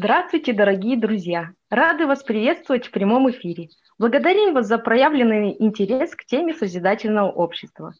Здравствуйте, 0.00 0.52
дорогие 0.52 0.96
друзья! 0.96 1.50
Рады 1.70 2.06
вас 2.06 2.22
приветствовать 2.22 2.86
в 2.86 2.92
прямом 2.92 3.28
эфире. 3.32 3.70
Благодарим 3.98 4.54
вас 4.54 4.68
за 4.68 4.78
проявленный 4.78 5.56
интерес 5.58 6.14
к 6.14 6.24
теме 6.24 6.54
созидательного 6.54 7.32
общества. 7.32 7.94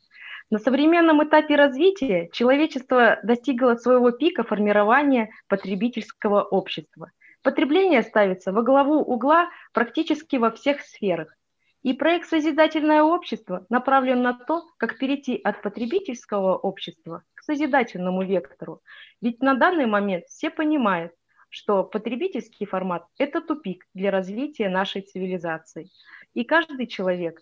На 0.48 0.60
современном 0.60 1.24
этапе 1.24 1.56
развития 1.56 2.28
человечество 2.32 3.18
достигло 3.24 3.74
своего 3.74 4.12
пика 4.12 4.44
формирования 4.44 5.30
потребительского 5.48 6.42
общества. 6.42 7.10
Потребление 7.42 8.02
ставится 8.02 8.52
во 8.52 8.62
главу 8.62 9.00
угла 9.00 9.48
практически 9.72 10.36
во 10.36 10.52
всех 10.52 10.82
сферах. 10.82 11.34
И 11.82 11.94
проект 11.94 12.28
«Созидательное 12.28 13.02
общество» 13.02 13.66
направлен 13.70 14.22
на 14.22 14.34
то, 14.34 14.62
как 14.76 14.98
перейти 14.98 15.40
от 15.42 15.62
потребительского 15.62 16.56
общества 16.56 17.24
к 17.34 17.42
созидательному 17.42 18.22
вектору. 18.24 18.82
Ведь 19.20 19.42
на 19.42 19.54
данный 19.54 19.86
момент 19.86 20.26
все 20.26 20.50
понимают, 20.50 21.10
что 21.48 21.84
потребительский 21.84 22.66
формат– 22.66 23.06
это 23.18 23.40
тупик 23.40 23.86
для 23.94 24.10
развития 24.10 24.68
нашей 24.68 25.02
цивилизации. 25.02 25.90
И 26.34 26.44
каждый 26.44 26.86
человек, 26.86 27.40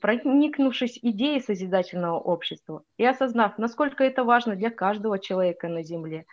проникнувшись 0.00 0.98
идеей 1.02 1.40
созидательного 1.40 2.18
общества 2.18 2.84
и 2.96 3.04
осознав, 3.04 3.58
насколько 3.58 4.04
это 4.04 4.24
важно 4.24 4.54
для 4.54 4.70
каждого 4.70 5.18
человека 5.18 5.68
на 5.68 5.82
Земле, 5.82 6.26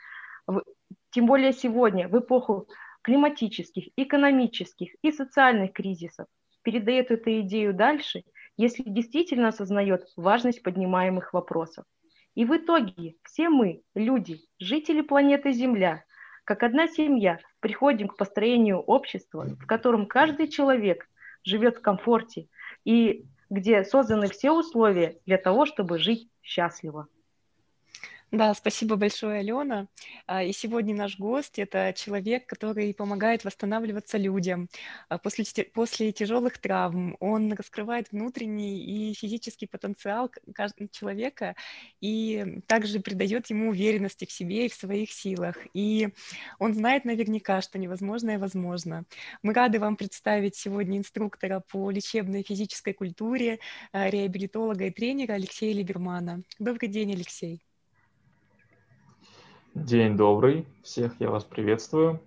тем 1.10 1.26
более 1.26 1.54
сегодня, 1.54 2.08
в 2.08 2.20
эпоху 2.20 2.68
климатических, 3.02 3.90
экономических 3.96 4.96
и 5.02 5.12
социальных 5.12 5.74
кризисов, 5.74 6.28
передает 6.62 7.12
эту 7.12 7.42
идею 7.42 7.74
дальше, 7.74 8.24
если 8.58 8.84
действительно 8.84 9.50
осознает 9.50 10.08
важность 10.16 10.64
поднимаемых 10.64 11.34
вопросов. 11.34 11.86
И 12.36 12.46
в 12.46 12.56
итоге 12.56 13.16
все 13.24 13.50
мы, 13.50 13.82
люди, 13.96 14.40
жители 14.60 15.02
планеты 15.02 15.52
Земля– 15.52 16.04
как 16.46 16.64
одна 16.64 16.88
семья 16.88 17.40
приходим 17.60 18.08
к 18.08 18.18
построению 18.18 18.80
общества, 18.80 19.46
в 19.60 19.66
котором 19.66 20.06
каждый 20.06 20.48
человек 20.48 21.10
живет 21.44 21.78
в 21.78 21.82
комфорте 21.82 22.48
и 22.86 23.26
где 23.50 23.84
созданы 23.84 24.28
все 24.30 24.52
условия 24.52 25.20
для 25.26 25.38
того, 25.38 25.66
чтобы 25.66 26.00
жить 26.00 26.30
счастливо. 26.42 27.08
Да, 28.36 28.54
спасибо 28.54 28.98
большое, 28.98 29.40
Алена. 29.40 29.88
А, 30.28 30.44
и 30.44 30.52
сегодня 30.52 30.94
наш 30.94 31.18
гость– 31.18 31.58
это 31.58 31.94
человек, 31.96 32.46
который 32.48 32.94
помогает 32.94 33.46
восстанавливаться 33.46 34.18
людям 34.18 34.68
а, 35.08 35.18
после, 35.18 35.46
после 35.64 36.12
тяжелых 36.12 36.58
травм. 36.58 37.16
Он 37.22 37.54
раскрывает 37.54 38.12
внутренний 38.12 38.84
и 38.84 39.14
физический 39.14 39.68
потенциал 39.68 40.30
каждого 40.54 40.90
человека 40.90 41.56
и 42.02 42.62
также 42.68 43.00
придает 43.00 43.50
ему 43.50 43.70
уверенности 43.70 44.26
в 44.26 44.32
себе 44.34 44.66
и 44.66 44.70
в 44.70 44.74
своих 44.74 45.14
силах. 45.14 45.56
И 45.74 46.10
он 46.60 46.74
знает 46.74 47.06
наверняка, 47.06 47.62
что 47.62 47.80
невозможное 47.80 48.38
возможно. 48.38 49.06
Мы 49.44 49.54
рады 49.54 49.80
вам 49.80 49.96
представить 49.96 50.58
сегодня 50.58 50.98
инструктора 50.98 51.62
по 51.62 51.90
лечебной 51.90 52.44
физической 52.44 52.92
культуре, 52.92 53.60
а, 53.94 54.10
реабилитолога 54.10 54.88
и 54.88 54.92
тренера 54.92 55.34
Алексея 55.34 55.74
Либермана. 55.74 56.44
Добрый 56.60 56.90
день, 56.90 57.14
Алексей. 57.14 57.62
День 59.76 60.16
добрый, 60.16 60.66
всех 60.84 61.20
я 61.20 61.30
вас 61.30 61.44
приветствую. 61.44 62.22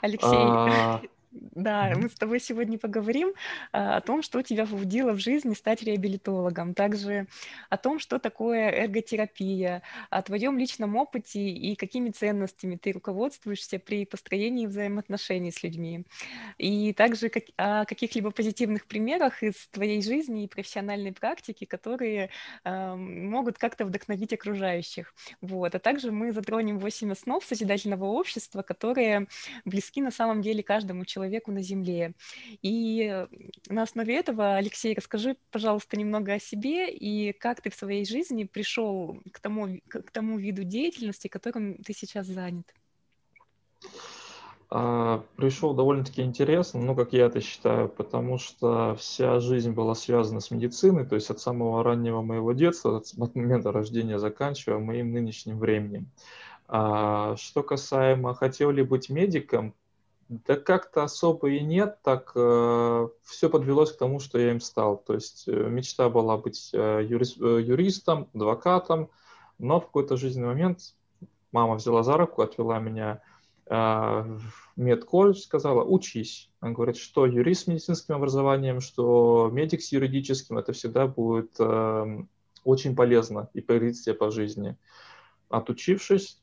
Алексей, 0.00 0.30
а, 0.32 1.02
да, 1.32 1.92
мы 1.96 2.08
с 2.08 2.14
тобой 2.14 2.40
сегодня 2.40 2.78
поговорим 2.78 3.32
а, 3.72 3.96
о 3.96 4.00
том, 4.00 4.22
что 4.22 4.42
тебя 4.42 4.66
побудило 4.66 5.12
в 5.12 5.18
жизни 5.18 5.54
стать 5.54 5.82
реабилитологом, 5.82 6.74
также 6.74 7.26
о 7.70 7.78
том, 7.78 7.98
что 7.98 8.18
такое 8.18 8.70
эрготерапия, 8.70 9.82
о 10.10 10.22
твоем 10.22 10.58
личном 10.58 10.96
опыте 10.96 11.40
и 11.40 11.74
какими 11.74 12.10
ценностями 12.10 12.76
ты 12.76 12.92
руководствуешься 12.92 13.78
при 13.78 14.04
построении 14.04 14.66
взаимоотношений 14.66 15.52
с 15.52 15.62
людьми, 15.62 16.04
и 16.58 16.92
также 16.92 17.30
как, 17.30 17.44
о 17.56 17.86
каких-либо 17.86 18.30
позитивных 18.30 18.86
примерах 18.86 19.42
из 19.42 19.54
твоей 19.68 20.02
жизни 20.02 20.44
и 20.44 20.48
профессиональной 20.48 21.12
практики, 21.12 21.64
которые 21.64 22.30
э, 22.64 22.94
могут 22.94 23.56
как-то 23.56 23.86
вдохновить 23.86 24.32
окружающих. 24.32 25.14
Вот. 25.40 25.74
А 25.74 25.78
также 25.78 26.12
мы 26.12 26.32
затронем 26.32 26.78
восемь 26.78 27.12
основ 27.12 27.42
созидательного 27.44 28.04
общества, 28.04 28.62
которые 28.62 29.28
близки 29.64 30.02
на 30.02 30.10
самом 30.10 30.42
деле 30.42 30.62
каждому 30.62 31.04
человеку 31.04 31.21
человеку 31.22 31.52
на 31.52 31.62
Земле. 31.62 32.14
И 32.62 33.26
на 33.68 33.82
основе 33.82 34.16
этого, 34.16 34.56
Алексей, 34.56 34.94
расскажи, 34.94 35.36
пожалуйста, 35.50 35.96
немного 35.96 36.34
о 36.34 36.38
себе 36.40 36.92
и 36.92 37.32
как 37.32 37.60
ты 37.60 37.70
в 37.70 37.74
своей 37.74 38.04
жизни 38.04 38.44
пришел 38.44 39.18
к 39.32 39.40
тому, 39.40 39.80
к 39.88 40.10
тому 40.10 40.38
виду 40.38 40.64
деятельности, 40.64 41.28
которым 41.28 41.76
ты 41.76 41.92
сейчас 41.94 42.26
занят. 42.26 42.66
А, 44.74 45.22
пришел 45.36 45.74
довольно-таки 45.74 46.22
интересно, 46.22 46.80
ну, 46.80 46.96
как 46.96 47.12
я 47.12 47.26
это 47.26 47.40
считаю, 47.40 47.88
потому 47.88 48.38
что 48.38 48.96
вся 48.96 49.38
жизнь 49.38 49.72
была 49.72 49.94
связана 49.94 50.40
с 50.40 50.50
медициной, 50.50 51.04
то 51.06 51.14
есть 51.14 51.30
от 51.30 51.40
самого 51.40 51.84
раннего 51.84 52.22
моего 52.22 52.52
детства, 52.52 52.96
от 52.96 53.34
момента 53.36 53.70
рождения 53.70 54.18
заканчивая 54.18 54.78
моим 54.78 55.12
нынешним 55.12 55.58
временем. 55.58 56.06
А, 56.68 57.36
что 57.36 57.62
касаемо, 57.62 58.34
хотел 58.34 58.70
ли 58.70 58.82
быть 58.82 59.10
медиком, 59.10 59.74
да 60.46 60.56
как-то 60.56 61.02
особо 61.02 61.50
и 61.50 61.60
нет, 61.60 61.98
так 62.02 62.32
э, 62.34 63.08
все 63.22 63.50
подвелось 63.50 63.92
к 63.92 63.98
тому, 63.98 64.18
что 64.18 64.38
я 64.38 64.52
им 64.52 64.60
стал. 64.60 64.96
То 64.96 65.14
есть 65.14 65.44
э, 65.46 65.52
мечта 65.52 66.08
была 66.08 66.38
быть 66.38 66.70
э, 66.72 67.06
юрист, 67.06 67.38
э, 67.40 67.60
юристом, 67.60 68.30
адвокатом, 68.32 69.10
но 69.58 69.78
в 69.78 69.86
какой-то 69.86 70.16
жизненный 70.16 70.48
момент 70.48 70.94
мама 71.52 71.74
взяла 71.74 72.02
за 72.02 72.16
руку, 72.16 72.40
отвела 72.40 72.78
меня 72.78 73.20
э, 73.66 73.74
в 73.74 74.40
медколледж, 74.76 75.40
сказала, 75.40 75.84
учись. 75.84 76.50
Она 76.60 76.72
говорит, 76.72 76.96
что 76.96 77.26
юрист 77.26 77.64
с 77.64 77.66
медицинским 77.66 78.14
образованием, 78.14 78.80
что 78.80 79.50
медик 79.52 79.82
с 79.82 79.92
юридическим, 79.92 80.56
это 80.56 80.72
всегда 80.72 81.06
будет 81.06 81.54
э, 81.58 82.24
очень 82.64 82.96
полезно 82.96 83.50
и 83.52 83.60
пригодится 83.60 84.04
тебе 84.04 84.14
по 84.14 84.30
жизни. 84.30 84.78
Отучившись, 85.50 86.41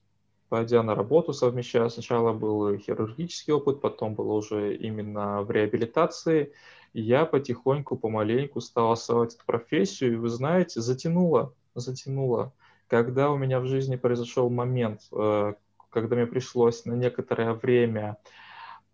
пойдя 0.49 0.83
на 0.83 0.95
работу, 0.95 1.31
совмещая, 1.33 1.89
сначала 1.89 2.33
был 2.33 2.77
хирургический 2.77 3.53
опыт, 3.53 3.81
потом 3.81 4.15
был 4.15 4.31
уже 4.31 4.75
именно 4.75 5.43
в 5.43 5.51
реабилитации, 5.51 6.53
я 6.93 7.25
потихоньку, 7.25 7.97
помаленьку 7.97 8.61
стал 8.61 8.91
осваивать 8.91 9.35
эту 9.35 9.45
профессию, 9.45 10.13
и 10.13 10.15
вы 10.15 10.29
знаете, 10.29 10.81
затянуло, 10.81 11.53
затянуло. 11.75 12.51
Когда 12.87 13.29
у 13.29 13.37
меня 13.37 13.59
в 13.59 13.65
жизни 13.65 13.95
произошел 13.95 14.49
момент, 14.49 15.01
э, 15.11 15.53
когда 15.91 16.15
мне 16.15 16.25
пришлось 16.25 16.85
на 16.85 16.93
некоторое 16.93 17.53
время 17.53 18.17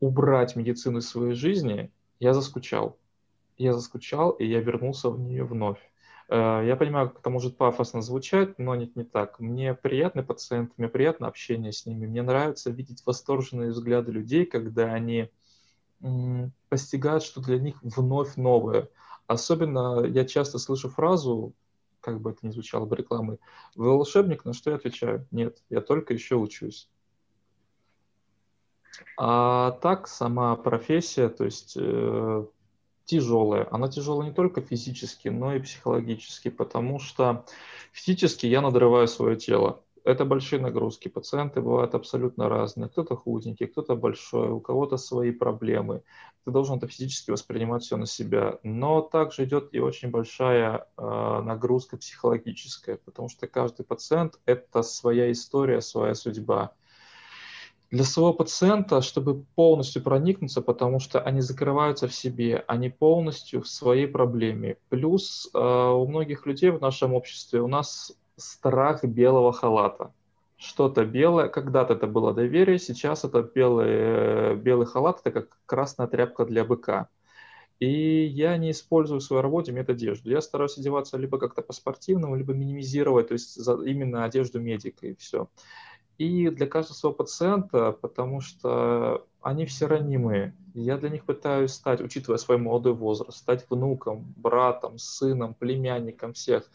убрать 0.02 0.58
медицину 0.58 1.00
из 1.00 1.10
своей 1.10 1.36
жизни, 1.36 1.90
я 2.20 2.34
заскучал. 2.34 2.98
Я 3.58 3.74
заскучал, 3.74 4.32
и 4.32 4.46
я 4.46 4.60
вернулся 4.60 5.10
в 5.10 5.18
нее 5.18 5.46
вновь. 5.46 5.80
Э, 6.30 6.64
я 6.66 6.76
понимаю, 6.76 7.10
как 7.10 7.20
это 7.20 7.30
может 7.30 7.58
пафосно 7.58 8.02
звучать, 8.02 8.58
но 8.60 8.76
нет, 8.76 8.96
не 8.96 9.04
так. 9.04 9.40
Мне 9.40 9.74
приятны 9.74 10.24
пациенты, 10.24 10.74
мне 10.78 10.88
приятно 10.88 11.28
общение 11.28 11.72
с 11.72 11.86
ними. 11.86 12.08
Мне 12.08 12.22
нравится 12.22 12.72
видеть 12.72 13.06
восторженные 13.06 13.72
взгляды 13.72 14.12
людей, 14.12 14.46
когда 14.46 14.94
они 14.94 15.30
постигают, 16.70 17.24
что 17.24 17.42
для 17.42 17.58
них 17.58 17.78
вновь 17.82 18.36
новое. 18.36 18.90
Особенно 19.28 20.06
я 20.06 20.26
часто 20.26 20.60
слышу 20.60 20.90
фразу, 20.90 21.54
как 22.02 22.22
бы 22.22 22.32
это 22.32 22.46
ни 22.46 22.52
звучало 22.52 22.86
бы 22.86 22.96
рекламой, 22.96 23.40
«Вы 23.76 23.90
волшебник?» 23.90 24.46
На 24.46 24.54
что 24.54 24.70
я 24.70 24.76
отвечаю? 24.76 25.28
Нет, 25.32 25.64
я 25.70 25.82
только 25.82 26.14
еще 26.14 26.36
учусь. 26.36 26.90
А 29.18 29.72
так, 29.82 30.08
сама 30.08 30.56
профессия, 30.56 31.30
то 31.30 31.46
есть 31.46 31.76
э, 31.76 32.46
тяжелая. 33.06 33.68
Она 33.72 33.88
тяжелая 33.88 34.30
не 34.30 34.34
только 34.34 34.62
физически, 34.62 35.30
но 35.30 35.56
и 35.56 35.60
психологически, 35.60 36.50
потому 36.50 37.00
что 37.00 37.46
физически 37.92 38.46
я 38.46 38.62
надрываю 38.62 39.08
свое 39.08 39.36
тело. 39.36 39.82
Это 40.04 40.24
большие 40.24 40.62
нагрузки. 40.62 41.08
Пациенты 41.08 41.62
бывают 41.62 41.96
абсолютно 41.96 42.48
разные. 42.48 42.90
Кто-то 42.90 43.16
худенький, 43.16 43.66
кто-то 43.66 43.96
большой, 43.96 44.50
у 44.50 44.60
кого-то 44.60 44.98
свои 44.98 45.32
проблемы. 45.32 46.04
Ты 46.44 46.52
должен 46.52 46.78
это 46.78 46.88
физически 46.88 47.32
воспринимать 47.32 47.82
все 47.82 47.98
на 47.98 48.06
себя. 48.06 48.60
Но 48.62 49.02
также 49.02 49.46
идет 49.46 49.70
и 49.74 49.80
очень 49.80 50.12
большая 50.12 50.88
э, 50.96 51.42
нагрузка 51.44 51.98
психологическая, 51.98 52.98
потому 53.04 53.30
что 53.30 53.48
каждый 53.48 53.84
пациент– 53.84 54.40
это 54.46 54.84
своя 54.84 55.32
история, 55.32 55.82
своя 55.82 56.14
судьба 56.14 56.76
для 57.92 58.04
своего 58.04 58.34
пациента, 58.34 59.02
чтобы 59.02 59.44
полностью 59.56 60.02
проникнуться, 60.04 60.62
потому 60.62 61.00
что 61.00 61.22
они 61.22 61.42
закрываются 61.42 62.08
в 62.08 62.14
себе, 62.14 62.64
они 62.68 62.90
полностью 62.90 63.62
в 63.62 63.68
своей 63.68 64.08
проблеме. 64.08 64.78
Плюс 64.90 65.50
э, 65.54 65.58
у 65.60 66.08
многих 66.08 66.46
людей 66.46 66.72
в 66.72 66.82
нашем 66.82 67.14
обществе 67.14 67.62
у 67.62 67.68
нас 67.68 68.14
страх 68.38 69.04
белого 69.04 69.54
халата. 69.54 70.12
Что-то 70.58 71.06
белое, 71.06 71.48
когда-то 71.50 71.94
это 71.94 72.08
было 72.08 72.34
доверие, 72.34 72.80
сейчас 72.80 73.24
это 73.24 73.44
белый, 73.44 74.56
белый 74.56 74.88
халат, 74.88 75.20
это 75.24 75.32
как 75.32 75.58
красная 75.66 76.08
тряпка 76.08 76.46
для 76.46 76.64
быка. 76.64 77.10
И 77.80 78.26
я 78.26 78.56
не 78.58 78.72
использую 78.72 79.20
в 79.20 79.24
своей 79.24 79.44
работе 79.44 79.74
медодежду. 79.74 80.30
Я 80.30 80.42
стараюсь 80.42 80.78
одеваться 80.78 81.18
либо 81.18 81.38
как-то 81.38 81.62
по-спортивному, 81.62 82.36
либо 82.36 82.54
минимизировать, 82.54 83.28
то 83.28 83.34
есть 83.34 83.58
именно 83.58 84.24
одежду 84.24 84.62
медика 84.62 85.08
и 85.08 85.16
все. 85.16 85.50
И 86.18 86.50
для 86.50 86.68
каждого 86.68 86.96
своего 86.96 87.16
пациента, 87.16 87.92
потому 87.92 88.42
что 88.42 89.26
они 89.42 89.66
все 89.66 89.88
ранимые. 89.88 90.56
Я 90.74 90.98
для 90.98 91.10
них 91.10 91.26
пытаюсь 91.26 91.72
стать, 91.72 92.02
учитывая 92.02 92.38
свой 92.38 92.58
молодой 92.58 92.94
возраст, 92.94 93.38
стать 93.38 93.66
внуком, 93.70 94.34
братом, 94.38 94.98
сыном, 94.98 95.54
племянником 95.54 96.34
всех, 96.34 96.70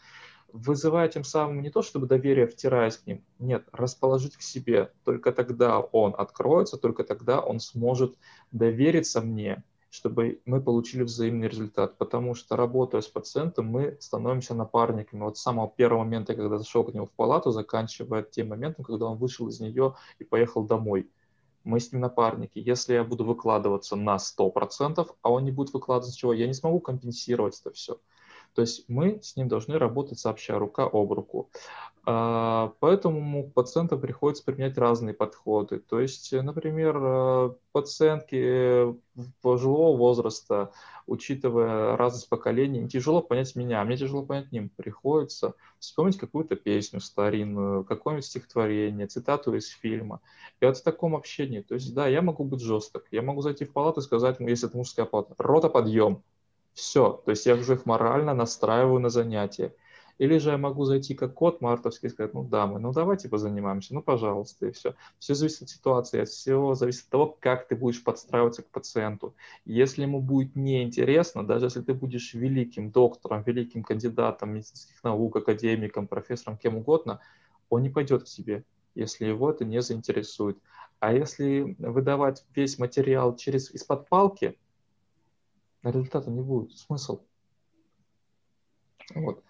вызывая 0.53 1.07
тем 1.07 1.23
самым 1.23 1.61
не 1.61 1.69
то, 1.69 1.81
чтобы 1.81 2.07
доверие 2.07 2.47
втираясь 2.47 2.97
к 2.97 3.05
ним, 3.07 3.23
нет, 3.39 3.67
расположить 3.71 4.37
к 4.37 4.41
себе. 4.41 4.91
Только 5.03 5.31
тогда 5.31 5.79
он 5.79 6.13
откроется, 6.17 6.77
только 6.77 7.03
тогда 7.03 7.39
он 7.39 7.59
сможет 7.59 8.15
довериться 8.51 9.21
мне, 9.21 9.63
чтобы 9.91 10.41
мы 10.45 10.61
получили 10.61 11.03
взаимный 11.03 11.49
результат. 11.49 11.97
Потому 11.97 12.33
что 12.33 12.55
работая 12.55 13.01
с 13.01 13.07
пациентом, 13.07 13.67
мы 13.67 13.97
становимся 13.99 14.55
напарниками. 14.55 15.21
Вот 15.21 15.37
с 15.37 15.41
самого 15.41 15.69
первого 15.69 16.03
момента, 16.03 16.33
когда 16.33 16.57
зашел 16.57 16.85
к 16.85 16.93
нему 16.93 17.05
в 17.05 17.11
палату, 17.11 17.51
заканчивая 17.51 18.23
тем 18.23 18.47
моментом, 18.47 18.85
когда 18.85 19.07
он 19.07 19.17
вышел 19.17 19.49
из 19.49 19.59
нее 19.59 19.95
и 20.17 20.23
поехал 20.23 20.63
домой. 20.63 21.09
Мы 21.65 21.81
с 21.81 21.91
ним 21.91 22.01
напарники. 22.01 22.57
Если 22.57 22.93
я 22.93 23.03
буду 23.03 23.25
выкладываться 23.25 23.97
на 23.97 24.15
100%, 24.15 25.07
а 25.21 25.29
он 25.29 25.43
не 25.43 25.51
будет 25.51 25.73
выкладываться 25.73 26.17
чего, 26.17 26.31
я 26.31 26.47
не 26.47 26.53
смогу 26.53 26.79
компенсировать 26.79 27.59
это 27.59 27.71
все. 27.71 27.99
То 28.53 28.61
есть 28.61 28.85
мы 28.87 29.19
с 29.21 29.35
ним 29.35 29.47
должны 29.47 29.77
работать 29.77 30.19
сообща, 30.19 30.57
рука 30.59 30.83
об 30.83 31.11
руку. 31.13 31.49
А, 32.03 32.73
поэтому 32.79 33.51
пациентам 33.51 34.01
приходится 34.01 34.43
применять 34.43 34.77
разные 34.77 35.13
подходы. 35.13 35.79
То 35.79 35.99
есть, 35.99 36.31
например, 36.33 36.97
э, 36.99 37.53
пациентки 37.71 38.95
пожилого 39.41 39.95
возраста, 39.95 40.71
учитывая 41.05 41.95
разность 41.97 42.27
поколений, 42.27 42.87
тяжело 42.87 43.21
понять 43.21 43.55
меня, 43.55 43.83
мне 43.83 43.97
тяжело 43.97 44.23
понять 44.23 44.51
ним. 44.51 44.69
Приходится 44.69 45.53
вспомнить 45.77 46.17
какую-то 46.17 46.55
песню 46.55 47.01
старинную, 47.01 47.83
какое-нибудь 47.83 48.25
стихотворение, 48.25 49.05
цитату 49.05 49.53
из 49.55 49.67
фильма. 49.67 50.21
И 50.59 50.65
вот 50.65 50.77
в 50.77 50.83
таком 50.83 51.15
общении, 51.15 51.61
то 51.61 51.75
есть, 51.75 51.93
да, 51.93 52.07
я 52.07 52.23
могу 52.23 52.43
быть 52.43 52.61
жесток, 52.61 53.03
я 53.11 53.21
могу 53.21 53.41
зайти 53.41 53.65
в 53.65 53.73
палату 53.73 53.99
и 53.99 54.03
сказать, 54.03 54.37
если 54.39 54.67
это 54.67 54.77
мужская 54.77 55.05
палата, 55.05 55.35
рота 55.37 55.69
подъем, 55.69 56.23
все, 56.73 57.21
то 57.25 57.31
есть 57.31 57.45
я 57.45 57.55
уже 57.55 57.73
их 57.73 57.85
морально 57.85 58.33
настраиваю 58.33 58.99
на 58.99 59.09
занятия. 59.09 59.73
Или 60.21 60.37
же 60.37 60.51
я 60.51 60.57
могу 60.59 60.85
зайти 60.85 61.15
как 61.15 61.33
кот 61.33 61.61
мартовский 61.61 62.07
и 62.07 62.11
сказать, 62.11 62.35
ну 62.35 62.43
да, 62.43 62.67
мы, 62.67 62.79
ну 62.79 62.93
давайте 62.93 63.27
позанимаемся, 63.27 63.95
ну 63.95 64.03
пожалуйста, 64.03 64.67
и 64.67 64.71
все. 64.71 64.93
Все 65.17 65.33
зависит 65.33 65.63
от 65.63 65.69
ситуации, 65.69 66.25
всего 66.25 66.75
зависит 66.75 67.05
от 67.05 67.09
того, 67.09 67.37
как 67.39 67.67
ты 67.67 67.75
будешь 67.75 68.03
подстраиваться 68.03 68.61
к 68.61 68.67
пациенту. 68.67 69.33
Если 69.65 70.03
ему 70.03 70.21
будет 70.21 70.55
неинтересно, 70.55 71.43
даже 71.43 71.65
если 71.65 71.81
ты 71.81 71.95
будешь 71.95 72.35
великим 72.35 72.91
доктором, 72.91 73.41
великим 73.41 73.83
кандидатом 73.83 74.53
медицинских 74.53 75.03
наук, 75.03 75.37
академиком, 75.37 76.07
профессором, 76.07 76.57
кем 76.57 76.77
угодно, 76.77 77.19
он 77.69 77.81
не 77.81 77.89
пойдет 77.89 78.21
к 78.21 78.27
тебе, 78.27 78.63
если 78.93 79.25
его 79.25 79.49
это 79.49 79.65
не 79.65 79.81
заинтересует. 79.81 80.59
А 80.99 81.13
если 81.13 81.75
выдавать 81.79 82.45
весь 82.53 82.77
материал 82.77 83.35
через 83.35 83.71
из-под 83.71 84.07
палки, 84.07 84.55
результата 85.83 86.29
не 86.29 86.41
будет. 86.41 86.77
Смысл? 86.77 87.21
Вот. 89.15 89.43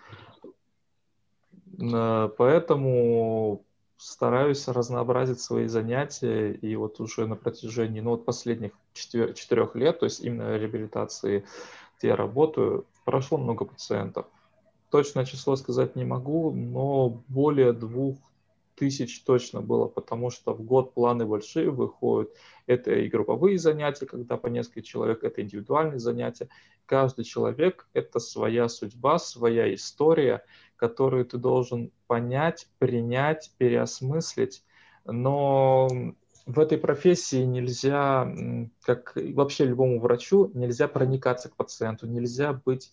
Поэтому 2.37 3.63
стараюсь 3.97 4.67
разнообразить 4.67 5.39
свои 5.39 5.67
занятия, 5.67 6.51
и 6.53 6.75
вот 6.75 6.99
уже 6.99 7.27
на 7.27 7.35
протяжении 7.35 8.01
ну, 8.01 8.11
вот 8.11 8.25
последних 8.25 8.71
четырех 8.93 9.75
лет, 9.75 9.99
то 9.99 10.05
есть 10.05 10.21
именно 10.21 10.57
реабилитации, 10.57 11.45
где 11.97 12.09
я 12.09 12.15
работаю, 12.15 12.85
прошло 13.05 13.37
много 13.37 13.65
пациентов. 13.65 14.25
Точное 14.89 15.25
число 15.25 15.55
сказать 15.55 15.95
не 15.95 16.03
могу, 16.03 16.51
но 16.51 17.21
более 17.27 17.73
двух 17.73 18.17
тысяч 18.81 19.23
точно 19.23 19.61
было, 19.61 19.85
потому 19.85 20.31
что 20.31 20.55
в 20.55 20.63
год 20.63 20.95
планы 20.95 21.27
большие 21.27 21.69
выходят. 21.69 22.31
Это 22.65 22.89
и 22.89 23.09
групповые 23.09 23.59
занятия, 23.59 24.07
когда 24.07 24.37
по 24.37 24.47
несколько 24.47 24.81
человек, 24.81 25.23
это 25.23 25.43
индивидуальные 25.43 25.99
занятия. 25.99 26.49
Каждый 26.87 27.23
человек– 27.23 27.87
это 27.93 28.17
своя 28.17 28.67
судьба, 28.69 29.19
своя 29.19 29.71
история, 29.75 30.43
которую 30.77 31.25
ты 31.25 31.37
должен 31.37 31.91
понять, 32.07 32.69
принять, 32.79 33.51
переосмыслить. 33.59 34.63
Но 35.05 35.87
в 36.47 36.59
этой 36.59 36.79
профессии 36.79 37.43
нельзя, 37.43 38.33
как 38.81 39.15
вообще 39.15 39.65
любому 39.65 39.99
врачу, 39.99 40.49
нельзя 40.55 40.87
проникаться 40.87 41.49
к 41.49 41.55
пациенту, 41.55 42.07
нельзя 42.07 42.51
быть 42.51 42.91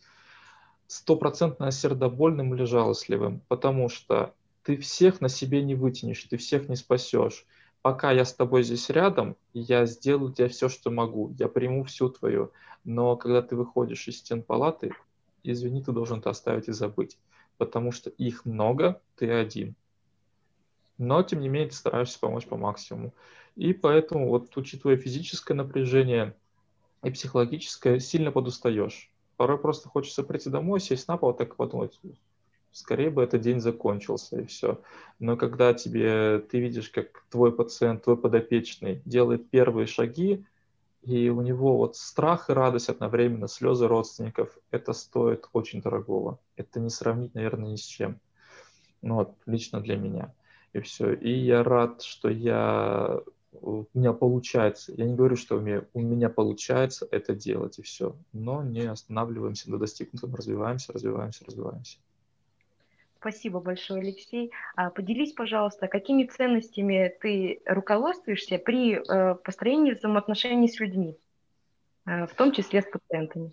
стопроцентно 0.87 1.71
сердобольным 1.71 2.55
или 2.55 2.65
жалостливым, 2.65 3.41
потому 3.49 3.89
что 3.89 4.35
ты 4.69 4.77
всех 4.77 5.23
на 5.23 5.31
себе 5.31 5.63
не 5.63 5.75
вытянешь, 5.75 6.25
ты 6.25 6.37
всех 6.37 6.69
не 6.69 6.77
спасешь. 6.77 7.47
Пока 7.81 8.13
я 8.13 8.27
с 8.27 8.35
тобой 8.35 8.63
здесь 8.65 8.91
рядом, 8.91 9.35
я 9.55 9.87
сделаю 9.87 10.31
тебе 10.31 10.49
все, 10.49 10.69
что 10.69 10.91
могу, 10.91 11.35
я 11.39 11.49
приму 11.49 11.85
всю 11.85 12.11
твою. 12.11 12.53
Но 12.85 13.17
когда 13.17 13.41
ты 13.41 13.57
выходишь 13.57 14.07
из 14.09 14.19
стен 14.19 14.43
палаты, 14.43 14.93
извини, 15.43 15.83
ты 15.83 15.93
должен 15.93 16.19
это 16.19 16.29
оставить 16.29 16.69
и 16.69 16.73
забыть, 16.73 17.17
потому 17.57 17.93
что 17.93 18.11
их 18.11 18.45
много, 18.45 19.01
ты 19.17 19.31
один. 19.31 19.75
Но, 20.99 21.23
тем 21.23 21.41
не 21.41 21.49
менее, 21.49 21.71
ты 21.71 21.75
стараешься 21.75 22.21
помочь 22.21 22.45
по 22.45 22.59
максимуму. 22.59 23.15
И 23.57 23.73
поэтому, 23.73 24.29
вот 24.29 24.55
учитывая 24.55 24.99
физическое 24.99 25.55
напряжение 25.55 26.37
и 27.03 27.11
психологическое, 27.11 28.01
сильно 28.01 28.33
подустаешь. 28.33 29.11
Порой 29.39 29.57
просто 29.57 29.89
хочется 29.89 30.25
прийти 30.25 30.51
домой, 30.51 30.79
сесть 30.79 31.09
на 31.09 31.17
пол, 31.17 31.33
так 31.33 31.57
подумать, 31.57 31.99
скорее 32.73 33.11
бы 33.11 33.23
этот 33.23 33.41
день 33.41 33.61
закончился 33.61 34.41
и 34.41 34.47
все. 34.47 34.81
Но 35.19 35.37
когда 35.37 35.75
тебе, 35.75 36.39
ты 36.39 36.61
видишь, 36.61 36.91
как 36.91 37.25
твой 37.31 37.53
пациент, 37.53 38.05
твой 38.05 38.17
подопечный 38.17 39.03
делает 39.05 39.51
первые 39.51 39.87
шаги, 39.87 40.45
и 41.03 41.29
у 41.31 41.41
него 41.41 41.77
вот 41.77 41.97
страх 41.97 42.51
и 42.51 42.53
радость 42.53 42.89
одновременно, 42.89 43.49
слезы 43.49 43.87
родственников, 43.87 44.59
это 44.71 44.93
стоит 44.93 45.49
очень 45.53 45.81
дорогого. 45.81 46.39
Это 46.57 46.81
не 46.81 46.91
сравнить, 46.91 47.35
наверное, 47.35 47.71
ни 47.71 47.77
с 47.77 47.85
чем. 47.85 48.21
Ну 49.01 49.15
вот, 49.15 49.35
лично 49.47 49.81
для 49.81 49.97
меня. 49.97 50.35
И 50.73 50.81
все. 50.81 51.15
И 51.15 51.31
я 51.31 51.63
рад, 51.63 52.03
что 52.03 52.29
я 52.29 53.23
у 53.53 53.87
меня 53.95 54.13
получается. 54.13 54.93
Я 54.93 55.07
не 55.07 55.15
говорю, 55.15 55.37
что 55.37 55.57
у 55.57 55.61
меня, 55.61 55.85
у 55.95 56.01
меня 56.01 56.29
получается 56.29 57.09
это 57.11 57.35
делать 57.35 57.79
и 57.79 57.83
все. 57.83 58.17
Но 58.33 58.63
не 58.63 58.83
останавливаемся 58.83 59.71
на 59.71 59.79
достигнутом, 59.79 60.35
развиваемся, 60.35 60.93
развиваемся, 60.93 61.45
развиваемся. 61.45 61.99
Спасибо 63.21 63.59
большое, 63.61 64.03
Алексей. 64.03 64.53
А, 64.77 64.91
поделись, 64.91 65.33
пожалуйста, 65.33 65.89
какими 65.89 66.25
ценностями 66.25 67.13
ты 67.21 67.61
руководствуешься 67.67 68.59
при 68.59 68.95
э, 68.95 69.35
построении 69.35 69.93
взаимоотношений 69.93 70.69
с 70.69 70.79
людьми, 70.79 71.19
э, 72.07 72.27
в 72.27 72.35
том 72.35 72.53
числе 72.53 72.81
с 72.81 72.85
пациентами? 72.85 73.53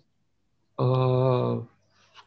А, 0.78 1.64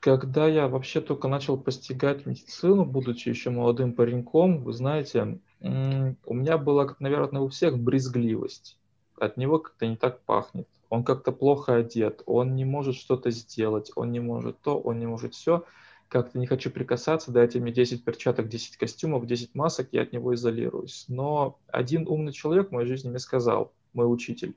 когда 0.01 0.48
я 0.48 0.67
вообще 0.67 1.00
только 1.00 1.29
начал 1.29 1.58
постигать 1.58 2.25
медицину, 2.25 2.84
будучи 2.84 3.29
еще 3.29 3.51
молодым 3.51 3.93
пареньком, 3.93 4.62
вы 4.62 4.74
знаете, 4.74 5.39
у 5.62 6.34
меня 6.34 6.58
была, 6.58 6.96
наверное, 7.00 7.41
у 7.41 7.48
всех 7.48 7.79
брезгливость. 7.79 8.77
От 9.17 9.38
него 9.38 9.60
как-то 9.60 9.88
не 9.88 9.96
так 9.96 10.22
пахнет. 10.24 10.67
Он 10.89 11.03
как-то 11.03 11.31
плохо 11.31 11.75
одет, 11.75 12.22
он 12.25 12.55
не 12.55 12.65
может 12.65 12.96
что-то 12.96 13.31
сделать, 13.31 13.91
он 13.96 14.12
не 14.12 14.19
может 14.19 14.60
то, 14.62 14.79
он 14.79 15.00
не 15.00 15.05
может 15.05 15.36
все 15.36 15.63
как-то 16.10 16.39
не 16.39 16.48
хочу 16.48 16.72
прикасаться, 16.72 17.32
дайте 17.32 17.60
мне 17.60 17.72
10 17.72 18.04
перчаток, 18.04 18.50
10 18.50 18.78
костюмов, 18.78 19.25
10 19.25 19.56
масок, 19.56 19.89
я 19.92 20.01
от 20.01 20.12
него 20.12 20.34
изолируюсь. 20.34 21.06
Но 21.08 21.60
один 21.68 22.08
умный 22.08 22.34
человек 22.34 22.70
в 22.70 22.72
моей 22.72 22.88
жизни 22.88 23.10
мне 23.10 23.20
сказал, 23.20 23.72
мой 23.94 24.12
учитель, 24.12 24.56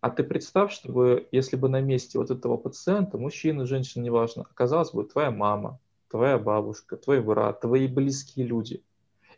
а 0.00 0.10
ты 0.10 0.22
представь, 0.22 0.72
чтобы, 0.72 1.28
если 1.32 1.56
бы 1.56 1.68
на 1.68 1.80
месте 1.80 2.18
вот 2.18 2.30
этого 2.30 2.56
пациента, 2.56 3.18
мужчина, 3.18 3.66
женщина, 3.66 4.02
неважно, 4.02 4.42
оказалась 4.42 4.92
бы 4.92 5.04
твоя 5.04 5.30
мама, 5.30 5.78
твоя 6.10 6.38
бабушка, 6.38 6.96
твой 6.96 7.22
брат, 7.22 7.60
твои 7.60 7.86
близкие 7.86 8.46
люди. 8.46 8.82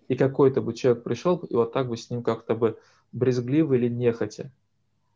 И 0.09 0.17
какой-то 0.17 0.61
бы 0.61 0.75
человек 0.75 1.05
пришел 1.05 1.37
и 1.37 1.55
вот 1.55 1.73
так 1.73 1.89
бы 1.89 1.97
с 1.97 2.11
ним 2.11 2.23
как-то 2.23 2.55
бы 2.55 2.79
брезгливо 3.13 3.75
или 3.75 3.89
нехотя 3.89 4.51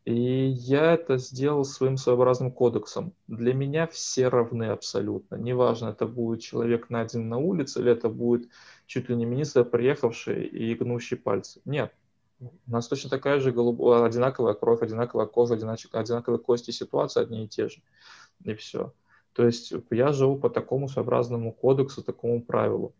и 0.08 0.48
я 0.52 0.94
это 0.94 1.18
сделал 1.18 1.66
своим 1.66 1.98
своеобразным 1.98 2.50
кодексом. 2.50 3.12
Для 3.26 3.52
меня 3.52 3.86
все 3.86 4.28
равны 4.28 4.64
абсолютно. 4.64 5.36
Неважно, 5.36 5.88
это 5.88 6.06
будет 6.06 6.40
человек 6.40 6.88
найден 6.88 7.28
на 7.28 7.36
улице, 7.36 7.80
или 7.80 7.92
это 7.92 8.08
будет 8.08 8.48
чуть 8.86 9.10
ли 9.10 9.16
не 9.16 9.26
министр, 9.26 9.66
приехавший 9.66 10.46
и 10.46 10.74
гнущий 10.74 11.18
пальцы. 11.18 11.60
Нет. 11.66 11.92
У 12.40 12.48
нас 12.66 12.88
точно 12.88 13.10
такая 13.10 13.38
же 13.38 13.52
голубая, 13.52 14.02
одинаковая 14.06 14.54
кровь, 14.54 14.80
одинаковая 14.80 15.26
кожа, 15.26 15.56
одинаковые 15.56 16.38
кости, 16.38 16.70
ситуации 16.70 17.20
одни 17.20 17.44
и 17.44 17.48
те 17.48 17.68
же. 17.68 17.82
И 18.44 18.54
все. 18.54 18.94
То 19.34 19.44
есть 19.44 19.74
я 19.90 20.12
живу 20.12 20.38
по 20.38 20.48
такому 20.48 20.88
своеобразному 20.88 21.52
кодексу, 21.52 22.02
такому 22.02 22.40
правилу. 22.40 22.94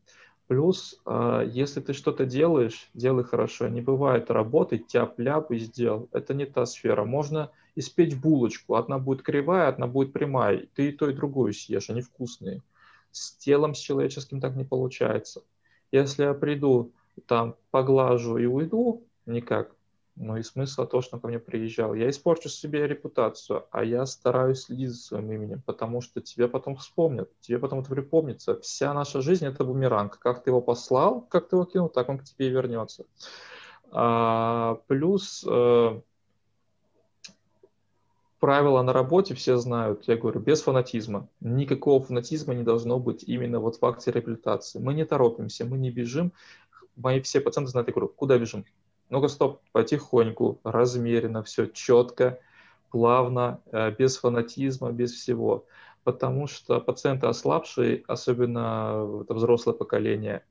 Плюс, 0.48 0.98
а, 1.04 1.42
если 1.42 1.80
ты 1.80 1.92
что-то 1.92 2.24
делаешь, 2.24 2.88
делай 2.94 3.22
хорошо. 3.22 3.68
Не 3.68 3.82
бывает 3.82 4.30
работы, 4.30 4.78
тяп-ляп 4.78 5.50
и 5.52 5.58
сделал. 5.58 6.08
Это 6.12 6.32
не 6.32 6.46
та 6.46 6.64
сфера. 6.64 7.04
Можно 7.04 7.50
испечь 7.76 8.16
булочку. 8.16 8.74
Одна 8.74 8.98
будет 8.98 9.22
кривая, 9.22 9.68
одна 9.68 9.86
будет 9.86 10.14
прямая. 10.14 10.66
Ты 10.74 10.88
и 10.88 10.92
то, 10.92 11.10
и 11.10 11.12
другую 11.12 11.52
съешь, 11.52 11.90
они 11.90 12.00
вкусные. 12.00 12.62
С 13.12 13.32
телом, 13.36 13.74
с 13.74 13.78
человеческим 13.78 14.40
так 14.40 14.56
не 14.56 14.64
получается. 14.64 15.42
Если 15.92 16.22
я 16.22 16.32
приду 16.32 16.92
там 17.26 17.54
поглажу 17.70 18.38
и 18.38 18.46
уйду, 18.46 19.04
никак. 19.26 19.77
Ну 20.20 20.36
и 20.36 20.42
смысл 20.42 20.84
то, 20.84 21.00
что 21.00 21.20
ко 21.20 21.28
мне 21.28 21.38
приезжал. 21.38 21.94
Я 21.94 22.10
испорчу 22.10 22.48
себе 22.48 22.88
репутацию, 22.88 23.66
а 23.70 23.84
я 23.84 24.04
стараюсь 24.04 24.62
следить 24.62 24.90
за 24.90 24.96
своим 24.96 25.30
именем, 25.30 25.62
потому 25.64 26.00
что 26.00 26.20
тебе 26.20 26.48
потом 26.48 26.74
вспомнят, 26.74 27.30
тебе 27.40 27.60
потом 27.60 27.80
это 27.80 27.90
припомнится. 27.90 28.58
Вся 28.60 28.92
наша 28.94 29.20
жизнь— 29.20 29.46
это 29.46 29.62
бумеранг. 29.62 30.18
Как 30.18 30.42
ты 30.42 30.50
его 30.50 30.60
послал, 30.60 31.20
как 31.20 31.48
ты 31.48 31.54
его 31.54 31.64
кинул, 31.64 31.88
так 31.88 32.08
он 32.08 32.18
к 32.18 32.24
тебе 32.24 32.48
и 32.48 32.50
вернется. 32.50 33.06
А, 33.92 34.80
плюс 34.88 35.46
э, 35.48 36.00
правила 38.40 38.82
на 38.82 38.92
работе 38.92 39.36
все 39.36 39.56
знают, 39.56 40.08
я 40.08 40.16
говорю, 40.16 40.40
без 40.40 40.62
фанатизма. 40.62 41.28
Никакого 41.40 42.02
фанатизма 42.02 42.54
не 42.54 42.64
должно 42.64 42.98
быть 42.98 43.22
именно 43.22 43.60
вот 43.60 43.80
в 43.80 43.86
акте 43.86 44.10
реабилитации. 44.10 44.80
Мы 44.80 44.94
не 44.94 45.04
торопимся, 45.04 45.64
мы 45.64 45.78
не 45.78 45.92
бежим. 45.92 46.32
Мои 46.96 47.20
все 47.20 47.40
пациенты 47.40 47.70
знают, 47.70 47.86
я 47.86 47.94
говорю, 47.94 48.08
куда 48.08 48.36
бежим? 48.36 48.64
Ну-ка, 49.10 49.28
стоп, 49.28 49.60
потихоньку, 49.72 50.60
размеренно, 50.64 51.42
все 51.42 51.66
четко, 51.66 52.40
плавно, 52.90 53.60
э, 53.72 53.90
без 53.92 54.18
фанатизма, 54.18 54.92
без 54.92 55.12
всего. 55.12 55.66
Потому 56.04 56.46
что 56.46 56.80
пациенты 56.80 57.26
ослабшие, 57.26 58.04
особенно 58.06 59.22
это 59.22 59.34
взрослое 59.34 59.74
поколение, 59.74 60.44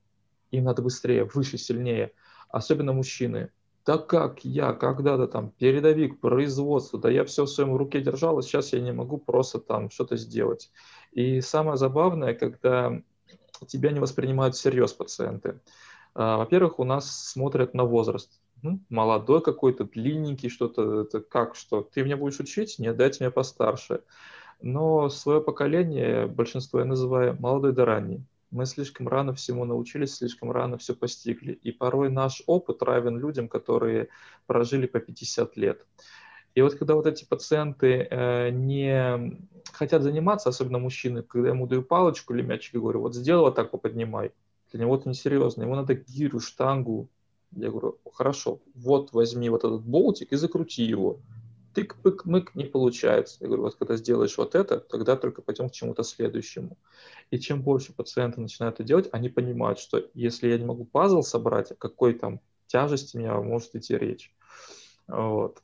им 0.52 0.64
надо 0.64 0.82
быстрее, 0.82 1.26
выше, 1.26 1.58
сильнее. 1.58 2.14
Особенно 2.50 2.94
мужчины. 2.94 3.52
Так 3.84 4.08
как 4.08 4.44
я 4.44 4.74
когда-то 4.74 5.28
там 5.28 5.52
передовик 5.52 6.20
производства, 6.20 7.00
да 7.00 7.10
я 7.10 7.24
все 7.26 7.46
в 7.46 7.50
своем 7.50 7.76
руке 7.76 8.02
держал, 8.02 8.38
а 8.38 8.42
сейчас 8.42 8.74
я 8.74 8.82
не 8.82 8.92
могу 8.92 9.18
просто 9.18 9.60
там 9.60 9.90
что-то 9.90 10.18
сделать. 10.18 10.72
И 11.12 11.42
самое 11.42 11.78
забавное, 11.78 12.34
когда 12.34 13.02
тебя 13.68 13.92
не 13.92 14.00
воспринимают 14.00 14.56
всерьез 14.56 14.94
пациенты. 14.94 15.60
А, 16.14 16.38
во-первых, 16.38 16.80
у 16.80 16.84
нас 16.84 17.30
смотрят 17.30 17.74
на 17.74 17.86
возраст 17.86 18.40
ну, 18.62 18.80
молодой 18.90 19.42
какой-то, 19.42 19.86
длинненький, 19.86 20.50
что-то, 20.50 21.02
это 21.02 21.22
как, 21.22 21.56
что, 21.56 21.82
ты 21.82 22.04
меня 22.04 22.18
будешь 22.18 22.40
учить? 22.40 22.80
Нет, 22.80 22.96
дайте 22.96 23.24
мне 23.24 23.32
постарше. 23.32 24.02
Но 24.62 25.10
свое 25.10 25.42
поколение, 25.42 26.28
большинство 26.28 26.80
я 26.80 26.86
называю 26.86 27.38
молодой 27.40 27.74
да 27.74 27.86
ранний. 27.86 28.24
Мы 28.50 28.66
слишком 28.66 29.08
рано 29.08 29.34
всему 29.34 29.66
научились, 29.66 30.16
слишком 30.16 30.52
рано 30.52 30.78
все 30.78 30.96
постигли. 30.96 31.54
И 31.54 31.72
порой 31.72 32.10
наш 32.10 32.42
опыт 32.48 32.82
равен 32.82 33.20
людям, 33.20 33.50
которые 33.50 34.08
прожили 34.46 34.88
по 34.88 35.00
50 35.00 35.58
лет. 35.58 35.86
И 36.56 36.62
вот 36.62 36.74
когда 36.76 36.96
вот 36.96 37.06
эти 37.06 37.24
пациенты 37.24 38.08
э, 38.10 38.50
не 38.50 39.38
хотят 39.74 40.02
заниматься, 40.02 40.50
особенно 40.50 40.80
мужчины, 40.80 41.22
когда 41.22 41.50
я 41.50 41.54
ему 41.54 41.68
даю 41.68 41.84
палочку 41.84 42.34
или 42.34 42.42
мячик 42.42 42.74
и 42.76 42.80
говорю, 42.80 43.02
вот 43.02 43.14
сделай 43.14 43.42
вот 43.42 43.56
так, 43.56 43.70
поподнимай, 43.70 44.32
для 44.72 44.82
него 44.82 44.96
это 44.96 45.08
несерьезно, 45.08 45.64
ему 45.64 45.76
надо 45.76 45.94
гирю, 45.94 46.40
штангу, 46.40 47.10
я 47.52 47.70
говорю, 47.70 48.00
хорошо, 48.14 48.60
вот 48.76 49.14
возьми 49.14 49.50
вот 49.50 49.64
этот 49.64 49.84
болтик 49.84 50.32
и 50.34 50.36
закрути 50.36 50.84
его. 50.84 51.20
Тык-пык-мык 51.74 52.52
не 52.56 52.66
получается. 52.66 53.38
Я 53.40 53.48
говорю, 53.48 53.64
вот 53.64 53.76
когда 53.76 53.96
сделаешь 53.98 54.38
вот 54.38 54.56
это, 54.56 54.80
тогда 54.80 55.16
только 55.16 55.42
пойдем 55.42 55.70
к 55.70 55.74
чему-то 55.74 56.04
следующему. 56.04 56.78
И 57.30 57.40
чем 57.40 57.62
больше 57.62 57.94
пациенты 57.94 58.42
начинают 58.42 58.76
это 58.76 58.84
делать, 58.84 59.10
они 59.12 59.30
понимают, 59.30 59.80
что 59.80 60.04
если 60.14 60.50
я 60.50 60.58
не 60.58 60.66
могу 60.66 60.86
пазл 60.86 61.22
собрать, 61.22 61.72
о 61.72 61.76
какой 61.76 62.14
там 62.14 62.40
тяжести 62.66 63.18
у 63.18 63.20
меня 63.20 63.36
может 63.36 63.76
идти 63.76 63.96
речь. 63.98 64.34
Вот. 65.08 65.62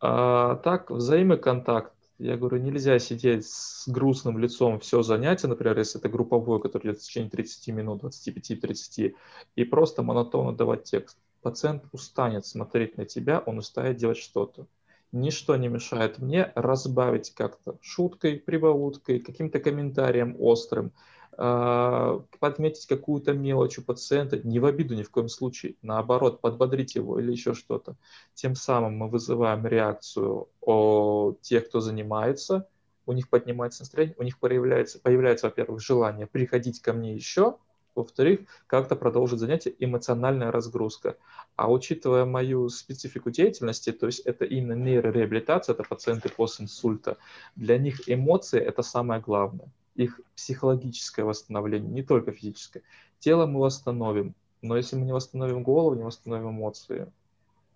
А 0.00 0.56
так, 0.56 0.90
взаимный 0.90 1.36
контакт 1.36 1.92
я 2.20 2.36
говорю, 2.36 2.58
нельзя 2.58 2.98
сидеть 2.98 3.46
с 3.46 3.88
грустным 3.88 4.38
лицом 4.38 4.78
все 4.78 5.02
занятие, 5.02 5.48
например, 5.48 5.78
если 5.78 5.98
это 5.98 6.10
групповое, 6.10 6.60
которое 6.60 6.90
идет 6.90 7.00
в 7.00 7.04
течение 7.04 7.30
30 7.30 7.68
минут, 7.68 8.04
25-30, 8.04 9.14
и 9.56 9.64
просто 9.64 10.02
монотонно 10.02 10.54
давать 10.54 10.84
текст. 10.84 11.16
Пациент 11.40 11.84
устанет 11.92 12.44
смотреть 12.44 12.98
на 12.98 13.06
тебя, 13.06 13.38
он 13.40 13.58
устанет 13.58 13.96
делать 13.96 14.18
что-то. 14.18 14.66
Ничто 15.12 15.56
не 15.56 15.68
мешает 15.68 16.18
мне 16.18 16.52
разбавить 16.54 17.30
как-то 17.30 17.78
шуткой, 17.80 18.36
прибауткой, 18.38 19.20
каким-то 19.20 19.58
комментарием 19.58 20.36
острым, 20.38 20.92
подметить 21.36 22.86
какую-то 22.86 23.32
мелочь 23.32 23.78
у 23.78 23.82
пациента, 23.82 24.38
не 24.38 24.58
в 24.58 24.66
обиду 24.66 24.94
ни 24.94 25.02
в 25.02 25.10
коем 25.10 25.28
случае, 25.28 25.76
наоборот, 25.82 26.40
подбодрить 26.40 26.96
его 26.96 27.18
или 27.18 27.30
еще 27.32 27.54
что-то. 27.54 27.96
Тем 28.34 28.54
самым 28.54 28.96
мы 28.96 29.08
вызываем 29.08 29.66
реакцию 29.66 30.48
о 30.60 31.34
тех, 31.40 31.68
кто 31.68 31.80
занимается, 31.80 32.68
у 33.06 33.12
них 33.12 33.28
поднимается 33.28 33.82
настроение, 33.82 34.16
у 34.18 34.22
них 34.22 34.38
появляется, 34.38 35.00
появляется 35.00 35.46
во-первых, 35.46 35.80
желание 35.80 36.26
приходить 36.26 36.80
ко 36.80 36.92
мне 36.92 37.14
еще, 37.14 37.56
во-вторых, 37.94 38.40
как-то 38.66 38.94
продолжить 38.94 39.40
занятие, 39.40 39.74
эмоциональная 39.78 40.52
разгрузка. 40.52 41.16
А 41.56 41.70
учитывая 41.70 42.24
мою 42.24 42.68
специфику 42.68 43.30
деятельности, 43.30 43.92
то 43.92 44.06
есть 44.06 44.20
это 44.20 44.44
именно 44.44 44.74
нейрореабилитация, 44.74 45.74
это 45.74 45.82
пациенты 45.82 46.28
после 46.28 46.64
инсульта, 46.64 47.16
для 47.56 47.78
них 47.78 48.08
эмоции– 48.08 48.60
это 48.60 48.82
самое 48.82 49.20
главное 49.20 49.70
их 49.94 50.20
психологическое 50.36 51.24
восстановление, 51.24 51.90
не 51.90 52.02
только 52.02 52.32
физическое. 52.32 52.82
Тело 53.18 53.46
мы 53.46 53.60
восстановим, 53.60 54.34
но 54.62 54.76
если 54.76 54.96
мы 54.96 55.04
не 55.04 55.12
восстановим 55.12 55.62
голову, 55.62 55.94
не 55.94 56.02
восстановим 56.02 56.50
эмоции, 56.50 57.10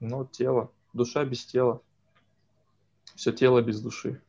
ну, 0.00 0.24
тело, 0.24 0.70
душа 0.92 1.24
без 1.24 1.44
тела, 1.44 1.80
все 3.14 3.32
тело 3.32 3.60
без 3.62 3.80
души. 3.80 4.20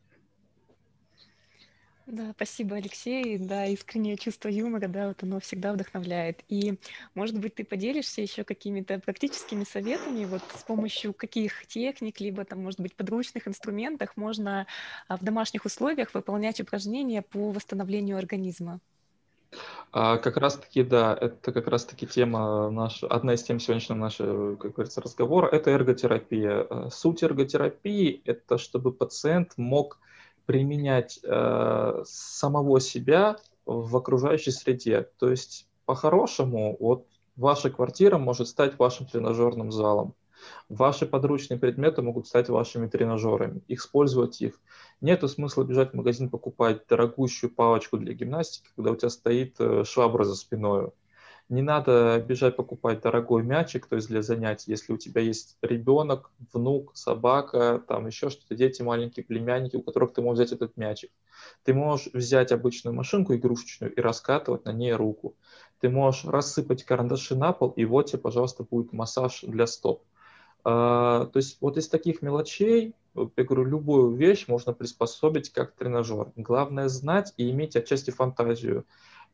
Да, 2.08 2.34
спасибо, 2.36 2.76
Алексей. 2.76 3.40
Да, 3.40 3.66
искреннее 3.66 4.16
чувство 4.16 4.48
юмора, 4.48 4.88
да, 4.88 5.08
вот 5.08 5.24
оно 5.24 5.40
всегда 5.40 5.74
вдохновляет. 5.74 6.44
И, 6.50 6.80
может 7.16 7.40
быть, 7.40 7.56
ты 7.56 7.64
поделишься 7.64 8.22
еще 8.22 8.44
какими-то 8.44 9.00
практическими 9.00 9.64
советами, 9.64 10.26
вот 10.26 10.44
с 10.54 10.62
помощью 10.62 11.14
каких 11.14 11.66
техник, 11.66 12.20
либо 12.20 12.46
там, 12.46 12.62
может 12.62 12.80
быть, 12.80 12.96
подручных 12.96 13.48
инструментах 13.48 14.18
можно 14.18 14.68
а, 15.08 15.18
в 15.18 15.24
домашних 15.24 15.66
условиях 15.66 16.14
выполнять 16.14 16.62
упражнения 16.62 17.24
по 17.24 17.52
восстановлению 17.52 18.18
организма? 18.18 18.80
А, 19.92 20.18
как 20.18 20.38
раз 20.38 20.58
таки, 20.58 20.84
да, 20.84 21.18
это 21.20 21.52
как 21.52 21.68
раз 21.68 21.86
таки 21.86 22.06
тема 22.06 22.70
наша, 22.70 23.08
одна 23.08 23.34
из 23.34 23.42
тем 23.42 23.60
сегодняшнего 23.60 23.98
нашего, 23.98 24.56
как 24.58 24.74
говорится, 24.74 25.02
разговора, 25.02 25.48
это 25.48 25.72
эрготерапия. 25.72 26.68
Э, 26.70 26.90
суть 26.92 27.24
эрготерапии– 27.24 28.22
это 28.26 28.60
чтобы 28.60 28.92
пациент 28.92 29.54
мог 29.58 29.98
применять 30.46 31.20
э, 31.24 32.04
самого 32.06 32.80
себя 32.80 33.38
в 33.66 33.98
окружающей 33.98 34.52
среде. 34.52 35.10
То 35.18 35.30
есть, 35.30 35.68
по-хорошему, 35.86 36.78
вот 36.80 37.08
ваша 37.36 37.70
квартира 37.70 38.18
может 38.18 38.48
стать 38.48 38.78
вашим 38.78 39.06
тренажерным 39.08 39.72
залом. 39.72 40.14
Ваши 40.70 41.06
подручные 41.06 41.60
предметы 41.60 42.02
могут 42.02 42.28
стать 42.28 42.50
вашими 42.50 42.88
тренажерами. 42.88 43.62
Использовать 43.68 44.42
их. 44.42 44.60
Нет 45.02 45.28
смысла 45.30 45.64
бежать 45.64 45.92
в 45.92 45.96
магазин 45.96 46.30
покупать 46.30 46.86
дорогущую 46.88 47.54
палочку 47.54 47.98
для 47.98 48.14
гимнастики, 48.14 48.70
когда 48.76 48.92
у 48.92 48.96
тебя 48.96 49.10
стоит 49.10 49.56
э, 49.60 49.84
швабра 49.84 50.24
за 50.24 50.36
спиной. 50.36 50.92
Не 51.48 51.62
надо 51.62 52.24
бежать 52.28 52.56
покупать 52.56 53.02
дорогой 53.02 53.44
мячик, 53.44 53.86
то 53.86 53.96
есть 53.96 54.08
для 54.08 54.24
занятий, 54.24 54.72
если 54.72 54.94
у 54.94 54.98
тебя 54.98 55.22
есть 55.22 55.58
ребенок, 55.62 56.32
внук, 56.52 56.92
собака, 56.96 57.84
там 57.88 58.08
еще 58.08 58.32
что-то, 58.32 58.56
дети 58.56 58.82
маленькие, 58.82 59.24
племянники, 59.24 59.76
у 59.76 59.84
которых 59.84 60.14
ты 60.14 60.24
можешь 60.24 60.48
взять 60.48 60.58
этот 60.58 60.76
мячик. 60.76 61.12
Ты 61.64 61.76
можешь 61.76 62.08
взять 62.14 62.52
обычную 62.52 62.96
машинку 62.96 63.36
игрушечную 63.36 63.94
и 63.94 64.02
раскатывать 64.02 64.66
на 64.66 64.72
ней 64.72 64.94
руку. 64.94 65.36
Ты 65.82 65.90
можешь 65.90 66.26
рассыпать 66.26 66.84
карандаши 66.84 67.36
на 67.36 67.54
пол, 67.54 67.70
и 67.72 67.86
вот 67.86 68.08
тебе, 68.08 68.20
пожалуйста, 68.20 68.64
будет 68.64 68.92
массаж 68.92 69.42
для 69.44 69.68
стоп. 69.68 70.04
А, 70.64 71.28
то 71.28 71.38
есть 71.38 71.58
вот 71.62 71.78
из 71.78 71.88
таких 71.88 72.24
мелочей, 72.24 72.96
я 73.14 73.44
говорю, 73.44 73.66
любую 73.66 74.16
вещь 74.16 74.48
можно 74.48 74.74
приспособить 74.74 75.52
как 75.52 75.76
тренажер. 75.76 76.32
Главное 76.36 76.88
знать 76.90 77.34
и 77.38 77.52
иметь 77.52 77.76
отчасти 77.76 78.10
фантазию. 78.10 78.86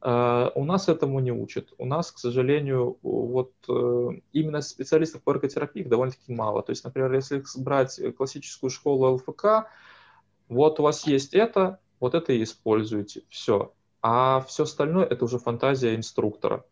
А, 0.01 0.51
у 0.55 0.65
нас 0.65 0.89
этому 0.89 1.19
не 1.19 1.31
учат. 1.31 1.73
У 1.77 1.85
нас, 1.85 2.11
к 2.11 2.17
сожалению, 2.17 2.97
вот 3.03 3.53
э, 3.69 4.09
именно 4.33 4.61
специалистов 4.61 5.21
по 5.21 5.31
эрготерапии 5.31 5.83
довольно-таки 5.83 6.33
мало. 6.33 6.63
То 6.63 6.71
есть, 6.71 6.83
например, 6.83 7.13
если 7.13 7.43
брать 7.57 7.99
классическую 8.17 8.71
школу 8.71 9.13
ЛФК, 9.13 9.67
вот 10.49 10.79
у 10.79 10.83
вас 10.83 11.05
есть 11.05 11.33
это, 11.33 11.79
вот 11.99 12.15
это 12.15 12.33
и 12.33 12.43
используйте, 12.43 13.23
все. 13.29 13.73
А 14.01 14.41
все 14.41 14.63
остальное 14.63 15.05
это 15.05 15.25
уже 15.25 15.37
фантазия 15.37 15.95
инструктора. 15.95 16.65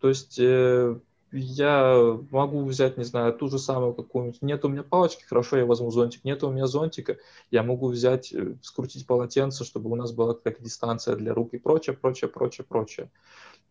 То 0.00 0.08
есть 0.08 0.38
э, 0.38 0.98
я 1.34 2.18
могу 2.30 2.64
взять, 2.64 2.96
не 2.96 3.04
знаю, 3.04 3.32
ту 3.32 3.48
же 3.48 3.58
самую 3.58 3.92
какую-нибудь. 3.94 4.40
Нет 4.40 4.64
у 4.64 4.68
меня 4.68 4.84
палочки, 4.84 5.24
хорошо, 5.24 5.56
я 5.56 5.66
возьму 5.66 5.90
зонтик. 5.90 6.24
Нет 6.24 6.44
у 6.44 6.50
меня 6.50 6.66
зонтика, 6.66 7.16
я 7.50 7.62
могу 7.62 7.88
взять, 7.88 8.32
э, 8.32 8.54
скрутить 8.62 9.06
полотенце, 9.06 9.64
чтобы 9.64 9.90
у 9.90 9.96
нас 9.96 10.12
была 10.12 10.34
какая-то 10.34 10.62
дистанция 10.62 11.16
для 11.16 11.34
рук 11.34 11.52
и 11.52 11.58
прочее, 11.58 11.96
прочее, 11.96 12.30
прочее, 12.30 12.64
прочее. 12.68 13.10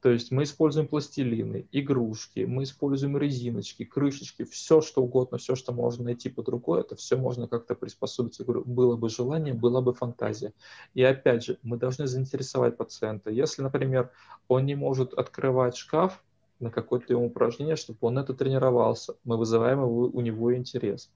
То 0.01 0.09
есть 0.09 0.31
мы 0.31 0.43
используем 0.43 0.89
пластилины, 0.89 1.65
игрушки, 1.71 2.41
мы 2.41 2.63
используем 2.63 3.17
резиночки, 3.17 3.85
крышечки, 3.85 4.43
все 4.43 4.81
что 4.81 5.01
угодно, 5.01 5.37
все, 5.37 5.55
что 5.55 5.71
можно 5.71 6.03
найти 6.03 6.27
под 6.27 6.49
рукой, 6.49 6.81
это 6.81 6.97
все 6.97 7.15
можно 7.15 7.47
как-то 7.47 7.73
приспособить. 7.73 8.37
Я 8.39 8.43
говорю, 8.43 8.65
было 8.65 8.97
бы 8.97 9.07
желание, 9.07 9.53
была 9.53 9.79
бы 9.79 9.93
фантазия. 9.93 10.51
И 10.93 11.01
опять 11.01 11.45
же, 11.45 11.57
мы 11.63 11.77
должны 11.77 12.07
заинтересовать 12.07 12.75
пациента. 12.75 13.29
Если, 13.29 13.61
например, 13.61 14.11
он 14.49 14.65
не 14.65 14.75
может 14.75 15.13
открывать 15.13 15.77
шкаф, 15.77 16.21
на 16.59 16.71
какое-то 16.71 17.13
ему 17.13 17.27
упражнение, 17.27 17.75
чтобы 17.75 17.99
он 18.01 18.17
это 18.17 18.33
тренировался. 18.33 19.15
Мы 19.23 19.37
вызываем 19.37 19.79
его, 19.81 20.09
у 20.13 20.21
него 20.21 20.55
интерес. 20.55 21.11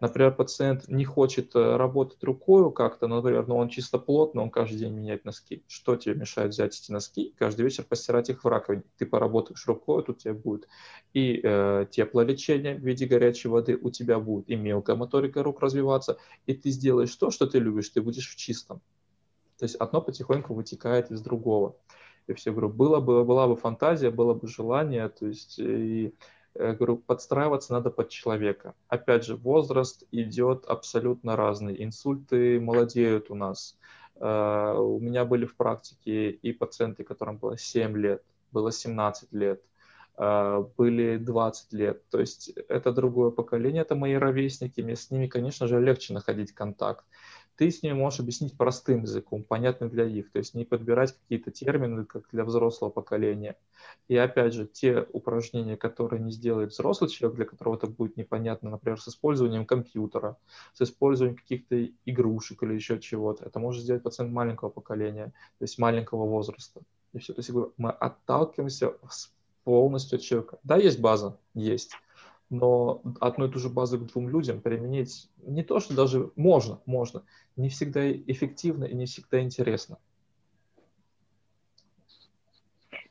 Например, 0.00 0.32
пациент 0.32 0.86
не 0.86 1.04
хочет 1.04 1.56
э, 1.56 1.76
работать 1.76 2.22
рукой 2.22 2.72
как-то, 2.72 3.08
например, 3.08 3.48
но 3.48 3.56
он 3.56 3.68
чисто 3.68 3.98
плотно, 3.98 4.42
он 4.42 4.50
каждый 4.50 4.78
день 4.78 4.92
меняет 4.92 5.24
носки. 5.24 5.64
Что 5.66 5.96
тебе 5.96 6.14
мешает 6.14 6.52
взять 6.52 6.78
эти 6.78 6.92
носки 6.92 7.34
каждый 7.36 7.62
вечер 7.62 7.82
постирать 7.82 8.30
их 8.30 8.44
в 8.44 8.46
раковине? 8.46 8.84
Ты 8.96 9.06
поработаешь 9.06 9.66
рукой, 9.66 10.04
тут 10.04 10.18
у 10.18 10.20
тебя 10.20 10.34
будет 10.34 10.68
и 11.14 11.40
э, 11.42 11.86
теплолечение 11.90 12.76
в 12.76 12.80
виде 12.80 13.06
горячей 13.06 13.48
воды, 13.48 13.76
у 13.80 13.90
тебя 13.90 14.20
будет 14.20 14.48
и 14.48 14.54
мелкая 14.54 14.94
моторика 14.94 15.42
рук 15.42 15.60
развиваться, 15.60 16.18
и 16.46 16.54
ты 16.54 16.70
сделаешь 16.70 17.14
то, 17.16 17.32
что 17.32 17.48
ты 17.48 17.58
любишь, 17.58 17.88
ты 17.88 18.00
будешь 18.00 18.30
в 18.30 18.36
чистом. 18.36 18.80
То 19.58 19.64
есть 19.64 19.74
одно 19.74 20.00
потихоньку 20.00 20.54
вытекает 20.54 21.10
из 21.10 21.20
другого. 21.20 21.74
Я 22.28 22.34
все 22.34 22.52
говорю, 22.52 22.68
было 22.68 23.00
бы, 23.00 23.24
была 23.24 23.48
бы 23.48 23.56
фантазия, 23.56 24.10
было 24.10 24.34
бы 24.34 24.46
желание, 24.46 25.08
то 25.08 25.26
есть 25.26 25.58
и 25.58 26.14
я 26.58 26.72
говорю, 26.74 26.96
подстраиваться 26.96 27.72
надо 27.72 27.90
под 27.90 28.08
человека. 28.08 28.74
Опять 28.88 29.24
же, 29.24 29.36
возраст 29.36 30.04
идет 30.10 30.64
абсолютно 30.66 31.36
разный. 31.36 31.82
Инсульты 31.84 32.60
молодеют 32.60 33.30
у 33.30 33.34
нас. 33.34 33.78
Э, 34.16 34.74
у 34.76 34.98
меня 34.98 35.24
были 35.24 35.44
в 35.44 35.56
практике 35.56 36.30
и 36.30 36.52
пациенты, 36.52 37.04
которым 37.04 37.36
было 37.36 37.56
7 37.56 37.96
лет, 37.96 38.22
было 38.50 38.72
17 38.72 39.32
лет, 39.32 39.62
э, 40.16 40.64
были 40.76 41.16
20 41.18 41.72
лет. 41.74 42.02
То 42.10 42.18
есть 42.18 42.48
это 42.68 42.92
другое 42.92 43.30
поколение, 43.30 43.82
это 43.82 43.94
мои 43.94 44.14
ровесники. 44.14 44.80
Мне 44.80 44.96
с 44.96 45.10
ними, 45.10 45.28
конечно 45.28 45.68
же, 45.68 45.80
легче 45.80 46.12
находить 46.12 46.52
контакт 46.52 47.04
ты 47.58 47.72
с 47.72 47.82
ними 47.82 47.94
можешь 47.94 48.20
объяснить 48.20 48.56
простым 48.56 49.02
языком, 49.02 49.42
понятным 49.42 49.90
для 49.90 50.08
них, 50.08 50.30
то 50.30 50.38
есть 50.38 50.54
не 50.54 50.64
подбирать 50.64 51.16
какие-то 51.18 51.50
термины, 51.50 52.04
как 52.04 52.28
для 52.30 52.44
взрослого 52.44 52.90
поколения. 52.90 53.56
И 54.06 54.16
опять 54.16 54.54
же, 54.54 54.64
те 54.64 55.06
упражнения, 55.12 55.76
которые 55.76 56.22
не 56.22 56.30
сделает 56.30 56.70
взрослый 56.70 57.10
человек, 57.10 57.36
для 57.36 57.44
которого 57.46 57.74
это 57.74 57.88
будет 57.88 58.16
непонятно, 58.16 58.70
например, 58.70 59.00
с 59.00 59.08
использованием 59.08 59.66
компьютера, 59.66 60.36
с 60.72 60.82
использованием 60.82 61.36
каких-то 61.36 61.84
игрушек 62.06 62.62
или 62.62 62.74
еще 62.74 63.00
чего-то, 63.00 63.44
это 63.44 63.58
может 63.58 63.82
сделать 63.82 64.04
пациент 64.04 64.32
маленького 64.32 64.68
поколения, 64.68 65.32
то 65.58 65.64
есть 65.64 65.78
маленького 65.78 66.26
возраста. 66.26 66.80
И 67.12 67.18
все. 67.18 67.32
То 67.32 67.40
есть 67.40 67.50
мы 67.76 67.90
отталкиваемся 67.90 68.94
полностью 69.64 70.16
от 70.16 70.22
человека. 70.22 70.58
Да, 70.62 70.76
есть 70.76 71.00
база, 71.00 71.36
есть 71.54 71.90
но 72.50 73.02
одну 73.20 73.46
и 73.46 73.50
ту 73.50 73.58
же 73.58 73.68
базу 73.68 73.98
к 73.98 74.06
двум 74.06 74.28
людям 74.28 74.60
применить 74.60 75.30
не 75.38 75.62
то, 75.62 75.80
что 75.80 75.94
даже 75.94 76.30
можно, 76.36 76.80
можно, 76.86 77.24
не 77.56 77.68
всегда 77.68 78.10
эффективно 78.10 78.84
и 78.84 78.94
не 78.94 79.06
всегда 79.06 79.40
интересно. 79.40 79.98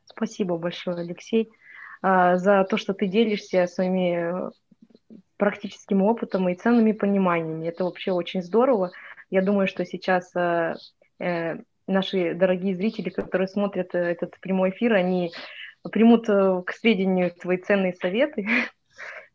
Спасибо 0.05 0.57
большое, 0.57 0.97
Алексей, 0.97 1.49
а, 2.01 2.37
за 2.37 2.63
то, 2.63 2.77
что 2.77 2.93
ты 2.93 3.07
делишься 3.07 3.67
своими 3.67 4.51
практическим 5.37 6.01
опытом 6.01 6.49
и 6.49 6.55
ценными 6.55 6.91
пониманиями. 6.91 7.67
Это 7.67 7.83
вообще 7.83 8.11
очень 8.11 8.41
здорово. 8.41 8.91
Я 9.29 9.43
думаю, 9.43 9.67
что 9.67 9.85
сейчас 9.85 10.35
а, 10.35 10.75
э, 11.19 11.57
наши 11.85 12.33
дорогие 12.33 12.75
зрители, 12.75 13.09
которые 13.09 13.47
смотрят 13.47 13.93
э, 13.95 13.99
этот 13.99 14.39
прямой 14.39 14.71
эфир, 14.71 14.93
они 14.93 15.31
примут 15.91 16.27
э, 16.29 16.63
к 16.65 16.71
сведению 16.71 17.31
твои 17.31 17.57
ценные 17.57 17.93
советы, 17.93 18.47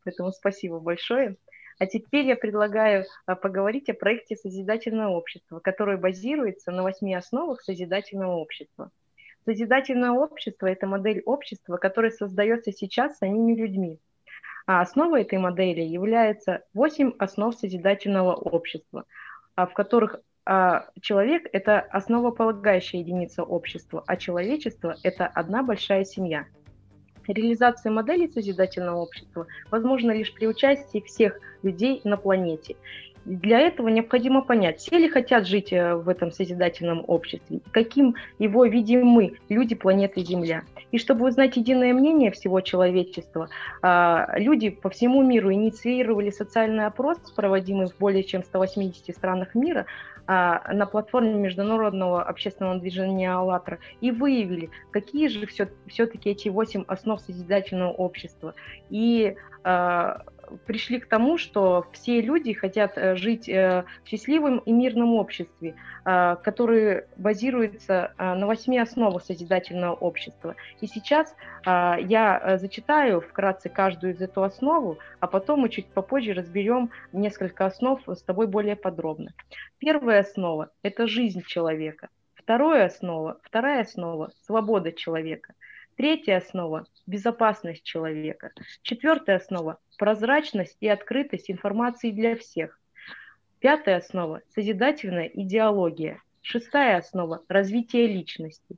Поэтому 0.05 0.33
спасибо 0.33 0.81
большое. 0.81 1.37
А 1.79 1.87
теперь 1.87 2.27
я 2.27 2.37
предлагаю 2.37 3.07
а, 3.27 3.35
поговорить 3.35 3.89
о 3.89 3.95
проекте 3.95 4.37
«Созидательное 4.37 5.09
общество», 5.09 5.59
которое 5.59 5.97
базируется 5.97 6.71
на 6.71 6.83
восьми 6.83 7.15
основах 7.15 7.63
созидательного 7.63 8.37
общества. 8.37 8.91
Созидательное 9.45 10.13
общество– 10.13 10.67
это 10.69 10.87
модель 10.87 11.23
общества, 11.25 11.77
которая 11.77 12.13
создается 12.13 12.73
сейчас 12.73 13.19
самими 13.19 13.55
людьми. 13.55 13.99
А 14.67 14.81
основой 14.81 15.23
этой 15.23 15.39
модели 15.39 15.81
является 15.81 16.63
восемь 16.73 17.13
основ 17.19 17.55
созидательного 17.55 18.35
общества, 18.35 19.05
а, 19.57 19.67
в 19.67 19.73
которых 19.75 20.21
человек– 21.01 21.47
это 21.53 21.79
основополагающая 21.79 22.99
единица 22.99 23.45
общества, 23.45 24.03
а 24.09 24.17
человечество– 24.17 24.97
это 25.05 25.25
одна 25.25 25.63
большая 25.63 26.05
семья– 26.05 26.47
Реализация 27.29 27.93
модели 27.93 28.27
созидательного 28.27 29.01
общества 29.01 29.47
возможна 29.71 30.13
лишь 30.13 30.33
при 30.35 30.47
участии 30.47 31.01
всех 31.01 31.39
людей 31.63 32.01
на 32.05 32.17
планете. 32.17 32.77
Для 33.25 33.61
этого 33.61 33.89
необходимо 33.89 34.43
понять, 34.43 34.81
все 34.81 34.99
ли 34.99 35.09
хотят 35.09 35.47
жить 35.47 35.73
э, 35.73 35.95
в 35.95 36.09
этом 36.09 36.33
созидательном 36.33 37.05
обществе, 37.07 37.61
каким 37.71 38.17
его 38.39 38.65
видим 38.65 39.07
мы, 39.07 39.35
люди 39.49 39.75
планеты 39.75 40.25
Земля. 40.25 40.63
И 40.91 40.99
чтобы 40.99 41.29
узнать 41.29 41.57
единое 41.57 41.93
мнение 41.95 42.31
всего 42.33 42.61
человечества, 42.61 43.49
а, 43.81 44.29
люди 44.37 44.71
по 44.71 44.91
всему 44.91 45.23
миру 45.23 45.53
инициировали 45.53 46.31
социальный 46.31 46.87
опрос, 46.87 47.19
проводимый 47.35 47.87
в 47.87 47.97
более 47.99 48.25
чем 48.25 48.43
180 48.43 49.15
странах 49.17 49.55
мира, 49.55 49.87
а, 50.27 50.73
на 50.73 50.87
платформе 50.87 51.35
международного 51.35 52.23
общественного 52.23 52.79
движения 52.79 53.33
«АЛЛАТРА» 53.33 53.79
и 54.01 54.11
выявили, 54.11 54.71
какие 54.91 55.29
же 55.29 55.47
все, 55.47 55.69
все-таки 55.89 56.31
эти 56.31 56.49
восемь 56.49 56.85
основ 56.87 57.21
созидательного 57.21 57.91
общества. 57.93 58.55
И 58.91 59.35
а, 59.65 60.23
пришли 60.67 61.01
к 61.01 61.07
тому, 61.07 61.39
что 61.39 61.87
все 61.93 62.21
люди 62.21 62.53
хотят 62.53 62.97
э, 62.97 63.17
жить 63.17 63.49
э, 63.49 63.85
в 64.05 64.09
счастливом 64.09 64.59
и 64.59 64.73
мирном 64.73 65.15
обществе, 65.15 65.75
а, 66.05 66.37
которое 66.37 67.07
базируется 67.17 68.13
на 68.19 68.47
восьми 68.47 68.79
основах 68.79 69.25
созидательного 69.25 69.95
общества. 69.95 70.57
И 70.81 70.87
сейчас 70.87 71.35
я 71.65 72.41
э, 72.43 72.59
зачитаю 72.59 73.21
вкратце 73.21 73.69
каждую 73.69 74.15
из 74.15 74.21
эту 74.21 74.43
основу, 74.43 74.99
а 75.21 75.27
потом 75.27 75.61
мы 75.61 75.69
чуть 75.69 75.87
попозже 75.87 76.33
разберем 76.33 76.91
несколько 77.13 77.67
основ 77.67 78.01
с 78.07 78.23
тобой 78.23 78.47
более 78.47 78.77
подробно. 78.77 79.33
Первая 79.79 80.21
основа– 80.21 80.71
это 80.83 81.07
жизнь 81.07 81.43
человека. 81.47 82.09
Вторая 82.35 82.87
основа, 82.87 83.39
вторая 83.43 83.83
основа– 83.83 84.31
свобода 84.47 84.93
человека. 84.93 85.55
Третья 85.97 86.39
основа– 86.39 86.87
безопасность 87.07 87.85
человека. 87.85 88.53
Четвертая 88.81 89.37
основа– 89.37 89.79
прозрачность 89.99 90.77
и 90.81 90.89
открытость 90.89 91.51
информации 91.51 92.11
для 92.11 92.35
всех. 92.35 92.81
Пятая 93.59 93.99
основа– 93.99 94.41
созидательная 94.55 95.27
идеология. 95.27 96.23
Шестая 96.41 96.97
основа– 96.97 97.45
развитие 97.49 98.07
личности. 98.07 98.77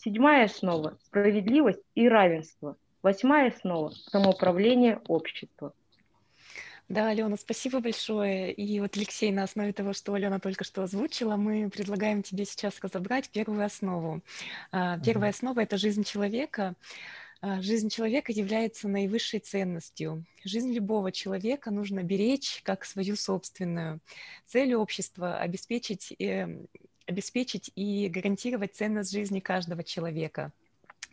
Седьмая 0.00 0.46
основа– 0.46 0.96
справедливость 1.04 1.82
и 1.94 2.08
равенство. 2.08 2.76
Восьмая 3.02 3.50
основа– 3.50 3.90
самоуправление 4.10 5.00
общества. 5.06 5.74
Да, 6.88 7.08
Алена, 7.08 7.36
спасибо 7.38 7.80
большое. 7.80 8.52
И 8.52 8.78
вот, 8.78 8.96
Алексей, 8.96 9.32
на 9.32 9.44
основе 9.44 9.72
того, 9.72 9.94
что 9.94 10.12
Алена 10.12 10.38
только 10.38 10.64
что 10.64 10.82
озвучила, 10.82 11.36
мы 11.36 11.70
предлагаем 11.70 12.22
тебе 12.22 12.44
сейчас 12.44 12.78
разобрать 12.82 13.30
первую 13.30 13.64
основу. 13.64 14.22
А, 14.70 14.98
первая 14.98 15.30
основа– 15.30 15.60
это 15.62 15.78
жизнь 15.78 16.04
человека. 16.04 16.74
А, 17.40 17.62
жизнь 17.62 17.88
человека 17.88 18.32
является 18.32 18.86
наивысшей 18.86 19.40
ценностью. 19.40 20.26
Жизнь 20.44 20.72
любого 20.74 21.10
человека 21.10 21.70
нужно 21.70 22.02
беречь 22.02 22.60
как 22.64 22.84
свою 22.84 23.16
собственную. 23.16 24.00
Цель 24.44 24.74
общества– 24.74 25.38
обеспечить, 25.40 26.12
э, 26.20 26.66
обеспечить 27.06 27.70
и 27.76 28.08
гарантировать 28.08 28.76
ценность 28.76 29.10
жизни 29.10 29.40
каждого 29.40 29.82
человека– 29.82 30.52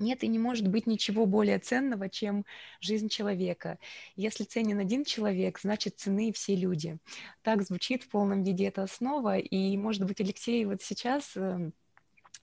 нет 0.02 0.24
и 0.24 0.28
не 0.28 0.40
может 0.40 0.68
быть 0.68 0.88
ничего 0.88 1.26
более 1.26 1.60
ценного, 1.60 2.10
чем 2.10 2.46
жизнь 2.80 3.10
человека. 3.10 3.78
Если 4.16 4.44
ценен 4.44 4.80
один 4.80 5.06
человек, 5.06 5.60
значит 5.60 6.00
цены 6.00 6.30
и 6.30 6.34
все 6.34 6.56
люди. 6.56 6.98
Так 7.44 7.64
звучит 7.64 8.04
в 8.04 8.10
полном 8.10 8.44
виде 8.44 8.66
эта 8.66 8.84
основа. 8.84 9.38
И, 9.38 9.78
может 9.78 10.06
быть, 10.06 10.20
Алексей, 10.20 10.66
вот 10.66 10.82
сейчас 10.82 11.36
эм, 11.36 11.74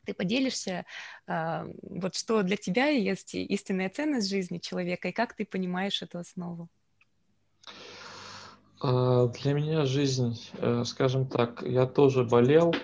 ты 0.08 0.14
поделишься, 0.14 0.86
а, 1.26 1.66
вот 1.82 2.14
что 2.14 2.42
для 2.42 2.56
тебя 2.56 2.88
есть 2.88 3.34
истинная 3.34 3.90
ценность 3.90 4.28
жизни 4.28 4.58
человека, 4.58 5.08
и 5.08 5.12
как 5.12 5.34
ты 5.34 5.44
понимаешь 5.44 6.00
эту 6.00 6.18
основу? 6.18 6.68
А, 8.80 9.26
для 9.26 9.52
меня 9.52 9.84
жизнь, 9.84 10.40
э, 10.54 10.84
скажем 10.84 11.26
так, 11.26 11.62
я 11.62 11.84
тоже 11.86 12.24
болел, 12.24 12.74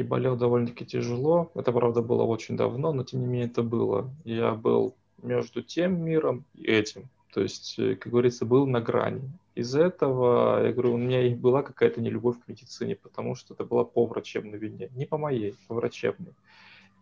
и 0.00 0.02
болел 0.02 0.36
довольно-таки 0.36 0.84
тяжело. 0.84 1.50
Это, 1.54 1.72
правда, 1.72 2.02
было 2.02 2.22
очень 2.22 2.56
давно, 2.56 2.92
но 2.92 3.04
тем 3.04 3.20
не 3.20 3.26
менее 3.26 3.48
это 3.48 3.62
было. 3.62 4.10
Я 4.24 4.54
был 4.54 4.94
между 5.22 5.62
тем 5.62 6.02
миром 6.02 6.44
и 6.54 6.64
этим. 6.64 7.08
То 7.32 7.42
есть, 7.42 7.78
э, 7.78 7.94
как 7.94 8.10
говорится, 8.10 8.44
был 8.44 8.66
на 8.66 8.80
грани. 8.80 9.30
Из-за 9.54 9.82
этого, 9.82 10.64
я 10.64 10.72
говорю, 10.72 10.94
у 10.94 10.96
меня 10.96 11.26
и 11.26 11.34
была 11.34 11.62
какая-то 11.62 12.00
нелюбовь 12.00 12.40
к 12.40 12.48
медицине, 12.48 12.96
потому 12.96 13.34
что 13.34 13.54
это 13.54 13.64
была 13.64 13.84
по 13.84 14.06
врачебной 14.06 14.58
вине. 14.58 14.88
Не 14.94 15.06
по 15.06 15.18
моей, 15.18 15.54
по 15.68 15.74
врачебной. 15.74 16.32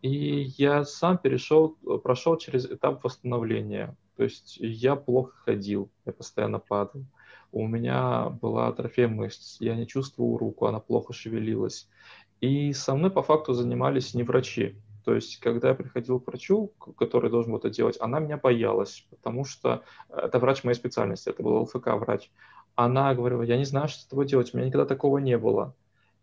И 0.02 0.52
я 0.58 0.84
сам 0.84 1.18
перешел, 1.18 1.76
прошел 2.02 2.36
через 2.36 2.66
этап 2.66 3.02
восстановления. 3.04 3.96
То 4.16 4.24
есть 4.24 4.56
я 4.60 4.96
плохо 4.96 5.32
ходил, 5.44 5.88
я 6.04 6.12
постоянно 6.12 6.58
падал. 6.58 7.04
У 7.50 7.66
меня 7.66 8.28
была 8.42 8.68
атрофия 8.68 9.08
мышц, 9.08 9.56
я 9.60 9.74
не 9.74 9.86
чувствовал 9.86 10.36
руку, 10.36 10.66
она 10.66 10.80
плохо 10.80 11.12
шевелилась. 11.14 11.88
И 12.40 12.72
со 12.72 12.94
мной 12.94 13.10
по 13.10 13.22
факту 13.22 13.52
занимались 13.52 14.14
не 14.14 14.22
врачи. 14.22 14.76
То 15.04 15.14
есть, 15.14 15.38
когда 15.40 15.68
я 15.68 15.74
приходил 15.74 16.20
к 16.20 16.26
врачу, 16.26 16.72
который 16.96 17.30
должен 17.30 17.52
был 17.52 17.58
это 17.58 17.70
делать, 17.70 17.96
она 18.00 18.20
меня 18.20 18.36
боялась, 18.36 19.06
потому 19.10 19.44
что 19.44 19.82
это 20.08 20.38
врач 20.38 20.64
моей 20.64 20.76
специальности, 20.76 21.30
это 21.30 21.42
был 21.42 21.62
ЛФК-врач. 21.62 22.30
Она 22.74 23.14
говорила, 23.14 23.42
я 23.42 23.56
не 23.56 23.64
знаю, 23.64 23.88
что 23.88 24.02
с 24.02 24.06
тобой 24.06 24.26
делать, 24.26 24.52
у 24.52 24.56
меня 24.56 24.66
никогда 24.66 24.86
такого 24.86 25.18
не 25.18 25.38
было. 25.38 25.74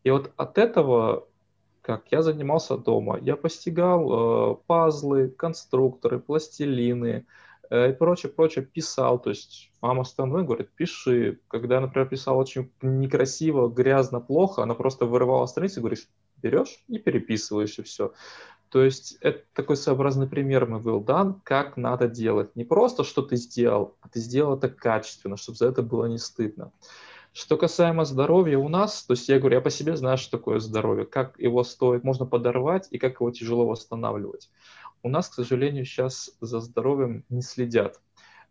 И 0.04 0.12
вот 0.12 0.32
от 0.38 0.58
этого, 0.58 1.28
как 1.82 2.12
я 2.12 2.22
занимался 2.22 2.78
дома, 2.78 3.18
я 3.20 3.36
постигал 3.36 4.54
э, 4.54 4.56
пазлы, 4.68 5.30
конструкторы, 5.30 6.20
пластилины, 6.20 7.26
Э, 7.26 7.30
и 7.70 7.94
прочее, 7.94 8.32
прочее, 8.32 8.66
писал. 8.66 9.20
То 9.20 9.30
есть 9.30 9.72
мама 9.82 10.04
становой 10.04 10.44
говорит, 10.44 10.70
пиши. 10.76 11.40
Когда 11.48 11.80
например, 11.80 12.08
писал 12.08 12.38
очень 12.38 12.72
некрасиво, 12.82 13.68
грязно, 13.70 14.20
плохо, 14.20 14.64
она 14.64 14.74
просто 14.74 15.06
вырывала 15.06 15.46
страницу 15.46 15.80
и 15.80 15.82
говоришь, 15.82 16.08
берешь 16.42 16.84
и 16.88 17.00
переписываешь, 17.00 17.80
и 17.80 17.84
все. 17.84 18.14
То 18.70 18.84
есть 18.84 19.18
это 19.22 19.44
такой 19.54 19.78
своеобразный 19.78 20.28
пример 20.28 20.66
мы 20.66 20.80
был 20.80 21.00
дан, 21.00 21.40
как 21.44 21.78
надо 21.78 22.08
делать. 22.08 22.56
Не 22.56 22.66
просто, 22.66 23.04
что 23.04 23.22
ты 23.22 23.38
сделал, 23.38 23.96
а 24.02 24.10
ты 24.10 24.20
сделал 24.20 24.58
это 24.58 24.70
качественно, 24.70 25.38
чтобы 25.38 25.58
за 25.58 25.68
это 25.68 25.82
было 25.82 26.06
не 26.06 26.18
стыдно. 26.18 26.72
Что 27.32 27.58
касаемо 27.58 28.06
здоровья 28.06 28.58
у 28.58 28.70
нас, 28.70 29.04
то 29.04 29.14
есть 29.14 29.28
я 29.28 29.40
говорю, 29.40 29.56
я 29.56 29.62
по 29.62 29.70
себе 29.70 29.98
знаю, 29.98 30.18
что 30.18 30.38
такое 30.38 30.60
здоровье, 30.60 31.06
как 31.06 31.38
его 31.40 31.64
стоит, 31.64 32.04
можно 32.04 32.26
подорвать 32.26 32.88
и 32.92 32.98
как 32.98 33.16
его 33.16 33.30
тяжело 33.32 33.68
восстанавливать. 33.68 34.50
У 35.06 35.08
нас, 35.08 35.30
к 35.30 35.36
сожалению, 35.36 35.86
сейчас 35.86 36.36
за 36.42 36.60
здоровьем 36.60 37.26
не 37.30 37.44
следят. 37.44 38.02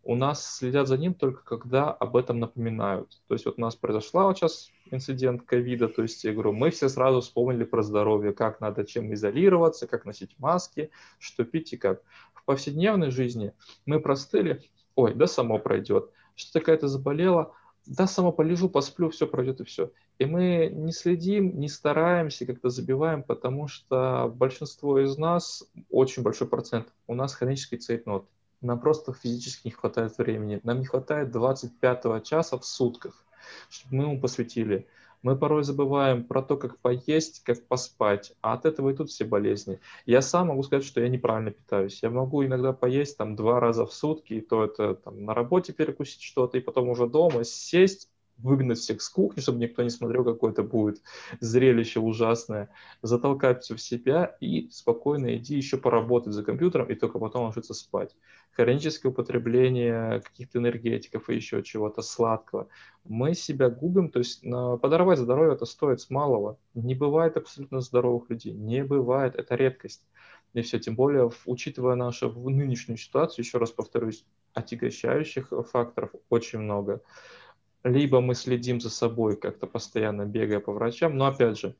У 0.03 0.15
нас 0.15 0.55
следят 0.55 0.87
за 0.87 0.97
ним 0.97 1.13
только 1.13 1.43
когда 1.43 1.91
об 1.91 2.15
этом 2.15 2.39
напоминают. 2.39 3.21
То 3.27 3.33
есть 3.33 3.45
вот 3.45 3.55
у 3.57 3.61
нас 3.61 3.75
произошла 3.75 4.23
вот 4.23 4.37
сейчас 4.37 4.69
инцидент 4.89 5.41
ковида, 5.41 5.89
то 5.89 6.01
есть 6.01 6.23
я 6.23 6.31
говорю, 6.31 6.53
мы 6.53 6.69
все 6.69 6.87
сразу 6.87 7.19
вспомнили 7.19 7.65
про 7.65 7.83
здоровье, 7.83 8.31
как 8.31 8.61
надо 8.61 8.85
чем 8.85 9.13
изолироваться, 9.13 9.85
как 9.85 10.05
носить 10.05 10.39
маски, 10.39 10.91
что 11.19 11.43
пить 11.43 11.73
и 11.73 11.77
как. 11.77 12.01
В 12.33 12.45
повседневной 12.45 13.11
жизни 13.11 13.51
мы 13.85 13.99
простыли, 13.99 14.61
ой, 14.95 15.13
да 15.13 15.27
само 15.27 15.59
пройдет, 15.59 16.09
что 16.35 16.53
такая-то 16.53 16.87
заболела, 16.87 17.53
да 17.85 18.07
само 18.07 18.31
полежу, 18.31 18.69
посплю, 18.69 19.09
все 19.09 19.27
пройдет 19.27 19.61
и 19.61 19.63
все. 19.63 19.91
И 20.17 20.25
мы 20.25 20.69
не 20.73 20.91
следим, 20.91 21.59
не 21.59 21.67
стараемся, 21.67 22.45
как-то 22.45 22.69
забиваем, 22.69 23.23
потому 23.23 23.67
что 23.67 24.31
большинство 24.35 24.99
из 24.99 25.17
нас, 25.17 25.63
очень 25.89 26.23
большой 26.23 26.47
процент, 26.47 26.87
у 27.07 27.15
нас 27.15 27.35
хронический 27.35 27.77
цейтнот. 27.77 28.27
Нам 28.61 28.79
просто 28.79 29.13
физически 29.13 29.67
не 29.67 29.71
хватает 29.71 30.17
времени. 30.17 30.59
Нам 30.63 30.79
не 30.79 30.85
хватает 30.85 31.31
25 31.31 32.23
часа 32.23 32.57
в 32.57 32.65
сутках, 32.65 33.25
чтобы 33.69 33.95
мы 33.95 34.03
ему 34.05 34.19
посвятили. 34.19 34.87
Мы 35.25 35.35
порой 35.35 35.63
забываем 35.63 36.23
про 36.23 36.43
то, 36.43 36.55
как 36.55 36.77
поесть, 36.77 37.41
как 37.43 37.67
поспать, 37.67 38.35
а 38.41 38.53
от 38.53 38.67
этого 38.67 38.91
идут 38.91 39.09
все 39.09 39.25
болезни. 39.25 39.79
Я 40.05 40.21
сам 40.21 40.49
могу 40.49 40.61
сказать, 40.61 40.85
что 40.85 41.01
я 41.01 41.09
неправильно 41.09 41.49
питаюсь. 41.49 42.03
Я 42.03 42.11
могу 42.11 42.45
иногда 42.45 42.73
поесть 42.73 43.17
там 43.17 43.35
два 43.35 43.59
раза 43.59 43.87
в 43.87 43.93
сутки, 43.93 44.33
и 44.33 44.41
то 44.41 44.63
это 44.63 44.93
там, 44.93 45.25
на 45.25 45.33
работе 45.33 45.73
перекусить 45.73 46.21
что-то, 46.21 46.59
и 46.59 46.61
потом 46.61 46.89
уже 46.89 47.07
дома 47.07 47.43
сесть 47.43 48.07
выгнать 48.37 48.79
всех 48.79 49.01
с 49.01 49.09
кухни, 49.09 49.41
чтобы 49.41 49.59
никто 49.59 49.81
не 49.83 49.89
смотрел, 49.89 50.23
какое 50.23 50.51
это 50.51 50.63
будет 50.63 51.01
зрелище 51.39 51.99
ужасное, 51.99 52.69
затолкать 53.01 53.63
все 53.63 53.75
в 53.75 53.81
себя 53.81 54.35
и 54.39 54.69
спокойно 54.71 55.37
иди 55.37 55.55
еще 55.55 55.77
поработать 55.77 56.33
за 56.33 56.43
компьютером 56.43 56.87
и 56.87 56.95
только 56.95 57.19
потом 57.19 57.45
ложиться 57.45 57.73
спать. 57.73 58.15
Хроническое 58.51 59.11
употребление 59.11 60.21
каких-то 60.21 60.59
энергетиков 60.59 61.29
и 61.29 61.35
еще 61.35 61.61
чего-то 61.63 62.01
сладкого. 62.01 62.67
Мы 63.03 63.33
себя 63.35 63.69
губим, 63.69 64.09
то 64.09 64.19
есть 64.19 64.41
подорвать 64.41 65.19
здоровье 65.19 65.55
это 65.55 65.65
стоит 65.65 66.01
с 66.01 66.09
малого. 66.09 66.57
Не 66.73 66.95
бывает 66.95 67.37
абсолютно 67.37 67.81
здоровых 67.81 68.29
людей, 68.29 68.53
не 68.53 68.83
бывает, 68.83 69.35
это 69.35 69.55
редкость. 69.55 70.05
И 70.53 70.61
все, 70.61 70.79
тем 70.79 70.95
более, 70.95 71.29
учитывая 71.45 71.95
нашу 71.95 72.31
нынешнюю 72.31 72.97
ситуацию, 72.97 73.43
еще 73.43 73.57
раз 73.57 73.71
повторюсь, 73.71 74.25
отягощающих 74.53 75.51
факторов 75.69 76.11
очень 76.29 76.59
много 76.59 77.01
либо 77.85 78.19
мы 78.19 78.33
следим 78.33 78.81
за 78.81 78.89
собой, 78.89 79.37
как-то 79.37 79.67
постоянно 79.67 80.25
бегая 80.25 80.59
по 80.59 80.73
врачам, 80.73 81.15
но 81.15 81.27
опять 81.27 81.59
же, 81.59 81.75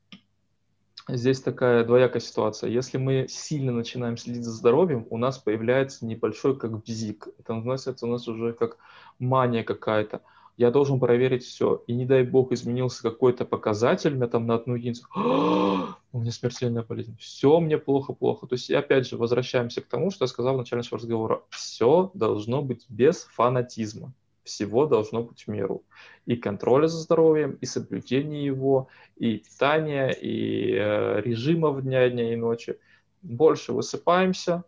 здесь 1.08 1.42
такая 1.42 1.84
двоякая 1.84 2.22
ситуация. 2.22 2.70
Если 2.70 3.00
мы 3.00 3.26
сильно 3.28 3.72
начинаем 3.72 4.16
следить 4.16 4.44
за 4.44 4.52
здоровьем, 4.52 5.08
у 5.10 5.18
нас 5.18 5.40
появляется 5.40 6.06
небольшой 6.06 6.58
как 6.58 6.84
бзик. 6.84 7.28
Это 7.40 7.56
называется 7.56 8.06
у 8.06 8.10
нас 8.10 8.28
уже 8.28 8.54
как 8.54 8.78
мания 9.18 9.64
какая-то. 9.64 10.22
Я 10.58 10.70
должен 10.70 11.00
проверить 11.00 11.44
все. 11.44 11.84
И 11.88 11.94
не 11.94 12.06
дай 12.06 12.24
бог 12.24 12.52
изменился 12.52 13.02
какой-то 13.02 13.44
показатель, 13.44 14.14
у 14.14 14.16
меня 14.16 14.28
там 14.28 14.46
на 14.46 14.56
одну 14.56 14.76
единицу. 14.76 15.08
У 16.14 16.20
меня 16.20 16.32
смертельная 16.32 16.84
болезнь. 16.84 17.18
Все 17.20 17.60
мне 17.60 17.78
плохо-плохо. 17.78 18.48
То 18.48 18.54
есть, 18.54 18.72
опять 18.72 19.06
же, 19.06 19.18
возвращаемся 19.18 19.82
к 19.82 19.88
тому, 19.88 20.12
что 20.12 20.24
я 20.24 20.28
сказал 20.28 20.54
в 20.54 20.60
начале 20.60 20.80
нашего 20.80 21.00
разговора. 21.00 21.42
Все 21.50 22.10
должно 22.14 22.62
быть 22.62 22.86
без 22.88 23.24
фанатизма 23.26 24.14
всего 24.46 24.86
должно 24.86 25.24
быть 25.24 25.44
в 25.44 25.48
меру. 25.48 25.84
И 26.26 26.36
контроля 26.38 26.88
за 26.88 26.98
здоровьем, 26.98 27.58
и 27.62 27.66
соблюдение 27.66 28.46
его, 28.46 28.88
и 29.18 29.38
питания, 29.38 30.10
и 30.10 30.74
э, 30.74 31.22
режимов 31.22 31.82
дня, 31.82 32.10
дня 32.10 32.34
и 32.34 32.36
ночи. 32.36 32.80
Больше 33.22 33.74
высыпаемся, 33.74 34.64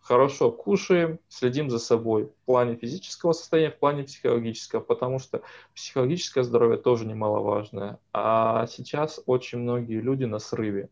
хорошо 0.00 0.52
кушаем, 0.52 1.18
следим 1.28 1.70
за 1.70 1.78
собой 1.78 2.26
в 2.26 2.44
плане 2.44 2.76
физического 2.76 3.32
состояния, 3.32 3.70
в 3.70 3.78
плане 3.78 4.04
психологического, 4.04 4.80
потому 4.80 5.18
что 5.18 5.42
психологическое 5.74 6.44
здоровье 6.44 6.76
тоже 6.76 7.06
немаловажное. 7.06 7.98
А 8.12 8.66
сейчас 8.66 9.20
очень 9.26 9.58
многие 9.58 10.00
люди 10.00 10.24
на 10.24 10.38
срыве. 10.38 10.90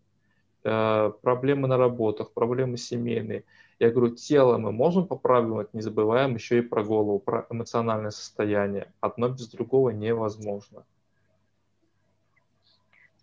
Э, 0.64 1.12
проблемы 1.22 1.68
на 1.68 1.76
работах, 1.76 2.32
проблемы 2.32 2.78
семейные– 2.78 3.44
я 3.78 3.90
говорю, 3.90 4.14
тело 4.14 4.58
мы 4.58 4.72
можем 4.72 5.06
поправить, 5.06 5.72
не 5.72 5.80
забываем 5.80 6.34
еще 6.34 6.58
и 6.58 6.62
про 6.62 6.82
голову, 6.82 7.18
про 7.18 7.46
эмоциональное 7.50 8.10
состояние. 8.10 8.92
Одно 9.00 9.28
без 9.28 9.48
другого 9.48 9.90
невозможно. 9.90 10.84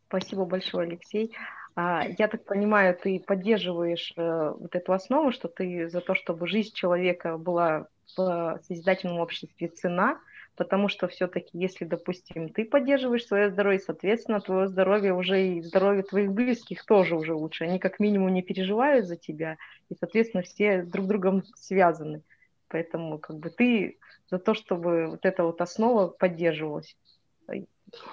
Спасибо 0.07 0.45
большое, 0.45 0.87
Алексей. 0.87 1.35
А, 1.75 2.03
я 2.17 2.27
так 2.29 2.45
понимаю, 2.45 2.95
ты 2.95 3.19
поддерживаешь 3.19 4.13
э, 4.15 4.53
вот 4.57 4.73
эту 4.75 4.93
основу, 4.93 5.31
что 5.31 5.49
ты 5.49 5.89
за 5.89 5.99
то, 5.99 6.15
чтобы 6.15 6.47
жизнь 6.47 6.73
человека 6.73 7.37
была 7.37 7.87
в 8.15 8.59
созидательном 8.63 9.19
обществе 9.19 9.67
цена, 9.67 10.19
потому 10.55 10.87
что 10.89 11.07
все-таки, 11.07 11.57
если, 11.57 11.85
допустим, 11.85 12.49
ты 12.49 12.65
поддерживаешь 12.65 13.25
свое 13.25 13.49
здоровье, 13.49 13.79
соответственно, 13.79 14.41
твое 14.41 14.67
здоровье 14.67 15.13
уже 15.13 15.47
и 15.47 15.61
здоровье 15.61 16.03
твоих 16.03 16.31
близких 16.31 16.85
тоже 16.85 17.15
уже 17.15 17.33
лучше. 17.33 17.65
Они 17.65 17.79
как 17.79 17.99
минимум 17.99 18.33
не 18.33 18.41
переживают 18.41 19.05
за 19.05 19.17
тебя, 19.17 19.57
и, 19.89 19.95
соответственно, 19.95 20.43
все 20.43 20.83
друг 20.83 21.07
другом 21.07 21.43
связаны. 21.55 22.23
Поэтому 22.67 23.19
как 23.19 23.37
бы 23.37 23.49
ты 23.49 23.99
за 24.29 24.39
то, 24.39 24.53
чтобы 24.53 25.07
вот 25.07 25.25
эта 25.25 25.43
вот 25.43 25.61
основа 25.61 26.07
поддерживалась. 26.07 26.97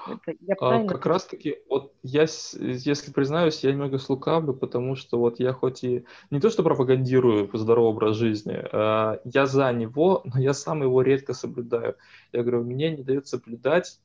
Это 0.07 0.37
я 0.41 0.55
а, 0.61 0.85
как 0.87 1.07
раз 1.07 1.25
таки, 1.25 1.59
вот 1.69 1.93
я, 2.03 2.23
если 2.23 3.13
признаюсь, 3.13 3.65
я 3.65 3.73
немного 3.73 3.99
слукавлю, 3.99 4.55
потому 4.55 4.97
что 4.97 5.19
вот 5.19 5.41
я 5.41 5.53
хоть 5.53 5.83
и 5.85 6.05
не 6.31 6.41
то, 6.41 6.51
что 6.51 6.63
пропагандирую 6.63 7.51
здоровый 7.53 7.91
образ 7.91 8.17
жизни, 8.17 8.59
а 8.73 9.21
я 9.25 9.47
за 9.47 9.73
него, 9.73 10.23
но 10.25 10.41
я 10.41 10.53
сам 10.53 10.83
его 10.83 11.03
редко 11.03 11.35
соблюдаю. 11.35 11.97
Я 12.33 12.43
говорю, 12.43 12.65
мне 12.65 12.95
не 12.97 13.03
дает 13.03 13.27
соблюдать 13.27 13.99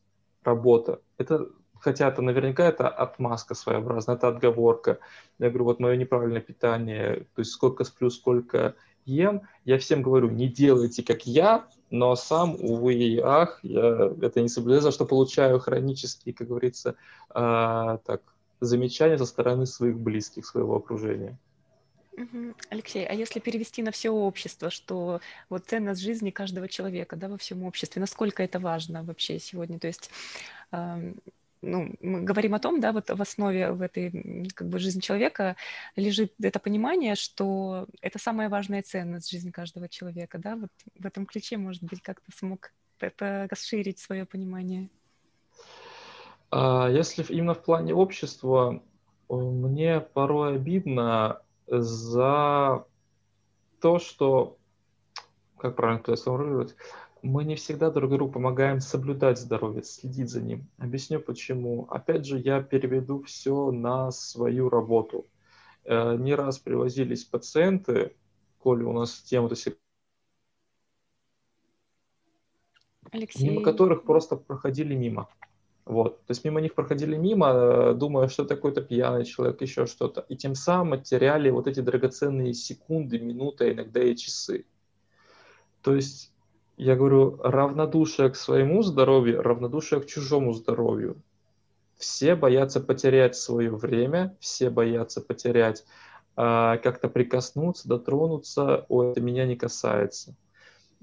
работа. 0.44 1.02
Это 1.18 1.48
хотя 1.80 2.08
это 2.08 2.22
наверняка 2.22 2.66
это 2.66 2.90
отмазка 2.90 3.56
своеобразная, 3.56 4.16
это 4.16 4.30
отговорка. 4.30 5.00
Я 5.40 5.50
говорю, 5.50 5.66
вот 5.66 5.80
мое 5.80 5.96
неправильное 5.96 6.42
питание, 6.42 7.28
то 7.36 7.40
есть 7.40 7.52
сколько 7.52 7.84
сплю, 7.84 8.10
сколько 8.10 8.76
ем, 9.08 9.42
я 9.66 9.78
всем 9.78 10.02
говорю, 10.02 10.30
не 10.30 10.48
делайте 10.48 11.04
как 11.04 11.26
я, 11.26 11.68
но 11.90 12.16
сам, 12.16 12.56
увы 12.60 12.96
и 12.96 13.20
ах, 13.20 13.60
я 13.64 14.12
это 14.22 14.42
не 14.42 14.50
соблюдаю, 14.50 14.82
за 14.82 14.92
что 14.92 15.06
получаю 15.06 15.60
хронические, 15.60 16.34
как 16.34 16.48
говорится, 16.48 16.96
э, 17.34 17.98
так, 18.06 18.22
замечания 18.60 19.18
со 19.18 19.26
стороны 19.26 19.66
своих 19.66 19.98
близких, 19.98 20.46
своего 20.46 20.76
окружения. 20.76 21.38
Алексей, 22.70 23.06
а 23.06 23.14
если 23.14 23.40
перевести 23.40 23.84
на 23.84 23.92
все 23.92 24.10
общество, 24.10 24.72
что 24.72 25.22
вот 25.50 25.66
ценность 25.68 26.02
жизни 26.02 26.32
каждого 26.32 26.68
человека, 26.68 27.16
да, 27.16 27.28
во 27.28 27.38
всем 27.38 27.64
обществе, 27.64 28.00
насколько 28.00 28.42
это 28.42 28.60
важно 28.60 29.04
вообще 29.04 29.38
сегодня? 29.38 29.78
То 29.78 29.88
есть 29.88 30.10
ну, 31.68 31.94
мы 32.02 32.22
говорим 32.22 32.56
о 32.56 32.60
том, 32.60 32.80
да, 32.80 32.92
вот 32.92 33.10
в 33.10 33.22
основе 33.22 33.72
в 33.72 33.82
этой 33.82 34.50
как 34.56 34.70
бы 34.70 34.80
жизни 34.80 35.02
человека 35.02 35.56
лежит 35.96 36.34
это 36.42 36.60
понимание, 36.60 37.16
что 37.16 37.88
это 38.02 38.20
самая 38.20 38.50
важная 38.50 38.82
ценность 38.82 39.30
жизни 39.30 39.52
каждого 39.52 39.90
человека, 39.90 40.38
да, 40.38 40.56
вот 40.56 40.72
в 40.98 41.06
этом 41.06 41.26
ключе, 41.26 41.58
может 41.58 41.84
быть, 41.84 42.02
как-то 42.02 42.32
смог 42.36 42.72
это 43.00 43.48
расширить 43.52 44.00
свое 44.00 44.26
понимание. 44.26 44.90
А 46.50 46.90
если 46.90 47.24
именно 47.24 47.54
в 47.54 47.64
плане 47.64 47.94
общества, 47.94 48.82
мне 49.30 50.00
порой 50.00 50.56
обидно 50.56 51.42
за 51.68 52.86
то, 53.82 54.00
что, 54.00 54.58
как 55.58 55.76
правильно 55.76 56.02
это 56.02 56.16
сформулировать, 56.16 56.76
мы 57.28 57.44
не 57.44 57.56
всегда 57.56 57.92
друг 57.92 58.12
другу 58.12 58.32
помогаем 58.34 58.80
соблюдать 58.80 59.40
здоровье, 59.40 59.84
следить 59.84 60.30
за 60.30 60.42
ним. 60.42 60.68
Объясню 60.78 61.20
почему. 61.20 61.86
Опять 61.90 62.26
же, 62.26 62.40
я 62.40 62.62
переведу 62.62 63.22
все 63.24 63.72
на 63.72 64.12
свою 64.12 64.70
работу. 64.70 65.26
э, 65.84 66.16
не 66.18 66.36
раз 66.36 66.60
привозились 66.60 67.24
пациенты, 67.24 68.16
коли 68.60 68.84
у 68.84 68.92
нас 68.94 69.22
тема, 69.22 69.48
то 69.48 69.56
есть 69.56 69.70
Алексей. 73.12 73.50
мимо 73.50 73.64
которых 73.64 74.04
просто 74.04 74.36
проходили 74.36 74.96
мимо. 74.96 75.30
Вот. 75.86 76.20
То 76.26 76.32
есть 76.32 76.44
мимо 76.44 76.60
них 76.60 76.76
проходили 76.76 77.16
мимо, 77.16 77.48
э, 77.48 77.94
думая, 77.94 78.28
что 78.28 78.44
это 78.44 78.56
какой-то 78.56 78.82
пьяный 78.82 79.24
человек, 79.24 79.62
еще 79.62 79.86
что-то. 79.86 80.26
И 80.28 80.36
тем 80.36 80.56
самым 80.56 81.02
теряли 81.02 81.50
вот 81.50 81.68
эти 81.68 81.80
драгоценные 81.80 82.54
секунды, 82.54 83.20
минуты, 83.20 83.70
а 83.70 83.72
иногда 83.72 84.04
и 84.04 84.16
часы. 84.16 84.66
То 85.82 85.96
есть, 85.96 86.34
я 86.78 86.96
говорю, 86.96 87.40
равнодушие 87.42 88.30
к 88.30 88.36
своему 88.36 88.84
здоровью, 88.84 89.42
равнодушие 89.42 90.02
к 90.02 90.06
чужому 90.06 90.54
здоровью. 90.54 91.18
Все 91.98 92.36
боятся 92.36 92.80
потерять 92.80 93.36
свое 93.36 93.76
время, 93.76 94.38
все 94.40 94.70
боятся 94.70 95.22
потерять, 95.22 95.84
э, 96.36 96.78
как-то 96.84 97.10
прикоснуться, 97.10 97.88
дотронуться, 97.90 98.86
о, 98.88 99.12
это 99.12 99.22
меня 99.22 99.46
не 99.46 99.56
касается 99.56 100.36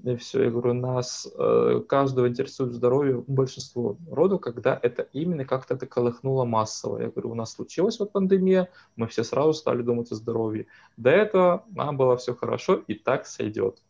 и 0.03 0.15
все. 0.17 0.43
Я 0.43 0.51
говорю, 0.51 0.73
нас, 0.73 1.27
э, 1.37 1.81
каждого 1.87 2.27
интересует 2.27 2.73
здоровье, 2.73 3.23
большинство 3.27 3.97
роду, 4.09 4.39
когда 4.39 4.79
это 4.81 5.07
именно 5.13 5.45
как-то 5.45 5.75
это 5.75 5.87
колыхнуло 5.87 6.45
массово. 6.45 6.99
Я 6.99 7.09
говорю, 7.09 7.31
у 7.31 7.35
нас 7.35 7.53
случилась 7.53 7.99
вот 7.99 8.11
пандемия, 8.11 8.69
мы 8.95 9.07
все 9.07 9.23
сразу 9.23 9.53
стали 9.53 9.81
думать 9.81 10.11
о 10.11 10.15
здоровье. 10.15 10.67
До 10.97 11.09
этого 11.09 11.65
нам 11.71 11.97
было 11.97 12.17
все 12.17 12.35
хорошо, 12.35 12.75
и 12.87 12.93
так 12.93 13.25
сойдет. 13.25 13.81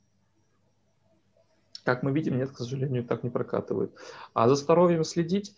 Как 1.86 2.02
мы 2.02 2.12
видим, 2.12 2.38
нет, 2.38 2.50
к 2.50 2.58
сожалению, 2.58 3.06
так 3.06 3.24
не 3.24 3.30
прокатывает. 3.30 3.94
А 4.34 4.50
за 4.50 4.56
здоровьем 4.56 5.04
следить, 5.04 5.56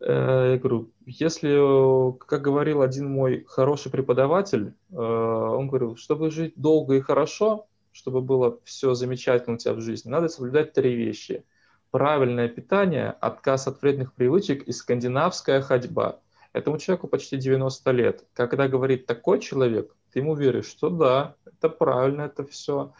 э, 0.00 0.52
я 0.52 0.58
говорю, 0.58 0.92
если, 1.06 2.18
как 2.26 2.42
говорил 2.42 2.82
один 2.82 3.10
мой 3.10 3.44
хороший 3.48 3.90
преподаватель, 3.90 4.74
э, 4.90 4.94
он 4.94 5.68
говорил, 5.68 5.96
чтобы 5.96 6.30
жить 6.30 6.52
долго 6.56 6.96
и 6.96 7.00
хорошо, 7.00 7.68
чтобы 7.90 8.20
было 8.20 8.58
все 8.64 8.92
замечательно 8.92 9.54
у 9.54 9.58
тебя 9.58 9.72
в 9.72 9.80
жизни, 9.80 10.10
надо 10.10 10.28
соблюдать 10.28 10.74
три 10.74 10.94
вещи. 10.94 11.42
Правильное 11.90 12.48
питание, 12.48 13.16
отказ 13.20 13.66
от 13.66 13.80
вредных 13.80 14.12
привычек 14.12 14.64
и 14.64 14.72
скандинавская 14.72 15.62
ходьба. 15.62 16.20
Этому 16.52 16.76
человеку 16.76 17.08
почти 17.08 17.38
90 17.38 17.90
лет. 17.92 18.26
Когда 18.34 18.68
говорит 18.68 19.06
такой 19.06 19.40
человек, 19.40 19.96
ты 20.12 20.18
ему 20.18 20.34
веришь, 20.34 20.66
что 20.66 20.90
да, 20.90 21.34
это 21.46 21.70
правильно, 21.70 22.22
это 22.22 22.44
все. 22.44 22.92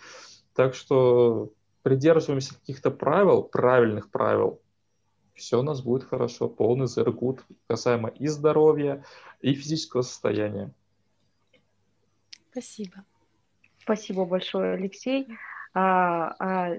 Так 0.54 0.74
что 0.74 1.52
придерживаемся 1.82 2.54
каких-то 2.54 2.90
правил, 2.90 3.42
правильных 3.42 4.10
правил, 4.10 4.60
все 5.34 5.58
у 5.58 5.62
нас 5.62 5.82
будет 5.82 6.04
хорошо, 6.04 6.48
полный 6.48 6.86
зергут 6.86 7.44
касаемо 7.66 8.08
и 8.10 8.28
здоровья, 8.28 9.04
и 9.40 9.54
физического 9.54 10.02
состояния. 10.02 10.70
Спасибо. 12.50 13.04
Спасибо 13.78 14.24
большое, 14.24 14.74
Алексей, 14.74 15.26
а, 15.74 16.34
а, 16.38 16.76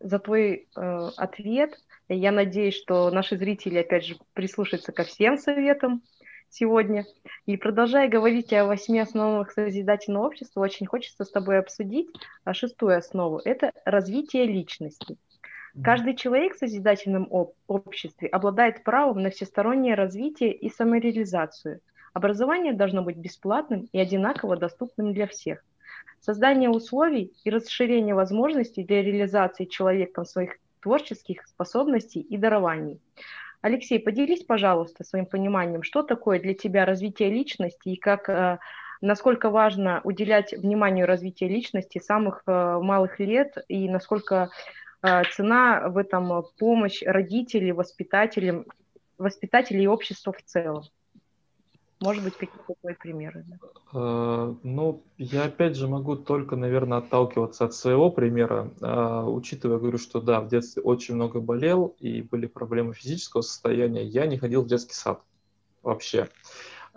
за 0.00 0.18
твой 0.18 0.68
а, 0.74 1.08
ответ. 1.16 1.78
Я 2.08 2.32
надеюсь, 2.32 2.74
что 2.74 3.10
наши 3.10 3.38
зрители, 3.38 3.78
опять 3.78 4.04
же, 4.04 4.18
прислушаются 4.34 4.92
ко 4.92 5.04
всем 5.04 5.38
советам 5.38 6.02
сегодня. 6.54 7.04
И 7.46 7.56
продолжая 7.56 8.08
говорить 8.08 8.52
о 8.52 8.64
восьми 8.64 9.00
основах 9.00 9.50
созидательного 9.50 10.26
общества, 10.26 10.60
очень 10.60 10.86
хочется 10.86 11.24
с 11.24 11.30
тобой 11.30 11.58
обсудить 11.58 12.08
а, 12.44 12.54
шестую 12.54 12.96
основу. 12.96 13.40
Это 13.44 13.72
развитие 13.84 14.46
личности. 14.46 15.16
Каждый 15.82 16.14
человек 16.14 16.54
в 16.54 16.58
созидательном 16.58 17.26
об- 17.32 17.54
обществе 17.66 18.28
обладает 18.28 18.84
правом 18.84 19.22
на 19.22 19.30
всестороннее 19.30 19.96
развитие 19.96 20.52
и 20.52 20.70
самореализацию. 20.70 21.80
Образование 22.12 22.72
должно 22.72 23.02
быть 23.02 23.16
бесплатным 23.16 23.88
и 23.92 23.98
одинаково 23.98 24.56
доступным 24.56 25.12
для 25.12 25.26
всех. 25.26 25.64
Создание 26.20 26.70
условий 26.70 27.32
и 27.42 27.50
расширение 27.50 28.14
возможностей 28.14 28.84
для 28.84 29.02
реализации 29.02 29.64
человеком 29.64 30.24
своих 30.24 30.58
творческих 30.80 31.44
способностей 31.48 32.20
и 32.20 32.36
дарований. 32.36 33.00
Алексей, 33.64 33.98
поделись, 33.98 34.44
пожалуйста, 34.44 35.04
своим 35.04 35.24
пониманием, 35.24 35.82
что 35.82 36.02
такое 36.02 36.38
для 36.38 36.52
тебя 36.52 36.84
развитие 36.84 37.30
личности 37.30 37.88
и 37.88 37.96
как, 37.96 38.28
э, 38.28 38.58
насколько 39.00 39.48
важно 39.48 40.02
уделять 40.04 40.52
вниманию 40.52 41.06
развитию 41.06 41.48
личности 41.48 41.98
самых 41.98 42.42
э, 42.46 42.78
малых 42.82 43.18
лет 43.20 43.56
и 43.68 43.88
насколько 43.88 44.50
э, 45.02 45.22
цена 45.32 45.88
в 45.88 45.96
этом 45.96 46.44
помощь 46.58 47.02
родителей, 47.06 47.72
воспитателям, 47.72 48.66
воспитателей 49.16 49.84
и 49.84 49.86
общества 49.86 50.34
в 50.34 50.42
целом. 50.42 50.82
Может 52.00 52.24
быть, 52.24 52.36
какие-то 52.36 52.74
твои 52.80 52.94
примеры? 52.94 53.44
Да? 53.46 53.56
Uh, 53.92 54.58
ну, 54.62 55.04
я 55.16 55.44
опять 55.44 55.76
же 55.76 55.88
могу 55.88 56.16
только, 56.16 56.56
наверное, 56.56 56.98
отталкиваться 56.98 57.64
от 57.64 57.74
своего 57.74 58.10
примера, 58.10 58.70
uh, 58.80 59.30
учитывая, 59.30 59.78
говорю, 59.78 59.98
что 59.98 60.20
да, 60.20 60.40
в 60.40 60.48
детстве 60.48 60.82
очень 60.82 61.14
много 61.14 61.40
болел 61.40 61.94
и 62.00 62.22
были 62.22 62.46
проблемы 62.46 62.92
физического 62.94 63.42
состояния, 63.42 64.04
я 64.04 64.26
не 64.26 64.36
ходил 64.36 64.62
в 64.62 64.66
детский 64.66 64.94
сад 64.94 65.22
вообще. 65.82 66.28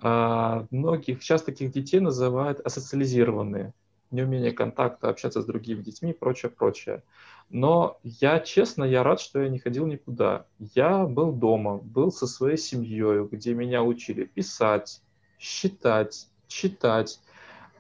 Uh, 0.02 0.68
многих, 0.72 1.22
сейчас 1.22 1.44
таких 1.44 1.72
детей 1.72 2.00
называют 2.00 2.60
асоциализированные, 2.60 3.74
неумение 4.12 4.52
контакта, 4.52 5.10
общаться 5.10 5.42
с 5.42 5.46
другими 5.46 5.82
детьми 5.82 6.12
и 6.12 6.18
прочее, 6.18 6.52
прочее. 6.52 7.04
Но 7.50 7.98
я, 8.04 8.40
честно, 8.40 8.84
я 8.84 9.04
рад, 9.04 9.20
что 9.22 9.42
я 9.42 9.50
не 9.50 9.60
ходил 9.60 9.88
никуда. 9.88 10.46
Я 10.60 11.06
был 11.06 11.32
дома, 11.32 11.78
был 11.78 12.12
со 12.12 12.28
своей 12.28 12.58
семьей, 12.58 13.26
где 13.26 13.54
меня 13.54 13.84
учили 13.84 14.26
писать, 14.26 15.02
считать, 15.40 16.28
читать. 16.48 17.22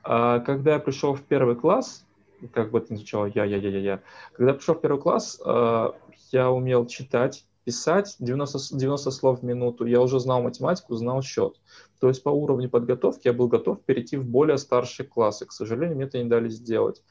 А 0.04 0.40
когда 0.40 0.74
я 0.74 0.80
пришел 0.80 1.16
в 1.16 1.22
первый 1.22 1.56
класс, 1.56 2.06
как 2.54 2.72
бы 2.72 2.80
это 2.80 2.94
ни 2.94 2.98
звучало, 2.98 3.30
я, 3.34 3.44
я, 3.44 3.58
я, 3.58 3.70
я, 3.70 3.80
я. 3.80 4.02
Когда 4.34 4.52
я 4.52 4.58
пришел 4.58 4.76
в 4.76 4.82
первый 4.82 5.02
класс, 5.02 5.42
а, 5.44 5.96
я 6.32 6.50
умел 6.50 6.86
читать, 6.86 7.46
писать 7.66 8.16
90, 8.20 8.78
90 8.78 9.12
слов 9.12 9.40
в 9.42 9.44
минуту, 9.44 9.86
я 9.86 10.00
уже 10.00 10.22
знал 10.22 10.42
математику, 10.42 10.96
знал 10.96 11.22
счет. 11.22 11.60
То 12.00 12.08
есть 12.08 12.24
по 12.24 12.30
уровню 12.30 12.70
подготовки 12.70 13.28
я 13.28 13.34
был 13.34 13.50
готов 13.50 13.82
перейти 13.82 14.16
в 14.16 14.26
более 14.26 14.58
старшие 14.58 15.06
классы. 15.06 15.46
К 15.46 15.52
сожалению, 15.52 15.98
мне 15.98 16.06
это 16.06 16.18
не 16.18 16.30
дали 16.30 16.48
сделать. 16.48 17.04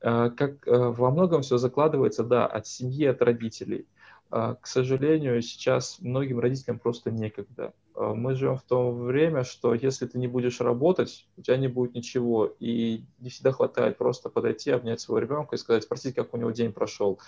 Э, 0.00 0.30
как 0.30 0.66
э, 0.66 0.76
во 0.76 1.10
многом 1.10 1.42
все 1.42 1.58
закладывается, 1.58 2.22
да, 2.24 2.46
от 2.46 2.66
семьи, 2.66 3.04
от 3.06 3.22
родителей. 3.22 3.86
Э, 4.30 4.56
к 4.60 4.66
сожалению, 4.66 5.40
сейчас 5.42 5.98
многим 6.00 6.38
родителям 6.38 6.78
просто 6.78 7.10
некогда. 7.10 7.72
Мы 7.98 8.34
живем 8.34 8.58
в 8.58 8.62
то 8.62 8.90
время, 8.90 9.42
что 9.42 9.72
если 9.72 10.04
ты 10.04 10.18
не 10.18 10.26
будешь 10.26 10.60
работать, 10.60 11.26
у 11.38 11.40
тебя 11.40 11.56
не 11.56 11.66
будет 11.66 11.94
ничего. 11.94 12.54
И 12.60 13.06
не 13.20 13.30
всегда 13.30 13.52
хватает 13.52 13.96
просто 13.96 14.28
подойти, 14.28 14.70
обнять 14.70 15.00
своего 15.00 15.18
ребенка 15.20 15.54
и 15.54 15.58
сказать, 15.58 15.84
спросить, 15.84 16.14
как 16.14 16.34
у 16.34 16.36
него 16.36 16.50
день 16.50 16.74
прошел. 16.74 17.18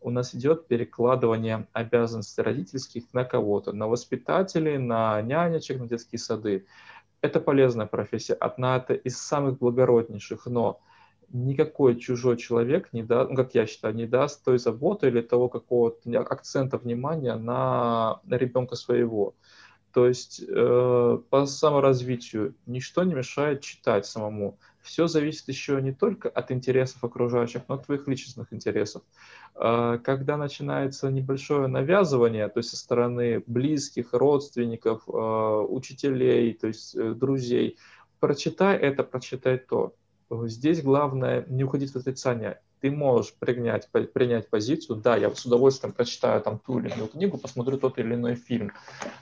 У 0.00 0.10
нас 0.10 0.34
идет 0.34 0.66
перекладывание 0.66 1.68
обязанностей 1.72 2.42
родительских 2.42 3.04
на 3.12 3.22
кого-то, 3.22 3.72
на 3.72 3.86
воспитателей, 3.86 4.78
на 4.78 5.22
нянечек, 5.22 5.78
на 5.78 5.86
детские 5.86 6.18
сады. 6.18 6.66
Это 7.20 7.38
полезная 7.38 7.86
профессия, 7.86 8.34
одна 8.34 8.78
из 8.78 9.16
самых 9.18 9.58
благороднейших, 9.58 10.46
но 10.46 10.80
никакой 11.30 11.96
чужой 11.96 12.36
человек 12.36 12.92
не 12.92 13.02
даст, 13.02 13.30
ну, 13.30 13.36
как 13.36 13.54
я 13.54 13.66
считаю, 13.66 13.94
не 13.94 14.06
даст 14.06 14.44
той 14.44 14.58
заботы 14.58 15.08
или 15.08 15.20
того 15.20 15.48
какого-то 15.48 16.20
акцента 16.20 16.78
внимания 16.78 17.34
на, 17.36 18.20
на 18.24 18.34
ребенка 18.36 18.76
своего. 18.76 19.34
То 19.92 20.06
есть 20.06 20.42
э, 20.46 21.18
по 21.30 21.46
саморазвитию 21.46 22.54
ничто 22.66 23.02
не 23.02 23.14
мешает 23.14 23.62
читать 23.62 24.04
самому. 24.04 24.58
Все 24.82 25.06
зависит 25.06 25.48
еще 25.48 25.80
не 25.80 25.92
только 25.92 26.28
от 26.28 26.52
интересов 26.52 27.02
окружающих, 27.02 27.62
но 27.66 27.76
от 27.76 27.86
твоих 27.86 28.06
личностных 28.06 28.52
интересов. 28.52 29.02
Э, 29.54 29.98
когда 30.04 30.36
начинается 30.36 31.10
небольшое 31.10 31.66
навязывание, 31.66 32.48
то 32.48 32.58
есть 32.58 32.70
со 32.70 32.76
стороны 32.76 33.42
близких, 33.46 34.12
родственников, 34.12 35.02
э, 35.08 35.10
учителей, 35.12 36.52
то 36.52 36.66
есть 36.66 36.94
э, 36.94 37.14
друзей, 37.14 37.78
прочитай 38.20 38.76
это, 38.76 39.02
прочитай 39.02 39.56
то 39.56 39.94
Здесь 40.30 40.82
главное 40.82 41.44
не 41.48 41.64
уходить 41.64 41.92
в 41.92 41.96
отрицание. 41.96 42.60
Ты 42.80 42.90
можешь 42.90 43.32
принять, 43.34 43.88
принять 43.90 44.48
позицию, 44.48 44.96
да, 44.96 45.16
я 45.16 45.34
с 45.34 45.46
удовольствием 45.46 45.92
прочитаю 45.92 46.42
там 46.42 46.58
ту 46.58 46.78
или 46.78 46.90
иную 46.90 47.08
книгу, 47.08 47.38
посмотрю 47.38 47.78
тот 47.78 47.98
или 47.98 48.14
иной 48.14 48.34
фильм. 48.34 48.72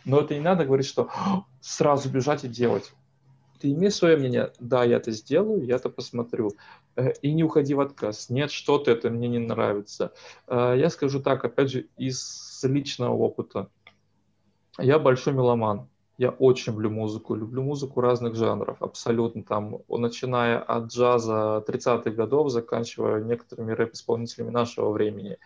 Но 0.05 0.21
это 0.21 0.35
не 0.35 0.41
надо 0.41 0.65
говорить, 0.65 0.87
что 0.87 1.11
сразу 1.61 2.09
бежать 2.11 2.45
и 2.45 2.49
делать. 2.49 2.93
Ты 3.61 3.73
имей 3.73 3.91
свое 3.91 4.17
мнение, 4.17 4.53
да, 4.59 4.85
я 4.85 4.97
это 4.97 5.13
сделаю, 5.13 5.65
я 5.65 5.77
это 5.77 5.89
посмотрю. 5.89 6.53
Э, 6.97 7.13
и 7.23 7.33
не 7.33 7.45
уходи 7.45 7.75
в 7.75 7.81
отказ. 7.81 8.29
Нет, 8.29 8.51
что-то 8.51 8.91
это 8.91 9.09
мне 9.11 9.29
не 9.29 9.39
нравится. 9.39 10.13
Э, 10.47 10.75
я 10.77 10.91
скажу 10.91 11.21
так, 11.21 11.45
опять 11.45 11.71
же, 11.71 11.87
из 11.97 12.63
личного 12.63 13.15
опыта. 13.15 13.71
Я 14.79 14.99
большой 14.99 15.33
меломан. 15.33 15.89
Я 16.17 16.31
очень 16.31 16.73
люблю 16.73 16.91
музыку, 16.91 17.35
люблю 17.35 17.63
музыку 17.63 18.01
разных 18.01 18.37
жанров, 18.37 18.81
абсолютно 18.81 19.43
там, 19.43 19.81
начиная 19.89 20.61
от 20.61 20.93
джаза 20.93 21.65
30-х 21.67 22.11
годов, 22.13 22.51
заканчивая 22.51 23.23
некоторыми 23.23 23.73
рэп-исполнителями 23.73 24.51
нашего 24.51 24.91
времени. 24.93 25.39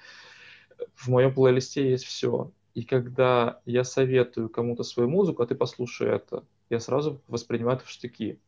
В 0.94 1.08
моем 1.08 1.32
плейлисте 1.32 1.90
есть 1.90 2.04
все. 2.04 2.50
И 2.74 2.84
когда 2.84 3.60
я 3.64 3.82
советую 3.82 4.50
кому-то 4.50 4.82
свою 4.82 5.08
музыку, 5.08 5.42
а 5.42 5.46
ты 5.46 5.54
послушай 5.54 6.08
это, 6.10 6.44
я 6.68 6.80
сразу 6.80 7.20
воспринимаю 7.28 7.78
это 7.78 7.86
в 7.86 7.90
штыки. 7.90 8.38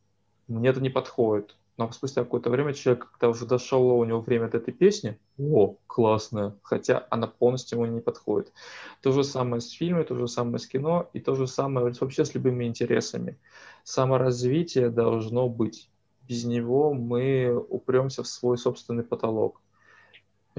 мне 0.46 0.68
это 0.68 0.80
не 0.80 0.90
подходит. 0.90 1.56
Но 1.80 1.90
спустя 1.92 2.24
какое-то 2.24 2.50
время 2.50 2.74
человек, 2.74 3.08
когда 3.12 3.30
уже 3.30 3.46
дошло 3.46 3.96
у 3.96 4.04
него 4.04 4.20
время 4.20 4.44
от 4.44 4.54
этой 4.54 4.70
песни, 4.74 5.18
о, 5.38 5.76
классная, 5.86 6.54
хотя 6.62 7.06
она 7.08 7.26
полностью 7.26 7.78
ему 7.78 7.90
не 7.90 8.02
подходит. 8.02 8.52
То 9.00 9.12
же 9.12 9.24
самое 9.24 9.62
с 9.62 9.70
фильмами, 9.70 10.02
то 10.02 10.14
же 10.14 10.28
самое 10.28 10.58
с 10.58 10.66
кино 10.66 11.08
и 11.14 11.20
то 11.20 11.34
же 11.34 11.46
самое 11.46 11.94
вообще 11.98 12.26
с 12.26 12.34
любыми 12.34 12.66
интересами. 12.66 13.38
Саморазвитие 13.82 14.90
должно 14.90 15.48
быть. 15.48 15.88
Без 16.28 16.44
него 16.44 16.92
мы 16.92 17.56
упремся 17.70 18.22
в 18.22 18.26
свой 18.26 18.58
собственный 18.58 19.02
потолок 19.02 19.62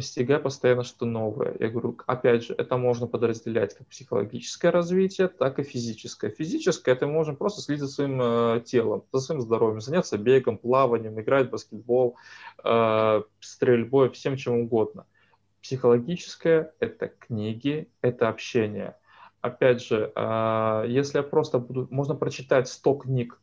постигая 0.01 0.39
постоянно 0.39 0.83
что 0.83 1.05
новое. 1.05 1.55
Я 1.59 1.69
говорю, 1.69 1.95
опять 2.07 2.43
же, 2.43 2.55
это 2.55 2.75
можно 2.75 3.05
подразделять 3.05 3.75
как 3.75 3.85
психологическое 3.85 4.71
развитие, 4.71 5.27
так 5.27 5.59
и 5.59 5.63
физическое. 5.63 6.31
Физическое 6.31 6.95
это 6.95 7.05
мы 7.05 7.13
можем 7.13 7.35
просто 7.35 7.61
следить 7.61 7.83
за 7.83 7.87
своим 7.87 8.19
э, 8.19 8.61
телом, 8.65 9.03
за 9.13 9.19
своим 9.19 9.41
здоровьем, 9.41 9.79
заняться 9.79 10.17
бегом, 10.17 10.57
плаванием, 10.57 11.21
играть 11.21 11.49
в 11.49 11.51
баскетбол, 11.51 12.17
э, 12.63 13.21
стрельбой, 13.39 14.09
всем 14.09 14.37
чем 14.37 14.61
угодно. 14.61 15.05
Психологическое 15.61 16.73
это 16.79 17.09
книги, 17.09 17.87
это 18.01 18.27
общение. 18.27 18.97
Опять 19.41 19.83
же, 19.83 20.11
э, 20.15 20.85
если 20.87 21.19
я 21.19 21.23
просто 21.23 21.59
буду, 21.59 21.87
можно 21.91 22.15
прочитать 22.15 22.67
100 22.67 22.93
книг 22.95 23.39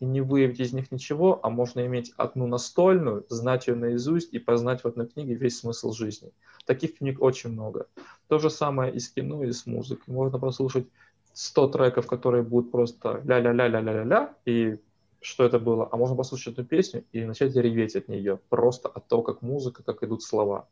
и 0.00 0.06
не 0.06 0.22
выявить 0.22 0.60
из 0.60 0.72
них 0.72 0.90
ничего, 0.90 1.38
а 1.42 1.50
можно 1.50 1.86
иметь 1.86 2.12
одну 2.16 2.46
настольную, 2.46 3.24
знать 3.28 3.68
ее 3.68 3.74
наизусть 3.74 4.32
и 4.32 4.38
познать 4.38 4.82
в 4.82 4.86
одной 4.86 5.06
книге 5.06 5.34
весь 5.34 5.58
смысл 5.58 5.92
жизни. 5.92 6.32
Таких 6.64 6.98
книг 6.98 7.20
очень 7.22 7.50
много. 7.50 7.86
То 8.28 8.38
же 8.38 8.50
самое 8.50 8.92
и 8.92 8.98
с 8.98 9.10
кино, 9.10 9.44
и 9.44 9.52
с 9.52 9.66
музыкой. 9.66 10.12
Можно 10.12 10.38
послушать 10.38 10.86
100 11.34 11.68
треков, 11.68 12.06
которые 12.06 12.42
будут 12.42 12.72
просто 12.72 13.22
ля-ля-ля-ля-ля-ля-ля, 13.24 14.34
и 14.46 14.78
что 15.20 15.44
это 15.44 15.58
было, 15.58 15.86
а 15.92 15.96
можно 15.96 16.16
послушать 16.16 16.54
эту 16.54 16.64
песню 16.64 17.04
и 17.12 17.24
начать 17.24 17.54
реветь 17.54 17.94
от 17.94 18.08
нее, 18.08 18.40
просто 18.48 18.88
от 18.88 19.06
того, 19.06 19.22
как 19.22 19.42
музыка, 19.42 19.82
как 19.82 20.02
идут 20.02 20.22
слова. 20.22 20.66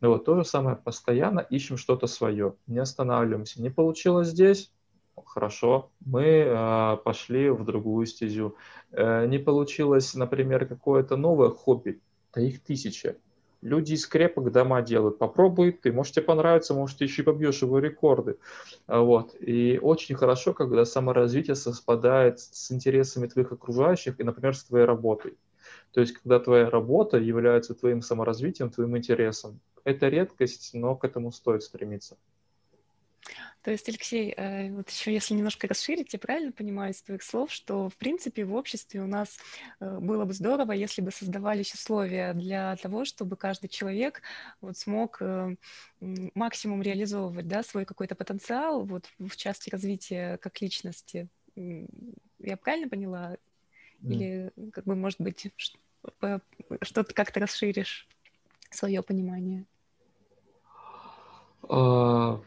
Ну 0.00 0.10
вот, 0.10 0.24
то 0.24 0.36
же 0.36 0.44
самое, 0.44 0.76
постоянно 0.76 1.40
ищем 1.40 1.76
что-то 1.76 2.06
свое, 2.06 2.54
не 2.66 2.78
останавливаемся. 2.78 3.60
Не 3.60 3.70
получилось 3.70 4.28
здесь, 4.28 4.72
Хорошо, 5.16 5.90
мы 6.04 6.22
э, 6.24 6.96
пошли 7.04 7.50
в 7.50 7.64
другую 7.64 8.06
стезю. 8.06 8.56
Э, 8.92 9.26
не 9.26 9.38
получилось, 9.38 10.14
например, 10.14 10.66
какое-то 10.66 11.16
новое 11.16 11.50
хобби, 11.50 12.00
да 12.34 12.40
их 12.40 12.62
тысяча. 12.62 13.16
Люди 13.60 13.92
из 13.92 14.06
крепок 14.06 14.50
дома 14.50 14.82
делают. 14.82 15.18
Попробуй 15.18 15.72
ты, 15.72 15.92
может 15.92 16.14
тебе 16.14 16.24
понравится, 16.24 16.74
может 16.74 16.98
ты 16.98 17.04
еще 17.04 17.22
и 17.22 17.24
побьешь 17.24 17.62
его 17.62 17.78
рекорды. 17.78 18.36
А, 18.86 19.00
вот. 19.00 19.36
И 19.38 19.78
очень 19.80 20.16
хорошо, 20.16 20.52
когда 20.52 20.84
саморазвитие 20.84 21.54
совпадает 21.54 22.40
с 22.40 22.72
интересами 22.72 23.28
твоих 23.28 23.52
окружающих 23.52 24.18
и, 24.18 24.24
например, 24.24 24.56
с 24.56 24.64
твоей 24.64 24.84
работой. 24.84 25.36
То 25.92 26.00
есть, 26.00 26.14
когда 26.14 26.40
твоя 26.40 26.70
работа 26.70 27.18
является 27.18 27.74
твоим 27.74 28.02
саморазвитием, 28.02 28.70
твоим 28.70 28.96
интересом. 28.96 29.60
Это 29.84 30.08
редкость, 30.08 30.70
но 30.74 30.96
к 30.96 31.04
этому 31.04 31.30
стоит 31.30 31.62
стремиться. 31.62 32.16
То 33.62 33.70
есть, 33.70 33.88
Алексей, 33.88 34.34
э, 34.36 34.72
вот 34.72 34.90
еще 34.90 35.12
если 35.12 35.34
немножко 35.34 35.68
расширить, 35.68 36.12
я 36.12 36.18
правильно 36.18 36.50
понимаю 36.50 36.92
из 36.92 37.02
твоих 37.02 37.22
слов, 37.22 37.52
что, 37.52 37.88
в 37.88 37.96
принципе, 37.96 38.44
в 38.44 38.54
обществе 38.54 39.00
у 39.00 39.06
нас 39.06 39.38
э, 39.78 39.98
было 40.00 40.24
бы 40.24 40.32
здорово, 40.32 40.72
если 40.72 41.00
бы 41.00 41.12
создавались 41.12 41.72
условия 41.72 42.34
для 42.34 42.74
того, 42.76 43.04
чтобы 43.04 43.36
каждый 43.36 43.68
человек 43.68 44.22
вот 44.60 44.76
смог 44.76 45.18
э, 45.20 45.54
максимум 46.00 46.82
реализовывать 46.82 47.46
да, 47.46 47.62
свой 47.62 47.84
какой-то 47.84 48.16
потенциал 48.16 48.84
вот 48.84 49.08
в 49.20 49.36
части 49.36 49.70
развития 49.70 50.38
как 50.38 50.60
личности. 50.60 51.28
Я 51.54 52.56
правильно 52.56 52.88
поняла? 52.88 53.36
Или, 54.02 54.50
как 54.72 54.84
бы, 54.84 54.96
может 54.96 55.20
быть, 55.20 55.52
что-то 56.80 57.14
как-то 57.14 57.38
расширишь 57.38 58.08
свое 58.70 59.00
понимание? 59.02 59.66
А, 61.68 62.40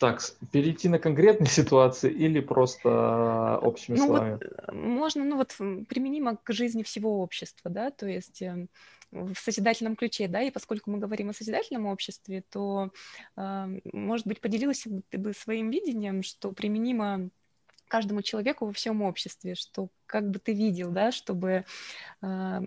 так, 0.00 0.22
перейти 0.50 0.88
на 0.88 0.98
конкретные 0.98 1.48
ситуации 1.50 2.10
или 2.10 2.40
просто 2.40 3.58
общими 3.62 3.96
ну, 3.96 4.06
словами? 4.06 4.32
Вот, 4.32 4.42
э, 4.42 4.72
можно, 4.72 5.24
ну 5.24 5.36
вот 5.36 5.54
применимо 5.86 6.36
к 6.36 6.52
жизни 6.52 6.82
всего 6.82 7.20
общества, 7.20 7.70
да, 7.70 7.90
то 7.90 8.06
есть 8.06 8.40
э, 8.40 8.66
в 9.12 9.34
созидательном 9.34 9.96
ключе, 9.96 10.26
да, 10.26 10.40
и 10.40 10.50
поскольку 10.50 10.90
мы 10.90 10.98
говорим 10.98 11.28
о 11.28 11.34
созидательном 11.34 11.84
обществе, 11.86 12.42
то, 12.50 12.90
э, 13.36 13.80
может 13.92 14.26
быть, 14.26 14.40
поделилась 14.40 14.86
бы 14.86 15.02
ты 15.10 15.18
бы 15.18 15.34
своим 15.34 15.70
видением, 15.70 16.22
что 16.22 16.50
применимо 16.52 17.28
каждому 17.86 18.22
человеку 18.22 18.66
во 18.66 18.72
всем 18.72 19.02
обществе, 19.02 19.54
что 19.54 19.88
как 20.06 20.30
бы 20.30 20.38
ты 20.38 20.54
видел, 20.54 20.92
да, 20.92 21.12
чтобы 21.12 21.66
э, 22.22 22.60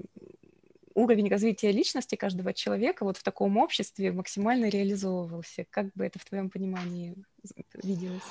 уровень 0.96 1.30
развития 1.30 1.72
личности 1.72 2.16
каждого 2.16 2.54
человека 2.54 3.04
вот 3.04 3.18
в 3.18 3.24
таком 3.24 3.58
обществе 3.58 4.12
максимально 4.12 4.70
реализовывался? 4.70 5.66
Как 5.70 5.92
бы 5.94 6.06
это 6.06 6.20
в 6.20 6.26
твоем 6.26 6.50
понимании 6.50 7.16
виделось? 7.84 8.22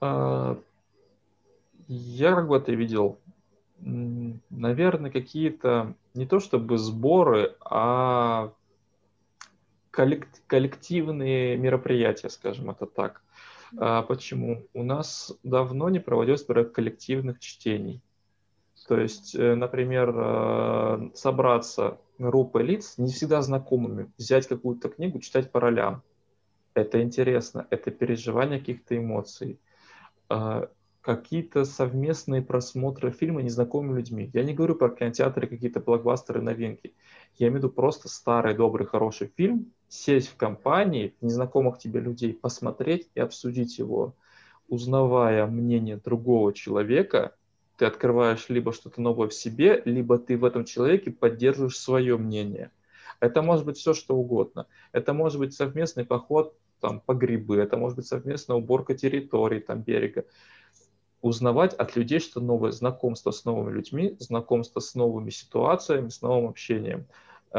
А, 0.00 0.58
я 1.88 2.34
как 2.34 2.48
бы 2.48 2.56
это 2.56 2.72
видел, 2.72 3.18
наверное, 3.78 5.10
какие-то 5.10 5.94
не 6.14 6.26
то 6.26 6.40
чтобы 6.40 6.78
сборы, 6.78 7.54
а 7.60 8.52
коллективные 9.90 11.56
мероприятия, 11.56 12.28
скажем 12.28 12.70
это 12.70 12.86
так. 12.86 13.22
А 13.78 14.02
почему? 14.02 14.66
У 14.74 14.82
нас 14.82 15.32
давно 15.42 15.88
не 15.88 15.98
проводилось 15.98 16.44
коллективных 16.44 17.40
чтений. 17.40 18.00
То 18.86 19.00
есть, 19.00 19.34
э, 19.34 19.54
например, 19.54 20.12
э, 20.14 21.10
собраться 21.14 21.98
группой 22.18 22.62
лиц, 22.62 22.94
не 22.98 23.10
всегда 23.10 23.42
знакомыми, 23.42 24.12
взять 24.16 24.46
какую-то 24.46 24.88
книгу, 24.88 25.18
читать 25.18 25.50
по 25.50 25.60
ролям. 25.60 26.02
Это 26.74 27.02
интересно, 27.02 27.66
это 27.70 27.90
переживание 27.90 28.60
каких-то 28.60 28.96
эмоций. 28.96 29.58
Э, 30.30 30.68
какие-то 31.00 31.64
совместные 31.64 32.42
просмотры 32.42 33.10
фильма 33.10 33.42
незнакомыми 33.42 33.96
людьми. 33.96 34.30
Я 34.32 34.44
не 34.44 34.54
говорю 34.54 34.76
про 34.76 34.88
кинотеатры, 34.90 35.46
какие-то 35.48 35.80
блокбастеры, 35.80 36.40
новинки. 36.40 36.94
Я 37.38 37.48
имею 37.48 37.60
в 37.60 37.64
виду 37.64 37.70
просто 37.70 38.08
старый, 38.08 38.54
добрый, 38.54 38.86
хороший 38.86 39.32
фильм, 39.36 39.72
сесть 39.88 40.28
в 40.28 40.36
компании 40.36 41.14
незнакомых 41.20 41.78
тебе 41.78 42.00
людей, 42.00 42.34
посмотреть 42.34 43.08
и 43.14 43.20
обсудить 43.20 43.78
его, 43.78 44.14
узнавая 44.68 45.46
мнение 45.46 45.96
другого 45.96 46.52
человека– 46.52 47.34
ты 47.76 47.84
открываешь 47.84 48.48
либо 48.48 48.72
что-то 48.72 49.00
новое 49.00 49.28
в 49.28 49.34
себе, 49.34 49.82
либо 49.84 50.18
ты 50.18 50.36
в 50.36 50.44
этом 50.44 50.64
человеке 50.64 51.10
поддерживаешь 51.10 51.78
свое 51.78 52.16
мнение. 52.16 52.70
Это 53.20 53.42
может 53.42 53.64
быть 53.64 53.78
все, 53.78 53.94
что 53.94 54.16
угодно. 54.16 54.66
Это 54.92 55.12
может 55.12 55.38
быть 55.38 55.54
совместный 55.54 56.04
поход 56.04 56.54
там, 56.80 57.00
по 57.00 57.14
грибы, 57.14 57.56
это 57.56 57.76
может 57.76 57.96
быть 57.96 58.06
совместная 58.06 58.56
уборка 58.56 58.94
территории, 58.94 59.60
там, 59.60 59.82
берега. 59.82 60.24
Узнавать 61.22 61.74
от 61.74 61.96
людей 61.96 62.20
что 62.20 62.40
новое, 62.40 62.72
знакомство 62.72 63.30
с 63.30 63.44
новыми 63.44 63.74
людьми, 63.74 64.16
знакомство 64.18 64.80
с 64.80 64.94
новыми 64.94 65.30
ситуациями, 65.30 66.08
с 66.08 66.20
новым 66.22 66.50
общением. 66.50 67.06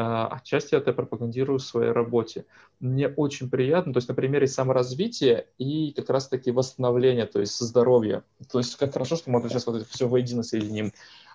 А, 0.00 0.28
отчасти 0.28 0.76
это 0.76 0.92
пропагандирую 0.92 1.58
в 1.58 1.62
своей 1.62 1.90
работе. 1.90 2.46
Мне 2.78 3.08
очень 3.08 3.50
приятно, 3.50 3.92
то 3.92 3.96
есть 3.96 4.08
на 4.08 4.14
примере 4.14 4.46
саморазвития 4.46 5.48
и 5.58 5.90
как 5.90 6.08
раз-таки 6.08 6.52
восстановления, 6.52 7.26
то 7.26 7.40
есть 7.40 7.58
здоровья. 7.58 8.22
То 8.48 8.58
есть 8.58 8.76
как 8.76 8.92
хорошо, 8.92 9.16
что 9.16 9.28
мы 9.32 9.42
сейчас 9.48 9.66
вот 9.66 9.74
это 9.74 9.84
все 9.86 10.06
воедино 10.06 10.44
соединим. 10.44 10.92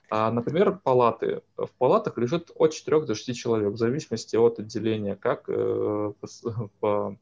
А, 0.10 0.32
например, 0.32 0.80
палаты. 0.82 1.42
В 1.58 1.72
палатах 1.78 2.18
лежит 2.18 2.52
от 2.56 2.72
4 2.72 3.02
до 3.02 3.16
6 3.16 3.38
человек, 3.38 3.74
в 3.74 3.78
зависимости 3.78 4.38
от 4.38 4.60
отделения, 4.60 5.18
как 5.18 5.44
э, 5.50 6.14
по, 6.22 6.70
по 6.80 7.18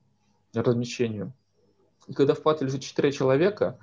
размещению. 0.54 1.34
И 2.06 2.14
когда 2.14 2.36
в 2.36 2.44
палате 2.44 2.66
лежит 2.66 2.84
4 2.84 3.12
человека, 3.14 3.80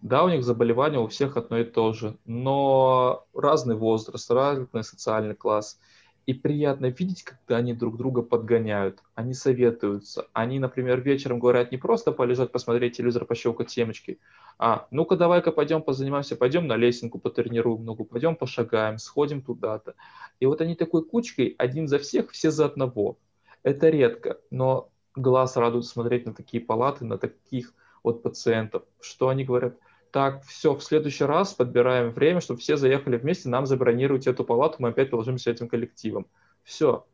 да, 0.00 0.24
у 0.24 0.30
них 0.30 0.44
заболевание 0.44 0.98
у 0.98 1.08
всех 1.08 1.36
одно 1.36 1.58
и 1.58 1.64
то 1.64 1.92
же, 1.92 2.16
но 2.24 3.26
разный 3.34 3.76
возраст, 3.76 4.30
разный 4.30 4.82
социальный 4.82 5.34
класс– 5.34 5.78
и 6.26 6.34
приятно 6.34 6.86
видеть, 6.86 7.22
когда 7.24 7.56
они 7.56 7.74
друг 7.74 7.96
друга 7.96 8.22
подгоняют, 8.22 9.00
они 9.14 9.34
советуются. 9.34 10.26
Они, 10.32 10.58
например, 10.58 11.00
вечером 11.00 11.40
говорят 11.40 11.72
не 11.72 11.78
просто 11.78 12.12
полежать, 12.12 12.52
посмотреть 12.52 12.96
телевизор, 12.96 13.24
пощелкать 13.24 13.68
темочки, 13.68 14.18
а 14.58 14.86
ну-ка 14.90 15.16
давай-ка 15.16 15.50
пойдем 15.50 15.82
позанимаемся, 15.82 16.36
пойдем 16.36 16.66
на 16.66 16.76
лесенку 16.76 17.18
потренируем 17.18 17.84
ногу, 17.84 18.04
пойдем 18.04 18.36
пошагаем, 18.36 18.98
сходим 18.98 19.42
туда-то. 19.42 19.94
И 20.38 20.46
вот 20.46 20.60
они 20.60 20.76
такой 20.76 21.04
кучкой, 21.04 21.54
один 21.58 21.88
за 21.88 21.98
всех, 21.98 22.30
все 22.30 22.50
за 22.50 22.66
одного. 22.66 23.18
Это 23.62 23.88
редко, 23.88 24.38
но 24.50 24.90
глаз 25.16 25.56
радует 25.56 25.84
смотреть 25.84 26.26
на 26.26 26.34
такие 26.34 26.62
палаты, 26.62 27.04
на 27.04 27.18
таких 27.18 27.74
вот 28.02 28.22
пациентов, 28.22 28.84
что 29.00 29.28
они 29.28 29.44
говорят– 29.44 29.76
так, 30.12 30.44
все, 30.44 30.74
в 30.74 30.84
следующий 30.84 31.24
раз 31.24 31.54
подбираем 31.54 32.10
время, 32.10 32.42
чтобы 32.42 32.60
все 32.60 32.76
заехали 32.76 33.16
вместе, 33.16 33.48
нам 33.48 33.64
забронируйте 33.64 34.30
эту 34.30 34.44
палату, 34.44 34.76
мы 34.78 34.90
опять 34.90 35.08
положимся 35.10 35.50
этим 35.50 35.68
коллективом. 35.68 36.26
Все. 36.62 37.06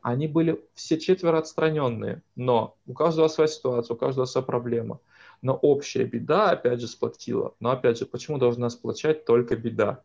Они 0.00 0.26
были 0.26 0.64
все 0.74 0.98
четверо 0.98 1.38
отстраненные, 1.38 2.22
но 2.34 2.76
у 2.86 2.94
каждого 2.94 3.28
своя 3.28 3.48
ситуация, 3.48 3.94
у 3.94 3.98
каждого 3.98 4.24
своя 4.24 4.46
проблема. 4.46 4.98
Но 5.42 5.54
общая 5.54 6.04
беда, 6.04 6.52
опять 6.52 6.80
же, 6.80 6.88
сплотила. 6.88 7.54
Но 7.60 7.70
опять 7.70 7.98
же, 7.98 8.06
почему 8.06 8.38
должна 8.38 8.70
сплочать 8.70 9.26
только 9.26 9.54
беда? 9.54 10.02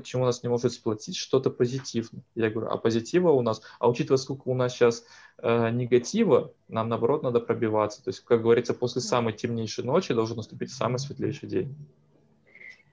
Почему 0.00 0.24
нас 0.24 0.42
не 0.42 0.48
может 0.48 0.72
сплотить 0.72 1.16
что-то 1.16 1.50
позитивное. 1.50 2.22
Я 2.34 2.50
говорю, 2.50 2.70
а 2.70 2.76
позитива 2.76 3.30
у 3.30 3.42
нас, 3.42 3.62
а 3.78 3.88
учитывая, 3.88 4.18
сколько 4.18 4.48
у 4.48 4.54
нас 4.54 4.72
сейчас 4.72 5.06
э, 5.38 5.70
негатива, 5.70 6.52
нам 6.68 6.88
наоборот 6.88 7.22
надо 7.22 7.40
пробиваться. 7.40 8.02
То 8.02 8.10
есть, 8.10 8.20
как 8.20 8.42
говорится, 8.42 8.74
после 8.74 9.00
самой 9.00 9.32
темнейшей 9.32 9.84
ночи 9.84 10.14
должен 10.14 10.36
наступить 10.36 10.72
самый 10.72 10.98
светлейший 10.98 11.48
день. 11.48 11.76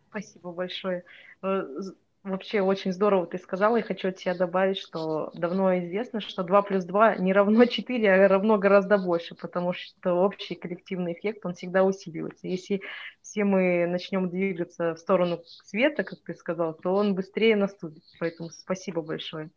Спасибо 0.09 0.51
большое. 0.51 1.03
Вообще 2.27 2.61
очень 2.61 2.91
здорово 2.91 3.25
ты 3.25 3.37
сказала, 3.37 3.77
и 3.77 3.81
хочу 3.81 4.09
от 4.09 4.19
себя 4.19 4.35
добавить, 4.35 4.77
что 4.77 5.31
давно 5.33 5.77
известно, 5.79 6.19
что 6.19 6.43
2 6.43 6.61
плюс 6.63 6.83
2 6.83 7.15
не 7.15 7.31
равно 7.31 7.65
4, 7.65 8.25
а 8.25 8.27
равно 8.27 8.57
гораздо 8.57 8.97
больше, 8.97 9.33
потому 9.33 9.71
что 9.71 10.13
общий 10.13 10.55
коллективный 10.55 11.13
эффект, 11.13 11.45
он 11.45 11.53
всегда 11.53 11.83
усиливается. 11.85 12.47
Если 12.47 12.81
все 13.21 13.45
мы 13.45 13.87
начнем 13.87 14.29
двигаться 14.29 14.93
в 14.95 14.99
сторону 14.99 15.41
света, 15.45 16.03
как 16.03 16.19
ты 16.25 16.33
сказал, 16.33 16.73
то 16.73 16.93
он 16.95 17.15
быстрее 17.15 17.55
наступит. 17.55 18.03
Поэтому 18.19 18.49
спасибо 18.49 19.01
большое. 19.01 19.49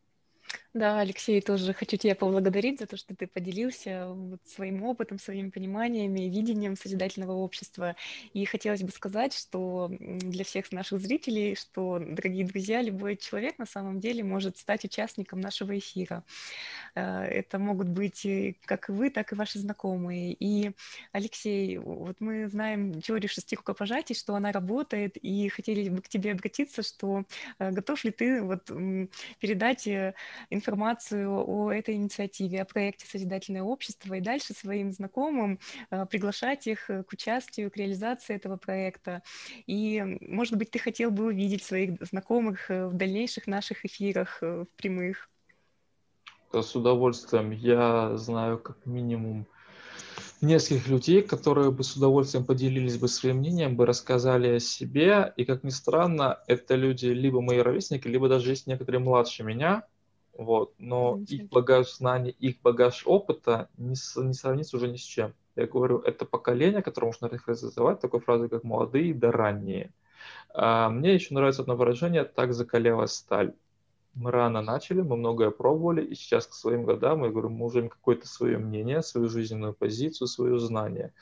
Да, 0.72 1.00
Алексей, 1.00 1.40
тоже 1.40 1.74
хочу 1.74 1.96
тебя 1.96 2.14
поблагодарить 2.14 2.78
за 2.78 2.86
то, 2.86 2.96
что 2.96 3.16
ты 3.16 3.26
поделился 3.26 4.06
вот 4.06 4.40
своим 4.46 4.84
опытом, 4.84 5.18
своими 5.18 5.50
пониманиями, 5.50 6.20
видением 6.28 6.76
созидательного 6.76 7.32
общества. 7.32 7.96
И 8.34 8.44
хотелось 8.44 8.82
бы 8.82 8.90
сказать, 8.92 9.34
что 9.34 9.88
для 9.90 10.44
всех 10.44 10.70
наших 10.70 11.00
зрителей, 11.00 11.56
что, 11.56 11.98
дорогие 11.98 12.46
друзья, 12.46 12.82
любой 12.82 13.16
человек 13.16 13.58
на 13.58 13.66
самом 13.66 13.98
деле 13.98 14.22
может 14.22 14.58
стать 14.58 14.84
участником 14.84 15.40
нашего 15.40 15.76
эфира. 15.76 16.22
Э, 16.94 17.22
это 17.24 17.58
могут 17.58 17.88
быть 17.88 18.26
как 18.64 18.88
вы, 18.88 19.10
так 19.10 19.32
и 19.32 19.34
ваши 19.36 19.58
знакомые. 19.58 20.34
И, 20.38 20.72
Алексей, 21.12 21.78
вот 21.78 22.16
мы 22.20 22.48
знаем 22.48 23.00
теорию 23.00 23.28
шести 23.28 23.56
рукопожатий, 23.56 24.14
что 24.14 24.34
она 24.34 24.52
работает, 24.52 25.16
и 25.16 25.48
хотели 25.48 25.88
бы 25.88 26.02
к 26.02 26.08
тебе 26.08 26.32
обратиться, 26.32 26.82
что 26.82 27.24
э, 27.58 27.70
готов 27.70 28.04
ли 28.04 28.10
ты 28.10 28.42
вот 28.42 28.70
передать 29.40 29.86
э, 29.86 30.14
информацию 30.60 31.28
о 31.30 31.72
этой 31.72 31.94
инициативе, 31.94 32.62
о 32.62 32.64
проекте 32.64 33.06
«Созидательное 33.06 33.62
общество» 33.62 34.14
и 34.14 34.20
дальше 34.20 34.52
своим 34.52 34.92
знакомым 34.92 35.58
э, 35.90 36.06
приглашать 36.06 36.66
их 36.66 36.90
э, 36.90 37.02
к 37.02 37.12
участию, 37.12 37.70
к 37.70 37.76
реализации 37.76 38.36
этого 38.36 38.56
проекта. 38.56 39.22
И, 39.66 40.18
может 40.20 40.56
быть, 40.56 40.70
ты 40.70 40.78
хотел 40.78 41.10
бы 41.10 41.26
увидеть 41.26 41.64
своих 41.64 41.98
знакомых 42.02 42.70
э, 42.70 42.86
в 42.86 42.94
дальнейших 42.94 43.46
наших 43.46 43.84
эфирах 43.84 44.38
в 44.42 44.66
прямых? 44.76 45.30
С 46.52 46.76
удовольствием. 46.76 47.50
Я 47.52 48.16
знаю 48.16 48.58
как 48.58 48.84
минимум 48.84 49.46
нескольких 50.40 50.88
людей, 50.88 51.22
которые 51.22 51.70
бы 51.70 51.84
с 51.84 51.96
удовольствием 51.96 52.44
поделились 52.44 52.98
бы 52.98 53.08
своим 53.08 53.36
мнением, 53.38 53.76
бы 53.76 53.86
рассказали 53.86 54.56
о 54.56 54.60
себе. 54.60 55.32
И, 55.36 55.44
как 55.44 55.64
ни 55.64 55.70
странно, 55.70 56.40
это 56.46 56.74
люди 56.74 57.06
либо 57.06 57.40
мои 57.40 57.58
ровесники, 57.58 58.08
либо 58.08 58.28
даже 58.28 58.50
есть 58.50 58.66
некоторые 58.66 59.00
младше 59.00 59.42
меня, 59.42 59.84
вот. 60.40 60.72
Но 60.78 61.20
их 61.28 61.50
багаж 61.50 61.92
знаний, 61.92 62.30
их 62.30 62.62
багаж 62.62 63.02
опыта 63.06 63.68
не, 63.76 63.90
не 63.90 64.32
сравнится 64.32 64.78
уже 64.78 64.88
ни 64.88 64.96
с 64.96 65.02
чем. 65.02 65.34
Я 65.54 65.66
говорю, 65.66 65.98
это 65.98 66.24
поколение, 66.24 66.80
которое 66.80 67.08
можно 67.08 67.28
характеризовать 67.28 68.00
такой 68.00 68.20
фразой, 68.20 68.48
как 68.48 68.64
молодые 68.64 69.12
да 69.12 69.30
ранние. 69.30 69.92
А 70.54 70.88
мне 70.88 71.12
еще 71.12 71.34
нравится 71.34 71.60
одно 71.60 71.76
выражение 71.76 72.24
«так 72.24 72.54
закалялась 72.54 73.12
сталь». 73.12 73.52
Мы 74.14 74.30
рано 74.30 74.62
начали, 74.62 75.02
мы 75.02 75.18
многое 75.18 75.50
пробовали, 75.50 76.02
и 76.02 76.14
сейчас 76.14 76.46
к 76.46 76.54
своим 76.54 76.84
годам, 76.84 77.22
я 77.22 77.30
говорю, 77.30 77.50
мы 77.50 77.66
уже 77.66 77.80
имеем 77.80 77.90
какое-то 77.90 78.26
свое 78.26 78.56
мнение, 78.56 79.02
свою 79.02 79.28
жизненную 79.28 79.74
позицию, 79.74 80.26
свое 80.26 80.58
знание. 80.58 81.12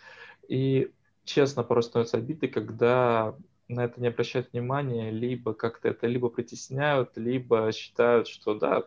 И 0.49 0.93
честно, 1.25 1.65
порой 1.65 1.83
становится 1.83 2.19
обидой, 2.19 2.49
когда 2.49 3.35
на 3.67 3.85
это 3.85 4.01
не 4.01 4.09
обращают 4.09 4.53
внимания, 4.53 5.11
либо 5.11 5.55
как-то 5.55 5.89
это 5.89 6.07
либо 6.07 6.29
притесняют, 6.31 7.17
либо 7.17 7.71
считают, 7.73 8.27
что 8.27 8.55
да, 8.55 8.85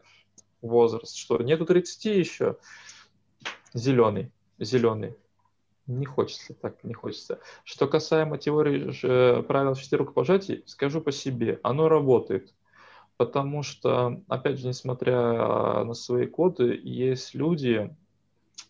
возраст, 0.61 1.15
что 1.15 1.37
нету 1.37 1.65
30 1.65 2.05
еще, 2.05 2.57
зеленый, 3.73 4.31
зеленый. 4.59 5.15
Не 5.87 6.05
хочется, 6.05 6.53
так 6.53 6.83
не 6.83 6.93
хочется. 6.93 7.39
Что 7.63 7.87
касаемо 7.87 8.37
теории 8.37 8.91
же, 8.91 9.43
правил 9.47 9.75
шести 9.75 9.95
рукопожатий, 9.95 10.63
скажу 10.65 11.01
по 11.01 11.11
себе, 11.11 11.59
оно 11.63 11.89
работает. 11.89 12.53
Потому 13.17 13.61
что, 13.61 14.21
опять 14.27 14.59
же, 14.59 14.67
несмотря 14.67 15.83
на 15.83 15.93
свои 15.93 16.25
коды, 16.27 16.79
есть 16.81 17.35
люди, 17.35 17.95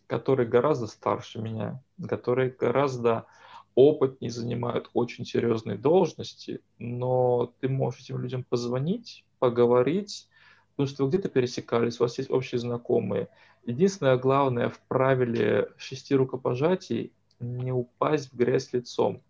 которые 0.08 0.48
гораздо 0.48 0.88
старше 0.88 1.40
меня, 1.40 1.82
которые 2.08 2.50
гораздо 2.50 3.28
опытнее 3.76 4.32
занимают 4.32 4.90
очень 4.94 5.26
серьезные 5.26 5.78
должности, 5.78 6.62
но 6.80 7.54
ты 7.62 7.70
можешь 7.70 8.02
этим 8.02 8.20
людям 8.20 8.44
позвонить, 8.44 9.24
поговорить, 9.40 10.28
потому 10.82 10.96
что 10.96 11.04
вы 11.04 11.10
где-то 11.10 11.30
пересекались, 11.30 12.00
у 12.00 12.04
вас 12.04 12.18
есть 12.18 12.32
общие 12.32 12.58
знакомые. 12.58 13.28
Единственное 13.66 14.18
главное 14.18 14.70
в 14.70 14.80
правиле 14.80 15.70
шести 15.78 16.16
рукопожатий 16.16 17.14
не 17.40 17.72
упасть 17.72 18.32
в 18.32 18.36
грязь 18.36 18.74
лицом. 18.74 19.22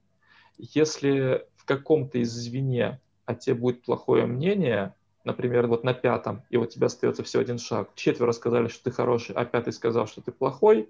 Если 0.57 1.45
в 1.57 1.65
каком-то 1.65 2.19
из 2.19 2.31
звене 2.31 3.01
о 3.25 3.35
тебе 3.35 3.55
будет 3.55 3.83
плохое 3.83 4.25
мнение, 4.27 4.95
например, 5.25 5.67
вот 5.67 5.83
на 5.83 5.93
пятом, 5.93 6.43
и 6.49 6.55
вот 6.55 6.69
у 6.69 6.71
тебя 6.71 6.85
остается 6.85 7.23
всего 7.23 7.41
один 7.41 7.57
шаг, 7.57 7.89
четверо 7.95 8.31
сказали, 8.31 8.69
что 8.69 8.85
ты 8.85 8.91
хороший, 8.91 9.35
а 9.35 9.43
пятый 9.43 9.73
сказал, 9.73 10.07
что 10.07 10.21
ты 10.21 10.31
плохой, 10.31 10.89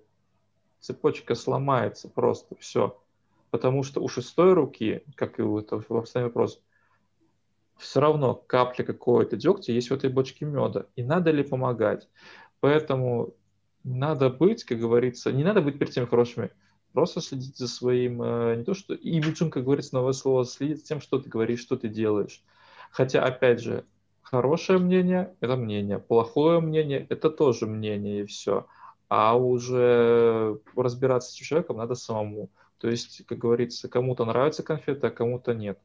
цепочка 0.79 1.33
сломается 1.33 2.07
просто, 2.07 2.55
все. 2.59 3.01
Потому 3.49 3.81
что 3.81 3.99
у 3.99 4.07
шестой 4.07 4.53
руки, 4.53 5.03
как 5.15 5.39
и 5.39 5.41
у 5.41 5.57
этого, 5.57 5.83
вопрос, 5.89 6.61
все 7.81 7.99
равно 7.99 8.35
капля 8.35 8.83
какого-то 8.83 9.35
дегтя 9.35 9.73
есть 9.73 9.89
в 9.89 9.93
этой 9.93 10.09
бочке 10.09 10.45
меда. 10.45 10.85
И 10.95 11.03
надо 11.03 11.31
ли 11.31 11.43
помогать? 11.43 12.07
Поэтому 12.59 13.33
надо 13.83 14.29
быть, 14.29 14.63
как 14.63 14.79
говорится, 14.79 15.31
не 15.31 15.43
надо 15.43 15.61
быть 15.61 15.79
перед 15.79 15.91
тем 15.91 16.07
хорошими, 16.07 16.51
просто 16.93 17.21
следить 17.21 17.57
за 17.57 17.67
своим, 17.67 18.21
э, 18.21 18.55
не 18.57 18.63
то 18.63 18.75
что 18.75 18.93
имиджем, 18.93 19.49
как 19.49 19.63
говорится, 19.63 19.95
новое 19.95 20.13
слово, 20.13 20.45
следить 20.45 20.79
за 20.79 20.85
тем, 20.85 21.01
что 21.01 21.19
ты 21.19 21.27
говоришь, 21.27 21.61
что 21.61 21.75
ты 21.75 21.89
делаешь. 21.89 22.43
Хотя, 22.91 23.23
опять 23.23 23.61
же, 23.61 23.85
хорошее 24.21 24.77
мнение– 24.77 25.35
это 25.39 25.55
мнение, 25.55 25.97
плохое 25.97 26.59
мнение– 26.59 27.07
это 27.09 27.31
тоже 27.31 27.65
мнение, 27.65 28.21
и 28.21 28.25
все. 28.25 28.67
А 29.09 29.35
уже 29.35 30.59
разбираться 30.75 31.31
с 31.31 31.33
человеком 31.33 31.77
надо 31.77 31.95
самому. 31.95 32.49
То 32.77 32.89
есть, 32.89 33.25
как 33.25 33.39
говорится, 33.39 33.89
кому-то 33.89 34.23
нравится 34.25 34.61
конфеты, 34.61 35.07
а 35.07 35.11
кому-то 35.11 35.53
нет. 35.53 35.79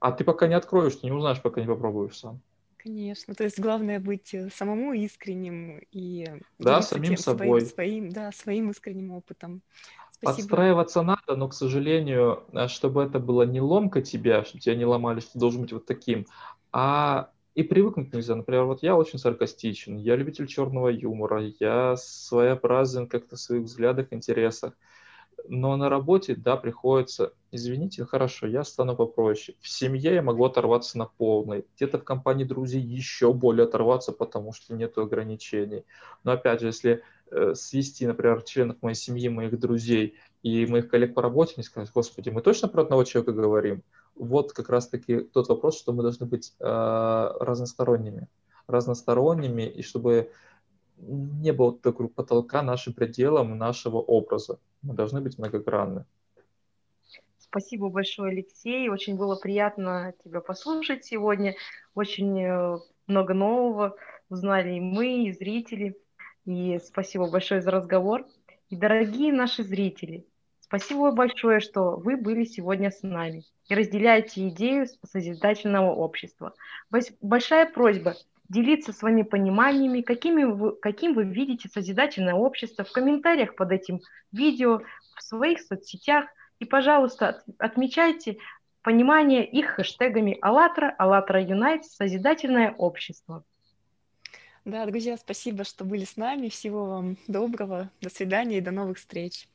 А 0.00 0.12
ты 0.12 0.24
пока 0.24 0.46
не 0.46 0.54
откроешь, 0.54 0.96
ты 0.96 1.06
не 1.06 1.12
узнаешь, 1.12 1.42
пока 1.42 1.60
не 1.60 1.66
попробуешь 1.66 2.18
сам. 2.18 2.40
Конечно, 2.76 3.34
то 3.34 3.42
есть 3.42 3.58
главное 3.58 3.98
быть 3.98 4.32
э, 4.32 4.50
самому 4.54 4.92
искренним 4.92 5.80
и 5.90 6.26
да, 6.58 6.80
самим 6.80 7.16
собой. 7.16 7.60
Своим, 7.62 7.74
своим, 7.74 8.08
да, 8.10 8.30
своим 8.30 8.70
искренним 8.70 9.10
опытом. 9.10 9.62
Спасибо. 10.12 10.48
Подстраиваться 10.48 11.02
надо, 11.02 11.36
но, 11.36 11.48
к 11.48 11.54
сожалению, 11.54 12.44
э, 12.52 12.68
чтобы 12.68 13.02
это 13.02 13.18
было 13.18 13.42
не 13.42 13.60
ломка 13.60 14.00
тебя, 14.00 14.44
чтобы 14.44 14.60
тебя 14.60 14.76
не 14.76 14.84
ломали, 14.84 15.18
что 15.18 15.32
ты 15.32 15.38
должен 15.40 15.62
быть 15.62 15.72
вот 15.72 15.86
таким, 15.86 16.26
а 16.72 17.30
и 17.56 17.64
привыкнуть 17.64 18.12
нельзя. 18.12 18.36
Например, 18.36 18.64
вот 18.64 18.84
я 18.84 18.96
очень 18.96 19.18
саркастичен, 19.18 19.96
я 19.96 20.14
любитель 20.14 20.46
черного 20.46 20.88
юмора, 20.88 21.52
я 21.58 21.96
своеобразен 21.96 23.08
как-то 23.08 23.34
в 23.34 23.40
своих 23.40 23.64
взглядах, 23.64 24.12
интересах 24.12 24.74
но 25.46 25.76
на 25.76 25.88
работе, 25.88 26.34
да, 26.34 26.56
приходится, 26.56 27.32
извините, 27.50 28.04
хорошо, 28.04 28.46
я 28.46 28.64
стану 28.64 28.96
попроще. 28.96 29.56
В 29.60 29.68
семье 29.68 30.14
я 30.14 30.22
могу 30.22 30.44
оторваться 30.44 30.98
на 30.98 31.06
полной, 31.06 31.64
где-то 31.76 31.98
в 31.98 32.04
компании 32.04 32.44
друзей 32.44 32.80
еще 32.80 33.32
более 33.32 33.64
оторваться, 33.64 34.12
потому 34.12 34.52
что 34.52 34.74
нет 34.74 34.96
ограничений. 34.98 35.84
Но 36.24 36.32
опять 36.32 36.60
же, 36.60 36.66
если 36.66 37.02
э, 37.30 37.54
свести, 37.54 38.06
например, 38.06 38.42
членов 38.42 38.76
моей 38.82 38.96
семьи, 38.96 39.28
моих 39.28 39.58
друзей 39.58 40.14
и 40.42 40.66
моих 40.66 40.88
коллег 40.88 41.14
по 41.14 41.22
работе, 41.22 41.54
не 41.56 41.62
сказать, 41.62 41.90
господи, 41.94 42.30
мы 42.30 42.42
точно 42.42 42.68
про 42.68 42.82
одного 42.82 43.04
человека 43.04 43.32
говорим? 43.32 43.82
Вот 44.14 44.52
как 44.52 44.68
раз-таки 44.68 45.20
тот 45.20 45.48
вопрос, 45.48 45.78
что 45.78 45.92
мы 45.92 46.02
должны 46.02 46.26
быть 46.26 46.54
э, 46.58 47.30
разносторонними. 47.40 48.28
Разносторонними, 48.66 49.62
и 49.62 49.82
чтобы 49.82 50.30
не 51.00 51.52
было 51.52 51.76
такого 51.76 52.08
потолка 52.08 52.62
нашим 52.62 52.92
пределом 52.92 53.56
нашего 53.56 53.98
образа. 53.98 54.58
Мы 54.82 54.94
должны 54.94 55.20
быть 55.20 55.38
многогранны. 55.38 56.04
Спасибо 57.38 57.88
большое, 57.88 58.32
Алексей. 58.32 58.88
Очень 58.90 59.16
было 59.16 59.36
приятно 59.36 60.12
тебя 60.22 60.40
послушать 60.40 61.04
сегодня. 61.04 61.54
Очень 61.94 62.42
э, 62.42 62.78
много 63.06 63.32
нового 63.32 63.96
узнали 64.28 64.74
и 64.74 64.80
мы, 64.80 65.24
и 65.24 65.32
зрители. 65.32 65.96
И 66.44 66.78
спасибо 66.84 67.30
большое 67.30 67.62
за 67.62 67.70
разговор. 67.70 68.26
И 68.68 68.76
дорогие 68.76 69.32
наши 69.32 69.62
зрители, 69.62 70.26
спасибо 70.60 71.10
большое, 71.12 71.60
что 71.60 71.96
вы 71.96 72.18
были 72.18 72.44
сегодня 72.44 72.90
с 72.90 73.02
нами 73.02 73.44
и 73.68 73.74
разделяете 73.74 74.48
идею 74.48 74.86
созидательного 75.06 75.94
общества. 75.94 76.54
Большая 77.22 77.70
просьба 77.70 78.14
делиться 78.48 78.92
своими 78.92 79.22
пониманиями, 79.22 80.00
какими 80.00 80.44
вы, 80.44 80.76
каким 80.76 81.14
вы 81.14 81.24
видите 81.24 81.68
созидательное 81.68 82.34
общество 82.34 82.84
в 82.84 82.92
комментариях 82.92 83.54
под 83.54 83.72
этим 83.72 84.00
видео, 84.32 84.82
в 85.16 85.22
своих 85.22 85.60
соцсетях. 85.60 86.26
И, 86.58 86.64
пожалуйста, 86.64 87.42
отмечайте 87.58 88.38
понимание 88.82 89.46
их 89.46 89.66
хэштегами 89.70 90.38
«АЛЛАТРА», 90.40 90.94
«АЛЛАТРА 90.98 91.42
Юнайт», 91.42 91.84
«Созидательное 91.84 92.72
общество». 92.72 93.44
Да, 94.64 94.84
друзья, 94.86 95.16
спасибо, 95.16 95.64
что 95.64 95.84
были 95.84 96.04
с 96.04 96.16
нами. 96.16 96.48
Всего 96.48 96.84
вам 96.84 97.16
доброго. 97.26 97.90
До 98.02 98.10
свидания 98.10 98.58
и 98.58 98.60
до 98.60 98.70
новых 98.70 98.98
встреч. 98.98 99.48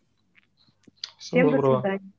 Всем 1.20 1.52
доброго. 1.52 1.76
до 1.76 1.82
свидания. 1.82 2.12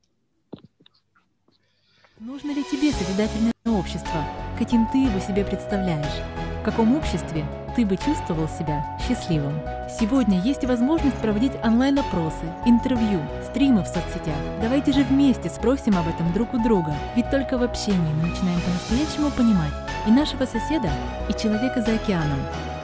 Нужно 2.19 2.51
ли 2.51 2.63
тебе 2.63 2.91
созидательное 2.91 3.53
общество? 3.65 4.23
Каким 4.57 4.87
ты 4.87 4.99
его 4.99 5.19
себе 5.19 5.43
представляешь? 5.43 6.44
Каком 6.65 6.95
обществе 6.95 7.45
ты 7.75 7.85
бы 7.85 7.97
чувствовал 7.97 8.47
себя 8.47 8.85
счастливым? 9.05 9.59
Сегодня 9.99 10.39
есть 10.39 10.63
возможность 10.63 11.17
проводить 11.17 11.51
онлайн-опросы, 11.63 12.45
интервью, 12.65 13.19
стримы 13.49 13.83
в 13.83 13.87
соцсетях. 13.87 14.37
Давайте 14.61 14.93
же 14.93 15.03
вместе 15.03 15.49
спросим 15.49 15.97
об 15.97 16.07
этом 16.07 16.31
друг 16.33 16.53
у 16.53 16.63
друга, 16.63 16.95
ведь 17.15 17.29
только 17.29 17.57
в 17.57 17.63
общении 17.63 18.13
мы 18.21 18.29
начинаем 18.29 18.61
по-настоящему 18.61 19.29
понимать 19.31 19.73
и 20.07 20.11
нашего 20.11 20.45
соседа, 20.45 20.89
и 21.29 21.33
человека 21.33 21.81
за 21.81 21.95
океаном. 21.95 22.39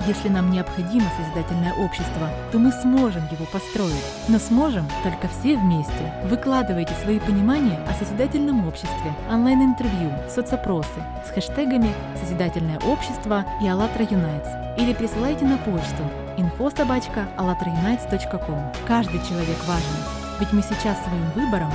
Если 0.07 0.29
нам 0.29 0.49
необходимо 0.49 1.05
созидательное 1.15 1.73
общество, 1.75 2.27
то 2.51 2.57
мы 2.57 2.71
сможем 2.71 3.21
его 3.31 3.45
построить. 3.45 3.93
Но 4.27 4.39
сможем 4.39 4.87
только 5.03 5.27
все 5.27 5.55
вместе. 5.57 6.11
Выкладывайте 6.25 6.93
свои 7.03 7.19
понимания 7.19 7.79
о 7.87 7.93
созидательном 7.93 8.67
обществе, 8.67 9.13
онлайн-интервью, 9.29 10.11
соцопросы 10.27 11.03
с 11.25 11.29
хэштегами 11.29 11.93
«Созидательное 12.19 12.79
общество» 12.79 13.45
и 13.61 13.67
«АЛЛАТРА 13.67 14.07
Юнайтс» 14.09 14.49
или 14.81 14.93
присылайте 14.93 15.45
на 15.45 15.57
почту 15.57 16.03
info.alatraunites.com. 16.37 18.73
Каждый 18.87 19.19
человек 19.27 19.57
важен, 19.67 19.97
ведь 20.39 20.53
мы 20.53 20.61
сейчас 20.63 20.97
своим 21.03 21.29
выбором 21.35 21.71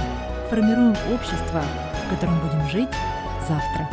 формируем 0.51 0.97
общество, 1.15 1.63
в 2.05 2.09
котором 2.11 2.41
будем 2.41 2.69
жить 2.69 2.91
завтра. 3.49 3.89